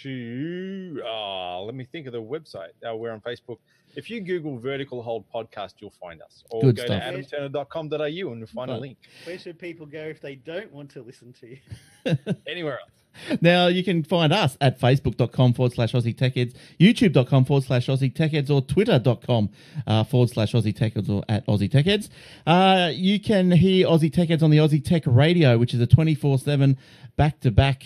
to, 0.02 1.02
oh, 1.06 1.64
let 1.66 1.76
me 1.76 1.86
think 1.86 2.08
of 2.08 2.14
the 2.14 2.22
website. 2.22 2.70
Uh, 2.88 2.96
we're 2.96 3.12
on 3.12 3.22
Facebook. 3.22 3.58
If 3.96 4.10
you 4.10 4.22
Google 4.22 4.58
Vertical 4.58 5.04
Hold 5.04 5.26
Podcast, 5.34 5.74
you'll 5.80 5.94
find 6.02 6.22
us. 6.22 6.44
Or 6.50 6.62
Good 6.62 6.78
go 6.78 6.86
stuff. 6.86 7.04
to 7.04 7.50
adamturner.com.au 7.50 8.06
and 8.06 8.16
you'll 8.16 8.48
find 8.48 8.72
a 8.72 8.78
link. 8.78 8.98
Where 9.26 9.38
should 9.38 9.60
people 9.60 9.86
go 9.86 10.00
if 10.00 10.20
they 10.20 10.36
don't 10.36 10.72
want 10.72 10.90
to 10.92 11.04
listen 11.04 11.34
to 11.42 11.48
you? 11.48 11.58
Anywhere 12.48 12.80
else. 12.80 13.03
Now, 13.42 13.68
you 13.68 13.84
can 13.84 14.04
find 14.04 14.34
us 14.34 14.58
at 14.62 14.80
facebook.com 14.80 15.54
forward 15.54 15.74
slash 15.74 15.94
Aussie 15.94 16.18
Tech 16.18 16.36
Heads, 16.36 16.54
youtube.com 16.80 17.46
forward 17.46 17.64
slash 17.64 17.88
Aussie 17.88 18.14
Tech 18.14 18.32
Heads, 18.32 18.50
or 18.52 18.62
twitter.com 18.62 19.50
uh, 19.88 20.04
forward 20.04 20.30
slash 20.30 20.54
Aussie 20.54 20.76
Tech 20.76 20.94
Heads 20.94 21.10
or 21.10 21.24
at 21.30 21.46
Aussie 21.48 21.70
Tech 21.72 21.86
Heads. 21.86 22.10
Uh, 22.46 22.92
you 22.94 23.20
can 23.20 23.52
hear 23.52 23.88
Aussie 23.88 24.12
Tech 24.12 24.30
Heads 24.30 24.44
on 24.44 24.50
the 24.50 24.58
Aussie 24.58 24.84
Tech 24.84 25.04
Radio, 25.06 25.58
which 25.58 25.74
is 25.74 25.80
a 25.82 25.88
24 25.88 26.40
7 26.40 26.78
back 27.16 27.40
to 27.42 27.52
back 27.52 27.84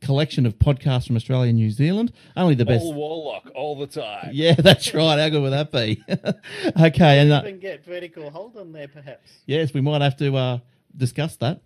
collection 0.00 0.46
of 0.46 0.58
podcasts 0.58 1.06
from 1.06 1.16
Australia 1.16 1.48
and 1.48 1.58
New 1.58 1.70
Zealand. 1.70 2.12
Only 2.36 2.54
the 2.54 2.64
best. 2.64 2.84
All 2.84 2.94
Warlock 2.94 3.50
all 3.54 3.78
the 3.78 3.86
time. 3.86 4.30
Yeah, 4.34 4.54
that's 4.54 4.92
right. 4.94 5.18
How 5.18 5.28
good 5.28 5.42
would 5.42 5.50
that 5.52 5.70
be? 5.70 6.02
okay, 6.86 7.20
and 7.20 7.32
uh, 7.32 7.42
Even 7.44 7.60
get 7.60 7.84
vertical 7.84 8.30
hold 8.30 8.56
on 8.56 8.72
there, 8.72 8.88
perhaps. 8.88 9.30
yes, 9.46 9.72
we 9.72 9.80
might 9.80 10.02
have 10.02 10.16
to 10.16 10.34
uh, 10.34 10.58
discuss 10.96 11.36
that. 11.36 11.60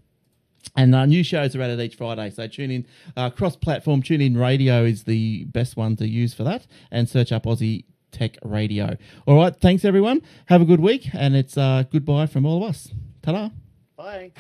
And 0.77 0.95
uh, 0.95 1.07
new 1.07 1.25
shows 1.25 1.57
are 1.57 1.63
added 1.63 1.81
each 1.81 1.97
Friday, 1.97 2.31
so 2.31 2.47
tune 2.47 2.71
in. 2.71 2.87
Uh, 3.17 3.31
cross-platform 3.31 4.03
tune 4.03 4.21
in 4.21 4.37
radio 4.37 4.85
is 4.85 5.05
the 5.05 5.45
best 5.45 5.77
one 5.77 5.97
to 5.97 6.07
use 6.07 6.35
for 6.35 6.45
that, 6.45 6.67
and 6.91 7.09
search 7.09 7.33
up 7.33 7.45
Aussie 7.45 7.85
Tech 8.13 8.37
Radio. 8.45 8.97
All 9.27 9.37
right, 9.37 9.55
thanks 9.57 9.85
everyone. 9.85 10.23
Have 10.47 10.61
a 10.61 10.65
good 10.65 10.81
week, 10.81 11.09
and 11.15 11.35
it's 11.35 11.57
uh, 11.57 11.85
goodbye 11.91 12.27
from 12.27 12.47
all 12.47 12.63
of 12.63 12.69
us. 12.69 12.89
Ta-da. 13.23 13.51
Bye. 13.97 14.33